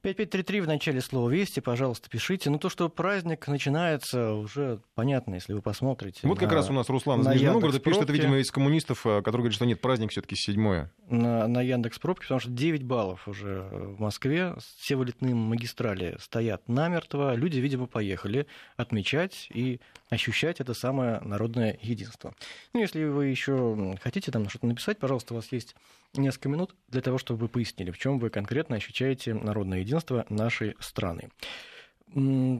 5533 0.01 0.61
в 0.61 0.67
начале 0.67 0.99
слова 0.99 1.29
«Вести», 1.29 1.59
пожалуйста, 1.59 2.09
пишите. 2.09 2.49
Ну, 2.49 2.57
то, 2.57 2.69
что 2.69 2.89
праздник 2.89 3.47
начинается, 3.47 4.33
уже 4.33 4.79
понятно, 4.95 5.35
если 5.35 5.53
вы 5.53 5.61
посмотрите. 5.61 6.21
Вот 6.23 6.39
как 6.39 6.49
на- 6.49 6.55
раз 6.55 6.71
у 6.71 6.73
нас 6.73 6.89
Руслан 6.89 7.21
из 7.21 7.27
Нижнего 7.27 7.53
Новгорода 7.53 7.79
пишет, 7.79 8.01
это, 8.01 8.11
видимо, 8.11 8.39
из 8.39 8.49
коммунистов, 8.49 9.05
э, 9.05 9.19
который 9.21 9.41
говорит, 9.41 9.53
что 9.55 9.65
нет, 9.65 9.79
праздник 9.79 10.09
все-таки 10.09 10.35
седьмое. 10.35 10.91
на, 11.07 11.45
на 11.47 11.61
Яндекс 11.61 11.99
пробке, 11.99 12.23
потому 12.23 12.39
что 12.39 12.49
9 12.49 12.83
баллов 12.83 13.27
уже 13.27 13.61
в 13.71 13.99
Москве. 13.99 14.55
Все 14.79 14.95
вылетные 14.95 15.35
магистрали 15.35 16.17
стоят 16.19 16.67
намертво. 16.67 17.35
Люди, 17.35 17.59
видимо, 17.59 17.85
поехали 17.85 18.47
отмечать 18.77 19.49
и 19.53 19.79
ощущать 20.09 20.61
это 20.61 20.73
самое 20.73 21.19
народное 21.19 21.77
единство. 21.81 22.33
Ну, 22.73 22.79
если 22.79 23.03
вы 23.03 23.27
еще 23.27 23.97
хотите 24.01 24.31
там 24.31 24.49
что-то 24.49 24.65
написать, 24.65 24.97
пожалуйста, 24.97 25.33
у 25.33 25.37
вас 25.37 25.51
есть 25.51 25.75
несколько 26.13 26.49
минут 26.49 26.75
для 26.89 27.01
того, 27.01 27.17
чтобы 27.17 27.41
вы 27.41 27.47
пояснили, 27.49 27.91
в 27.91 27.97
чем 27.97 28.17
вы 28.19 28.29
конкретно 28.29 28.77
ощущаете 28.77 29.33
народное 29.33 29.79
единство 29.79 29.90
нашей 30.29 30.75
страны. 30.79 31.29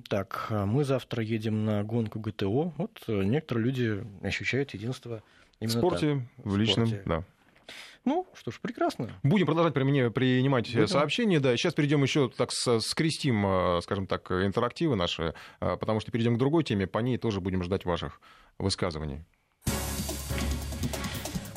Так, 0.07 0.47
а 0.49 0.65
мы 0.65 0.83
завтра 0.85 1.23
едем 1.23 1.65
на 1.65 1.83
гонку 1.83 2.19
ГТО. 2.19 2.73
Вот 2.77 3.03
э, 3.07 3.23
некоторые 3.23 3.65
люди 3.65 4.03
ощущают 4.25 4.73
единство 4.73 5.21
В 5.59 5.63
именно 5.63 5.77
спорте, 5.77 6.25
так. 6.37 6.45
в 6.45 6.57
личном, 6.57 6.87
спорте. 6.87 7.03
да. 7.05 7.23
Ну, 8.05 8.27
что 8.33 8.51
ж, 8.51 8.59
прекрасно. 8.61 9.11
Будем 9.23 9.45
продолжать 9.45 9.73
при 9.73 9.83
мне 9.83 10.09
принимать 10.09 10.71
Будем. 10.71 10.87
сообщения. 10.87 11.39
Да, 11.41 11.55
сейчас 11.57 11.73
перейдем 11.73 12.01
еще 12.01 12.29
так 12.29 12.51
скрестим, 12.51 13.45
э, 13.45 13.81
скажем 13.81 14.07
так, 14.07 14.31
интерактивы 14.31 14.95
наши, 14.95 15.33
э, 15.59 15.77
потому 15.77 15.99
что 15.99 16.11
перейдем 16.11 16.35
к 16.35 16.39
другой 16.39 16.63
теме. 16.63 16.87
По 16.87 16.99
ней 16.99 17.17
тоже 17.17 17.41
будем 17.41 17.61
ждать 17.61 17.83
ваших 17.83 18.21
высказываний. 18.57 19.25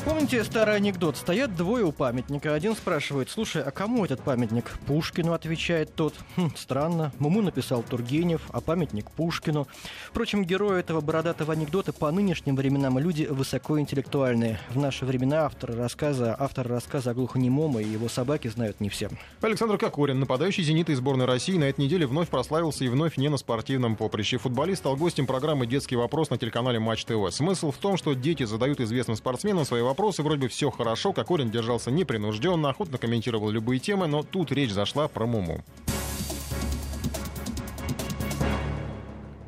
Помните 0.04 0.44
старый 0.44 0.76
анекдот? 0.76 1.16
Стоят 1.16 1.56
двое 1.56 1.82
у 1.82 1.90
памятника. 1.90 2.52
Один 2.52 2.76
спрашивает, 2.76 3.30
слушай, 3.30 3.62
а 3.62 3.70
кому 3.70 4.04
этот 4.04 4.20
памятник? 4.20 4.78
Пушкину, 4.86 5.32
отвечает 5.32 5.94
тот. 5.94 6.12
Хм, 6.36 6.50
странно. 6.56 7.10
Муму 7.18 7.40
написал 7.40 7.82
Тургенев, 7.82 8.42
а 8.52 8.60
памятник 8.60 9.10
Пушкину. 9.10 9.66
Впрочем, 10.10 10.44
герои 10.44 10.80
этого 10.80 11.00
бородатого 11.00 11.54
анекдота 11.54 11.94
по 11.94 12.10
нынешним 12.10 12.54
временам 12.54 12.98
люди 12.98 13.24
высокоинтеллектуальные. 13.24 14.60
В 14.68 14.78
наши 14.78 15.06
времена 15.06 15.46
авторы 15.46 15.74
рассказа, 15.74 16.36
автор 16.38 16.68
рассказа 16.68 17.12
о 17.12 17.14
глухонемом 17.14 17.78
и 17.78 17.84
его 17.84 18.10
собаке 18.10 18.50
знают 18.50 18.82
не 18.82 18.90
все. 18.90 19.08
Александр 19.40 19.78
Кокорин, 19.78 20.20
нападающий 20.20 20.64
«Зенита» 20.64 20.92
из 20.92 20.98
сборной 20.98 21.24
России, 21.24 21.56
на 21.56 21.64
этой 21.64 21.80
неделе 21.80 22.06
вновь 22.06 22.28
прославился 22.28 22.84
и 22.84 22.88
вновь 22.88 23.16
не 23.16 23.30
на 23.30 23.38
спортивном 23.38 23.96
поприще. 23.96 24.36
Футболист 24.36 24.80
стал 24.80 24.96
гостем 24.96 25.26
программы 25.26 25.66
«Детский 25.66 25.96
вопрос» 25.96 26.28
на 26.28 26.36
телеканале 26.36 26.78
Матч 26.78 27.06
ТВ. 27.06 27.30
Смысл 27.30 27.70
в 27.70 27.78
том, 27.78 27.96
что 27.96 28.12
дети 28.12 28.42
задают 28.42 28.80
известным 28.80 29.16
спортсменам 29.16 29.64
свои 29.64 29.80
вопросы, 29.80 29.93
вроде 29.98 30.42
бы 30.42 30.48
все 30.48 30.70
хорошо, 30.70 31.12
Кокорин 31.12 31.50
держался 31.50 31.90
непринужденно, 31.90 32.70
охотно 32.70 32.98
комментировал 32.98 33.50
любые 33.50 33.78
темы, 33.80 34.06
но 34.06 34.22
тут 34.22 34.52
речь 34.52 34.72
зашла 34.72 35.08
про 35.08 35.26
Муму. 35.26 35.64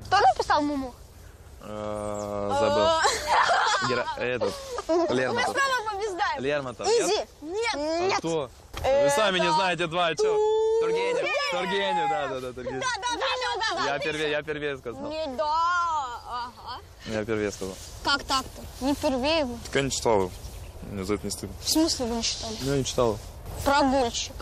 Кто 0.06 0.18
написал 0.20 0.62
Муму? 0.62 0.94
Забыл. 1.60 2.86
Гера- 3.88 4.06
Этот. 4.18 4.54
Мы 4.88 5.06
Лермонтов. 5.14 5.56
снова 5.56 5.92
побеждаем. 5.92 6.42
Лермонтов, 6.42 6.86
Изи. 6.86 7.14
нет? 7.42 7.74
Нет. 7.74 8.12
А 8.14 8.18
кто? 8.18 8.50
Вы 8.82 9.10
сами 9.10 9.38
не 9.40 9.50
знаете 9.52 9.86
два, 9.86 10.12
что? 10.14 10.22
Тургенев. 10.80 11.26
Тургенев, 11.50 12.10
да, 12.10 12.28
да, 12.28 12.34
да, 12.34 12.40
Да, 12.40 12.52
Тургенев. 12.52 12.80
да, 12.80 12.86
да, 13.02 13.16
да, 13.76 13.84
да. 13.84 13.92
Я 13.94 13.98
первее, 13.98 14.30
я 14.30 14.42
первее 14.42 14.76
сказал. 14.78 15.10
Не, 15.10 15.26
да. 15.36 16.45
Я 17.12 17.24
первее 17.24 17.52
сказал. 17.52 17.74
Как 18.04 18.22
так-то? 18.24 18.62
Не 18.84 18.94
впервые 18.94 19.44
вы. 19.44 19.56
Так 19.64 19.74
я 19.76 19.82
не 19.82 19.90
читал 19.90 20.18
его. 20.18 20.30
Мне 20.90 21.04
за 21.04 21.14
это 21.14 21.24
не 21.24 21.30
стыдно. 21.30 21.56
В 21.62 21.68
смысле 21.68 22.06
вы 22.06 22.16
не 22.16 22.22
читали? 22.22 22.56
Я 22.62 22.76
не 22.76 22.84
читал. 22.84 23.18
Прогульщик. 23.64 24.34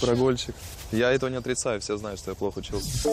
Прогульщик. 0.00 0.54
Я 0.90 1.12
этого 1.12 1.30
не 1.30 1.36
отрицаю, 1.36 1.80
все 1.80 1.96
знают, 1.96 2.20
что 2.20 2.30
я 2.30 2.34
плохо 2.34 2.58
учился. 2.58 3.08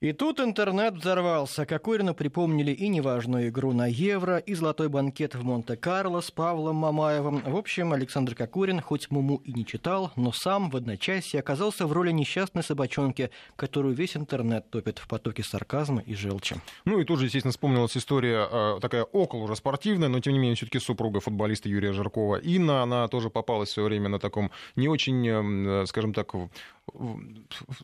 И 0.00 0.14
тут 0.14 0.40
интернет 0.40 0.94
взорвался. 0.94 1.66
Кокорину 1.66 2.14
припомнили 2.14 2.72
и 2.72 2.88
неважную 2.88 3.48
игру 3.48 3.74
на 3.74 3.86
Евро, 3.86 4.38
и 4.38 4.54
золотой 4.54 4.88
банкет 4.88 5.34
в 5.34 5.44
Монте-Карло 5.44 6.22
с 6.22 6.30
Павлом 6.30 6.76
Мамаевым. 6.76 7.42
В 7.44 7.54
общем, 7.54 7.92
Александр 7.92 8.34
Кокорин, 8.34 8.80
хоть 8.80 9.10
Муму 9.10 9.42
и 9.44 9.52
не 9.52 9.66
читал, 9.66 10.10
но 10.16 10.32
сам 10.32 10.70
в 10.70 10.76
одночасье 10.76 11.40
оказался 11.40 11.86
в 11.86 11.92
роли 11.92 12.12
несчастной 12.12 12.62
собачонки, 12.62 13.28
которую 13.56 13.94
весь 13.94 14.16
интернет 14.16 14.70
топит 14.70 14.98
в 14.98 15.06
потоке 15.06 15.42
сарказма 15.42 16.00
и 16.00 16.14
желчи. 16.14 16.56
Ну 16.86 16.98
и 16.98 17.04
тут 17.04 17.18
же, 17.18 17.26
естественно, 17.26 17.52
вспомнилась 17.52 17.94
история 17.94 18.48
э, 18.50 18.78
такая 18.80 19.04
около 19.04 19.42
уже 19.42 19.54
спортивная, 19.54 20.08
но 20.08 20.20
тем 20.20 20.32
не 20.32 20.38
менее 20.38 20.56
все-таки 20.56 20.78
супруга 20.78 21.20
футболиста 21.20 21.68
Юрия 21.68 21.92
Жиркова. 21.92 22.36
Инна, 22.36 22.82
она 22.82 23.06
тоже 23.08 23.28
попалась 23.28 23.68
в 23.68 23.72
свое 23.72 23.90
время 23.90 24.08
на 24.08 24.18
таком 24.18 24.50
не 24.76 24.88
очень, 24.88 25.28
э, 25.28 25.84
скажем 25.84 26.14
так, 26.14 26.32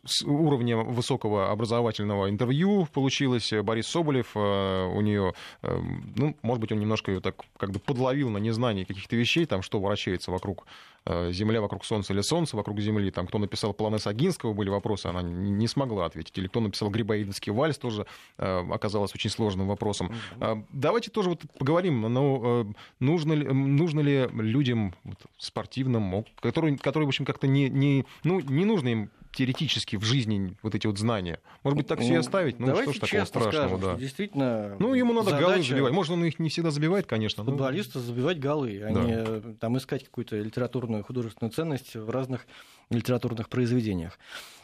с 0.04 0.24
уровня 0.24 0.76
высокого 0.76 1.50
образовательного 1.50 2.30
интервью 2.30 2.86
получилось. 2.92 3.52
Борис 3.62 3.86
Соболев, 3.86 4.32
э, 4.34 4.84
у 4.86 5.00
нее, 5.00 5.34
э, 5.62 5.78
ну, 6.16 6.36
может 6.42 6.61
быть, 6.61 6.72
он 6.72 6.80
немножко 6.80 7.12
ее 7.12 7.20
так 7.20 7.44
как 7.57 7.70
бы 7.70 7.78
подловил 7.78 8.30
на 8.30 8.38
незнании 8.38 8.84
каких-то 8.84 9.16
вещей, 9.16 9.46
там, 9.46 9.62
что 9.62 9.80
вращается 9.80 10.30
вокруг 10.30 10.66
Земля 11.07 11.61
вокруг 11.61 11.84
Солнца 11.84 12.12
или 12.12 12.20
Солнце 12.20 12.57
вокруг 12.57 12.80
Земли. 12.80 13.11
Там, 13.11 13.26
кто 13.26 13.38
написал 13.38 13.72
Полонез 13.72 14.07
Агинского, 14.07 14.52
были 14.52 14.68
вопросы, 14.68 15.07
она 15.07 15.22
не 15.22 15.68
смогла 15.68 16.07
ответить. 16.07 16.36
Или 16.38 16.48
кто 16.48 16.61
написал 16.61 16.90
Грибоедовский 16.90 17.52
вальс, 17.52 17.78
тоже 17.78 18.07
э, 18.38 18.64
оказалось 18.70 19.14
очень 19.14 19.30
сложным 19.30 19.68
вопросом. 19.68 20.12
А, 20.40 20.62
Давайте 20.70 21.11
тоже 21.11 21.30
вот 21.30 21.42
поговорим, 21.59 22.02
ну, 22.02 22.62
э, 22.62 22.64
нужно 23.00 23.32
ли, 23.34 23.46
нужно 23.46 24.00
ли 24.00 24.28
людям 24.32 24.94
вот, 25.04 25.18
спортивным, 25.38 26.24
которые, 26.40 26.76
которые, 26.78 27.07
в 27.07 27.09
общем, 27.09 27.24
как-то 27.24 27.46
не, 27.46 27.68
не, 27.68 28.04
ну, 28.24 28.40
не 28.40 28.64
нужно 28.64 28.88
им 28.88 29.11
теоретически 29.37 29.97
в 29.97 30.03
жизни 30.03 30.57
вот 30.62 30.74
эти 30.74 30.87
вот 30.87 30.99
знания. 30.99 31.41
Может 31.62 31.76
быть, 31.76 31.87
так 31.87 32.01
все 32.01 32.09
и 32.11 32.14
Ну, 32.14 32.20
оставить? 32.20 32.59
Ну, 32.59 32.74
что 32.74 32.93
ж 32.93 32.99
такого 32.99 33.24
страшного, 33.24 33.53
скажем, 33.76 33.80
да. 33.80 33.95
действительно 33.97 34.76
Ну, 34.78 34.95
ему 34.95 35.12
надо 35.12 35.32
голы 35.32 35.43
задача 35.55 35.68
забивать. 35.70 35.93
Может, 35.93 36.12
он 36.12 36.24
их 36.24 36.39
не 36.39 36.49
всегда 36.49 36.70
забивает, 36.70 37.07
конечно. 37.07 37.45
но- 37.45 37.51
Футболиста 37.51 38.01
забивать 38.01 38.41
голы, 38.41 38.80
а 38.82 38.93
Да. 38.93 39.01
не 39.05 39.12
э, 39.14 39.43
там 39.61 39.76
искать 39.76 40.05
какую-то 40.05 40.37
литературную 40.37 41.05
художественную 41.05 41.53
ценность 41.53 41.95
в 41.95 42.09
разных 42.11 42.47
литературных 42.91 43.49
произведениях. 43.49 44.18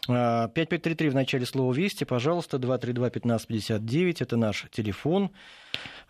5533 0.07 1.11
в 1.11 1.15
начале 1.15 1.47
слова 1.47 1.73
«Вести», 1.73 2.05
пожалуйста, 2.05 2.57
232-1559, 2.57 4.17
это 4.21 4.37
наш 4.37 4.67
телефон. 4.73 5.31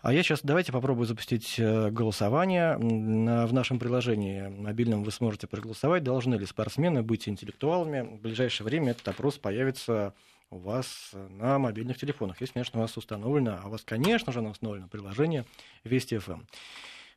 А 0.01 0.11
я 0.11 0.23
сейчас 0.23 0.41
давайте 0.43 0.71
попробую 0.71 1.05
запустить 1.05 1.55
э, 1.59 1.89
голосование. 1.91 2.75
В 2.75 3.53
нашем 3.53 3.79
приложении 3.79 4.47
мобильном 4.47 5.03
вы 5.03 5.11
сможете 5.11 5.47
проголосовать, 5.47 6.03
должны 6.03 6.35
ли 6.35 6.45
спортсмены 6.45 7.03
быть 7.03 7.29
интеллектуалами. 7.29 8.01
В 8.17 8.21
ближайшее 8.21 8.65
время 8.65 8.91
этот 8.91 9.07
опрос 9.07 9.37
появится 9.37 10.13
у 10.49 10.57
вас 10.57 11.11
на 11.13 11.57
мобильных 11.57 11.97
телефонах. 11.97 12.41
Если, 12.41 12.53
конечно, 12.53 12.79
у 12.79 12.81
вас 12.81 12.97
установлено, 12.97 13.59
а 13.63 13.67
у 13.67 13.69
вас, 13.71 13.83
конечно 13.83 14.33
же, 14.33 14.41
установлено 14.41 14.87
приложение 14.87 15.45
Вести 15.83 16.17
ФМ. 16.17 16.41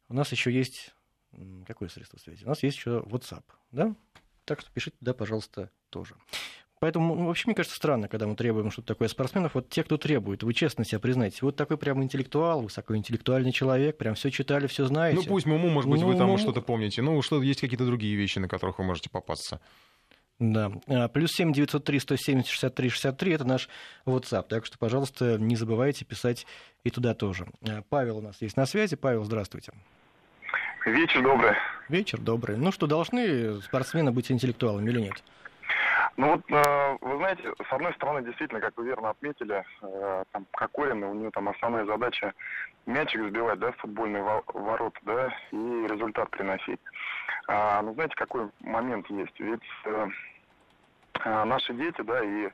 У 0.09 0.15
нас 0.15 0.31
еще 0.31 0.53
есть... 0.53 0.93
Какое 1.67 1.89
средство 1.89 2.19
связи? 2.19 2.45
У 2.45 2.49
нас 2.49 2.63
есть 2.63 2.77
еще 2.79 3.01
WhatsApp, 3.01 3.43
да? 3.73 3.95
Так 4.47 4.61
что 4.61 4.71
пишите 4.71 4.97
туда, 4.99 5.13
пожалуйста, 5.13 5.71
тоже. 5.91 6.15
Поэтому, 6.79 7.15
ну, 7.15 7.27
вообще, 7.27 7.45
мне 7.47 7.55
кажется, 7.55 7.77
странно, 7.77 8.07
когда 8.07 8.27
мы 8.27 8.37
требуем 8.37 8.71
что-то 8.71 8.89
такое 8.89 9.09
спортсменов. 9.09 9.55
Вот 9.55 9.69
те, 9.69 9.83
кто 9.83 9.97
требует, 9.97 10.43
вы 10.43 10.55
честно 10.55 10.85
себя 10.85 11.01
признаете, 11.01 11.39
вот 11.43 11.57
такой 11.57 11.79
прям 11.79 12.03
интеллектуал, 12.03 12.63
высокоинтеллектуальный 12.63 13.53
человек, 13.53 13.97
прям 13.97 14.15
все 14.15 14.31
читали, 14.31 14.67
все 14.67 14.85
знаете. 14.87 15.19
Ну, 15.19 15.25
пусть 15.25 15.47
Муму, 15.47 15.69
может 15.69 15.91
быть, 15.91 16.01
ну, 16.01 16.07
вы 16.07 16.17
там 16.17 16.27
Муму... 16.27 16.39
что-то 16.39 16.61
помните. 16.61 17.03
Ну, 17.03 17.21
что 17.23 17.43
есть 17.43 17.61
какие-то 17.61 17.87
другие 17.87 18.15
вещи, 18.15 18.39
на 18.39 18.49
которых 18.49 18.79
вы 18.79 18.85
можете 18.85 19.11
попасться. 19.11 19.61
Да. 20.39 20.71
А, 20.87 21.09
плюс 21.09 21.33
7 21.33 21.53
903 21.53 21.99
170 21.99 22.47
63 22.47 22.89
63 22.91 23.33
это 23.33 23.45
наш 23.45 23.69
WhatsApp. 24.05 24.47
Так 24.49 24.67
что, 24.67 24.77
пожалуйста, 24.79 25.39
не 25.39 25.57
забывайте 25.57 26.05
писать 26.05 26.47
и 26.85 26.91
туда 26.91 27.15
тоже. 27.15 27.47
А, 27.67 27.83
Павел 27.89 28.19
у 28.19 28.21
нас 28.21 28.43
есть 28.43 28.57
на 28.57 28.67
связи. 28.67 28.97
Павел, 28.97 29.25
здравствуйте. 29.25 29.73
Вечер 30.87 31.21
добрый. 31.21 31.53
Вечер 31.89 32.21
добрый. 32.21 32.57
Ну 32.57 32.71
что, 32.71 32.87
должны 32.87 33.61
спортсмены 33.63 34.13
быть 34.13 34.31
интеллектуалами 34.31 34.89
или 34.89 35.01
нет? 35.01 35.15
Ну 36.17 36.31
вот, 36.31 36.43
э, 36.49 36.97
вы 37.01 37.17
знаете, 37.17 37.43
с 37.69 37.73
одной 37.73 37.93
стороны, 37.95 38.25
действительно, 38.25 38.61
как 38.61 38.77
вы 38.77 38.87
верно 38.87 39.11
отметили, 39.11 39.65
э, 39.83 40.25
там, 40.31 40.47
Кокорин, 40.53 41.03
у 41.03 41.13
него 41.13 41.31
там 41.33 41.49
основная 41.49 41.85
задача 41.87 42.33
мячик 42.87 43.21
сбивать, 43.21 43.59
да, 43.59 43.73
в 43.73 43.77
футбольные 43.79 44.23
ворота, 44.23 45.01
да, 45.03 45.37
и 45.51 45.57
результат 45.57 46.31
приносить. 46.31 46.81
А, 47.49 47.83
ну, 47.83 47.93
знаете, 47.95 48.15
какой 48.15 48.49
момент 48.61 49.11
есть? 49.11 49.41
Ведь 49.41 49.69
э, 49.87 50.07
наши 51.25 51.75
дети, 51.75 52.01
да, 52.03 52.23
и 52.23 52.49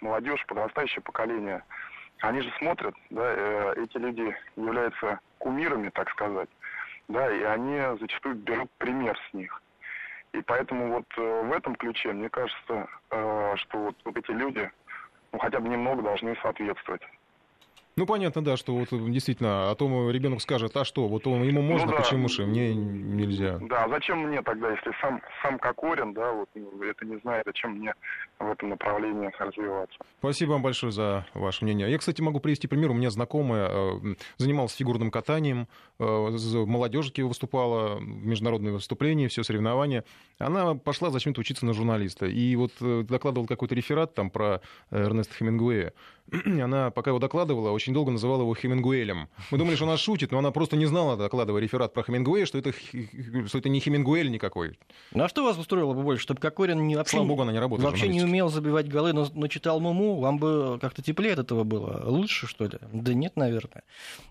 молодежь, 0.00 0.42
подрастающее 0.46 1.02
поколение, 1.02 1.62
они 2.20 2.40
же 2.40 2.50
смотрят, 2.58 2.94
да, 3.10 3.74
эти 3.76 3.98
люди 3.98 4.34
являются 4.56 5.20
кумирами, 5.38 5.90
так 5.90 6.08
сказать, 6.12 6.48
да, 7.08 7.30
и 7.30 7.42
они 7.42 7.98
зачастую 7.98 8.36
берут 8.36 8.70
пример 8.78 9.18
с 9.30 9.34
них. 9.34 9.62
И 10.32 10.40
поэтому 10.42 10.94
вот 10.94 11.06
э, 11.16 11.42
в 11.42 11.52
этом 11.52 11.76
ключе, 11.76 12.12
мне 12.12 12.28
кажется, 12.28 12.88
э, 13.10 13.54
что 13.56 13.94
вот, 14.04 14.16
эти 14.16 14.30
люди 14.32 14.70
ну, 15.32 15.38
хотя 15.38 15.60
бы 15.60 15.68
немного 15.68 16.02
должны 16.02 16.36
соответствовать. 16.42 17.02
Ну, 17.96 18.06
понятно, 18.06 18.42
да, 18.42 18.56
что 18.56 18.74
вот 18.74 18.88
действительно, 18.90 19.70
а 19.70 19.74
то 19.76 20.10
ребенок 20.10 20.42
скажет, 20.42 20.76
а 20.76 20.84
что, 20.84 21.06
вот 21.06 21.26
он, 21.28 21.44
ему 21.44 21.62
можно, 21.62 21.86
ну, 21.86 21.92
да. 21.92 21.98
почему 21.98 22.28
же 22.28 22.44
мне 22.44 22.74
нельзя? 22.74 23.58
Да, 23.62 23.88
зачем 23.88 24.18
мне 24.18 24.42
тогда, 24.42 24.70
если 24.70 24.90
сам, 25.00 25.22
сам 25.42 25.58
Кокорин, 25.60 26.12
да, 26.12 26.32
вот 26.32 26.48
это 26.54 27.06
не 27.06 27.18
знает, 27.18 27.44
зачем 27.46 27.78
мне 27.78 27.94
в 28.40 28.50
этом 28.50 28.70
направлении 28.70 29.30
развиваться. 29.38 29.96
Спасибо 30.18 30.52
вам 30.52 30.62
большое 30.62 30.90
за 30.90 31.26
ваше 31.34 31.64
мнение. 31.64 31.88
Я, 31.88 31.98
кстати, 31.98 32.20
могу 32.20 32.40
привести 32.40 32.66
пример. 32.66 32.90
У 32.90 32.94
меня 32.94 33.10
знакомая 33.10 33.68
э, 33.70 34.14
занималась 34.38 34.74
фигурным 34.74 35.12
катанием, 35.12 35.68
э, 36.00 36.04
в 36.04 36.66
молодежке 36.66 37.22
выступала, 37.22 37.96
в 37.96 38.02
международные 38.02 38.72
выступления, 38.72 39.28
все 39.28 39.44
соревнования. 39.44 40.04
Она 40.38 40.74
пошла 40.74 41.10
зачем-то 41.10 41.40
учиться 41.40 41.64
на 41.64 41.72
журналиста. 41.72 42.26
И 42.26 42.56
вот 42.56 42.72
э, 42.80 43.04
докладывал 43.08 43.46
какой-то 43.46 43.74
реферат 43.74 44.14
там 44.14 44.30
про 44.30 44.60
Эрнеста 44.90 45.34
Хемингуэя. 45.34 45.92
Она, 46.32 46.90
пока 46.90 47.10
его 47.10 47.18
докладывала, 47.18 47.70
очень 47.70 47.83
долго 47.92 48.10
называла 48.10 48.42
его 48.42 48.54
Хемингуэлем. 48.54 49.28
Мы 49.50 49.58
думали, 49.58 49.76
что 49.76 49.84
она 49.84 49.96
шутит, 49.96 50.32
но 50.32 50.38
она 50.38 50.50
просто 50.50 50.76
не 50.76 50.86
знала, 50.86 51.16
докладывая 51.16 51.60
реферат 51.60 51.92
про 51.92 52.02
Хемингуэя, 52.02 52.46
что 52.46 52.58
это, 52.58 52.72
что 52.72 53.58
это 53.58 53.68
не 53.68 53.80
Хемингуэль 53.80 54.30
никакой. 54.30 54.78
Ну 55.12 55.24
а 55.24 55.28
что 55.28 55.44
вас 55.44 55.58
устроило 55.58 55.92
бы 55.92 56.02
больше, 56.02 56.22
чтобы 56.22 56.40
Кокорин 56.40 56.86
не, 56.86 56.96
вообще, 56.96 57.16
Слава 57.16 57.26
богу, 57.26 57.42
она 57.42 57.52
не 57.52 57.58
работает 57.58 57.88
вообще 57.88 58.08
не 58.08 58.22
умел 58.22 58.48
забивать 58.48 58.88
голы, 58.88 59.12
но, 59.12 59.26
но 59.34 59.48
читал 59.48 59.80
Муму, 59.80 60.16
вам 60.20 60.38
бы 60.38 60.78
как-то 60.80 61.02
теплее 61.02 61.34
от 61.34 61.40
этого 61.40 61.64
было? 61.64 62.02
Лучше, 62.06 62.46
что 62.46 62.64
ли? 62.64 62.78
Да 62.92 63.14
нет, 63.14 63.36
наверное. 63.36 63.82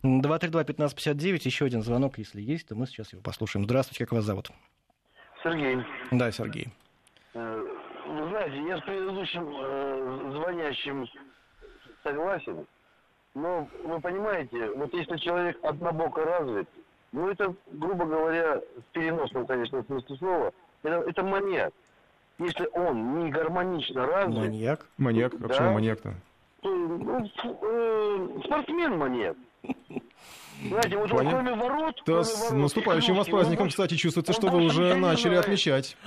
232-1559, 0.04 1.42
еще 1.44 1.66
один 1.66 1.84
звонок, 1.84 2.18
если 2.18 2.42
есть, 2.42 2.68
то 2.68 2.76
мы 2.76 2.88
сейчас 2.88 3.12
его 3.12 3.22
послушаем. 3.22 3.66
Здравствуйте, 3.66 4.06
как 4.06 4.14
вас 4.14 4.26
зовут? 4.26 4.52
Сергей. 5.44 5.78
Да, 6.12 6.32
Сергей. 6.32 6.70
Э, 7.34 7.62
вы 8.08 8.30
знаете, 8.30 8.58
я 8.68 8.78
с 8.78 8.82
предыдущим 8.82 9.48
э, 9.48 10.32
звонящим 10.34 11.06
согласен, 12.04 12.66
но 13.34 13.68
вы 13.84 14.00
понимаете, 14.00 14.70
вот 14.76 14.94
если 14.94 15.18
человек 15.18 15.58
однобоко 15.64 16.24
развит, 16.24 16.68
ну 17.12 17.30
это, 17.30 17.54
грубо 17.72 18.06
говоря, 18.06 18.58
в 18.58 18.94
переносном, 18.94 19.46
конечно, 19.46 19.84
смысле 19.84 20.16
слова, 20.18 20.54
это, 20.84 20.96
это 21.08 21.24
маньяк. 21.24 21.74
Если 22.40 22.68
он 22.74 23.20
не 23.24 23.32
гармонично 23.32 24.06
развит... 24.06 24.38
Маньяк? 24.38 24.88
Маньяк? 24.98 25.34
А 25.36 25.38
да, 25.38 25.48
почему 25.48 25.72
маньяк-то? 25.74 26.16
Ну, 26.64 27.30
э, 27.44 28.28
спортсмен 28.46 28.98
маньяк. 28.98 29.38
Знаете, 30.64 30.98
вот 30.98 31.10
Понятно. 31.10 31.32
кроме 31.32 31.56
ворот... 31.56 31.96
Да, 31.98 32.04
кроме 32.06 32.24
с 32.24 32.42
ворот, 32.42 32.62
наступающим 32.62 33.16
вас 33.16 33.28
праздником, 33.28 33.70
кстати, 33.70 33.96
чувствуется, 33.96 34.34
что 34.34 34.48
вы 34.48 34.64
уже 34.64 34.96
начали 34.96 35.36
отмечать. 35.36 35.98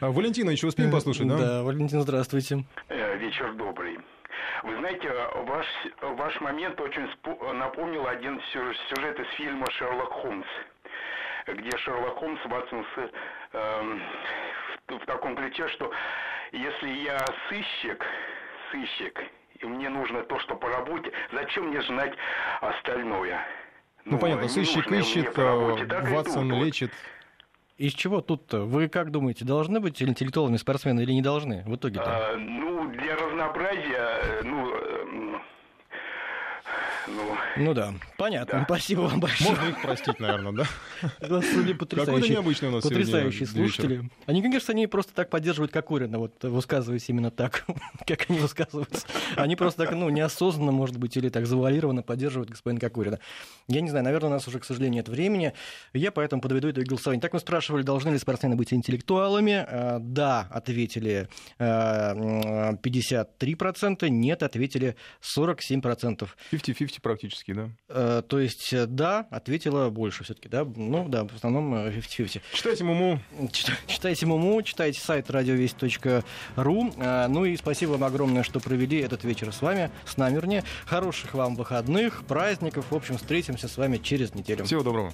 А, 0.00 0.10
Валентина, 0.10 0.50
еще 0.50 0.68
успеем 0.68 0.90
послушать, 0.90 1.28
да? 1.28 1.36
Да, 1.36 1.62
Валентин, 1.62 2.00
здравствуйте. 2.00 2.64
Э, 2.88 3.16
вечер 3.18 3.54
добрый. 3.54 3.98
Вы 4.64 4.78
знаете, 4.78 5.12
ваш, 5.34 5.66
ваш 6.00 6.40
момент 6.40 6.80
очень 6.80 7.06
напомнил 7.52 8.06
один 8.06 8.40
сюжет 8.50 9.20
из 9.20 9.28
фильма 9.36 9.70
«Шерлок 9.72 10.10
Холмс», 10.10 10.46
где 11.46 11.76
Шерлок 11.76 12.16
Холмс, 12.16 12.40
Ватсон, 12.46 12.86
э, 12.96 13.98
в, 14.88 14.98
в 14.98 15.04
таком 15.04 15.36
ключе, 15.36 15.68
что 15.68 15.92
если 16.52 16.88
я 16.88 17.22
сыщик, 17.50 18.06
сыщик, 18.72 19.22
и 19.60 19.66
мне 19.66 19.90
нужно 19.90 20.22
то, 20.22 20.38
что 20.38 20.56
по 20.56 20.70
работе, 20.70 21.12
зачем 21.32 21.68
мне 21.68 21.82
знать 21.82 22.14
остальное? 22.62 23.46
Ну, 24.06 24.12
ну 24.12 24.18
понятно, 24.18 24.48
сыщик 24.48 24.90
ищет, 24.90 25.38
работе, 25.38 25.84
Ватсон 25.84 26.50
лечит. 26.52 26.90
Из 27.76 27.92
чего 27.92 28.20
тут-то? 28.20 28.60
Вы 28.60 28.88
как 28.88 29.10
думаете, 29.10 29.44
должны 29.44 29.80
быть 29.80 30.00
интеллектуалами 30.00 30.56
спортсмены 30.58 31.00
или 31.00 31.12
не 31.12 31.22
должны 31.22 31.64
в 31.66 31.74
итоге-то? 31.74 32.04
А, 32.06 32.36
ну, 32.36 32.88
для 32.90 33.16
разнообразия, 33.16 34.20
э, 34.22 34.42
ну, 34.44 34.72
э, 34.72 34.83
ну, 37.06 37.36
ну 37.56 37.74
да, 37.74 37.94
понятно. 38.16 38.60
Да. 38.60 38.64
Спасибо 38.64 39.02
вам 39.02 39.20
большое. 39.20 39.50
Можно 39.50 39.68
их 39.68 39.82
простить, 39.82 40.20
наверное, 40.20 40.52
да? 40.52 40.64
Господи, 41.20 41.74
потрясающие. 41.74 42.32
необычный 42.32 42.68
у 42.68 42.72
нас 42.72 42.82
Потрясающие 42.82 43.46
слушатели. 43.46 43.96
Вечер. 43.96 44.10
Они, 44.26 44.42
конечно, 44.42 44.72
они 44.72 44.86
просто 44.86 45.14
так 45.14 45.30
поддерживают 45.30 45.72
Кокорина, 45.72 46.18
вот 46.18 46.42
высказываясь 46.42 47.08
именно 47.08 47.30
так, 47.30 47.64
как 48.06 48.26
они 48.28 48.38
высказываются. 48.38 49.06
Они 49.36 49.56
просто 49.56 49.84
так, 49.84 49.94
ну, 49.94 50.08
неосознанно, 50.08 50.72
может 50.72 50.96
быть, 50.96 51.16
или 51.16 51.28
так 51.28 51.46
завуалированно 51.46 52.02
поддерживают 52.02 52.50
господина 52.50 52.80
Кокорина. 52.80 53.18
Я 53.68 53.80
не 53.80 53.90
знаю, 53.90 54.04
наверное, 54.04 54.30
у 54.30 54.32
нас 54.32 54.48
уже, 54.48 54.58
к 54.58 54.64
сожалению, 54.64 54.94
нет 54.94 55.08
времени. 55.08 55.52
Я 55.92 56.10
поэтому 56.10 56.42
подведу 56.42 56.70
итоги 56.70 56.86
голосования. 56.86 57.20
Так 57.20 57.32
мы 57.32 57.40
спрашивали, 57.40 57.82
должны 57.82 58.10
ли 58.10 58.18
спортсмены 58.18 58.56
быть 58.56 58.72
интеллектуалами. 58.72 59.64
А, 59.66 59.98
да, 60.00 60.48
ответили 60.50 61.28
53%, 61.58 64.08
нет, 64.08 64.42
ответили 64.42 64.96
47%. 65.22 66.28
50-50 66.52 66.93
практически, 67.00 67.52
да? 67.52 67.70
Э, 67.88 68.22
то 68.26 68.38
есть, 68.38 68.72
э, 68.72 68.86
да, 68.86 69.26
ответила 69.30 69.90
больше 69.90 70.24
все-таки, 70.24 70.48
да? 70.48 70.64
Ну, 70.64 71.08
да, 71.08 71.24
в 71.24 71.34
основном 71.34 71.74
50-50. 71.74 72.38
Э, 72.38 72.56
читайте 72.56 72.84
Муму. 72.84 73.20
Читайте 73.86 74.26
Муму, 74.26 74.62
читайте 74.62 75.00
сайт 75.00 75.30
радиовесть.ру. 75.30 76.92
Ну 77.28 77.44
и 77.44 77.56
спасибо 77.56 77.92
вам 77.92 78.04
огромное, 78.04 78.42
что 78.42 78.60
провели 78.60 78.98
этот 78.98 79.24
вечер 79.24 79.52
с 79.52 79.62
вами, 79.62 79.90
с 80.04 80.16
нами, 80.16 80.34
вернее. 80.34 80.64
Хороших 80.86 81.34
вам 81.34 81.56
выходных, 81.56 82.24
праздников. 82.26 82.86
В 82.90 82.94
общем, 82.94 83.16
встретимся 83.18 83.68
с 83.68 83.76
вами 83.76 83.98
через 83.98 84.34
неделю. 84.34 84.64
Всего 84.64 84.82
доброго. 84.82 85.12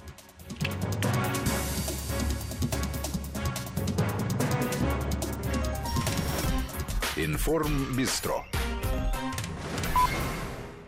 Информ 7.17 7.95
Бистро 7.95 8.45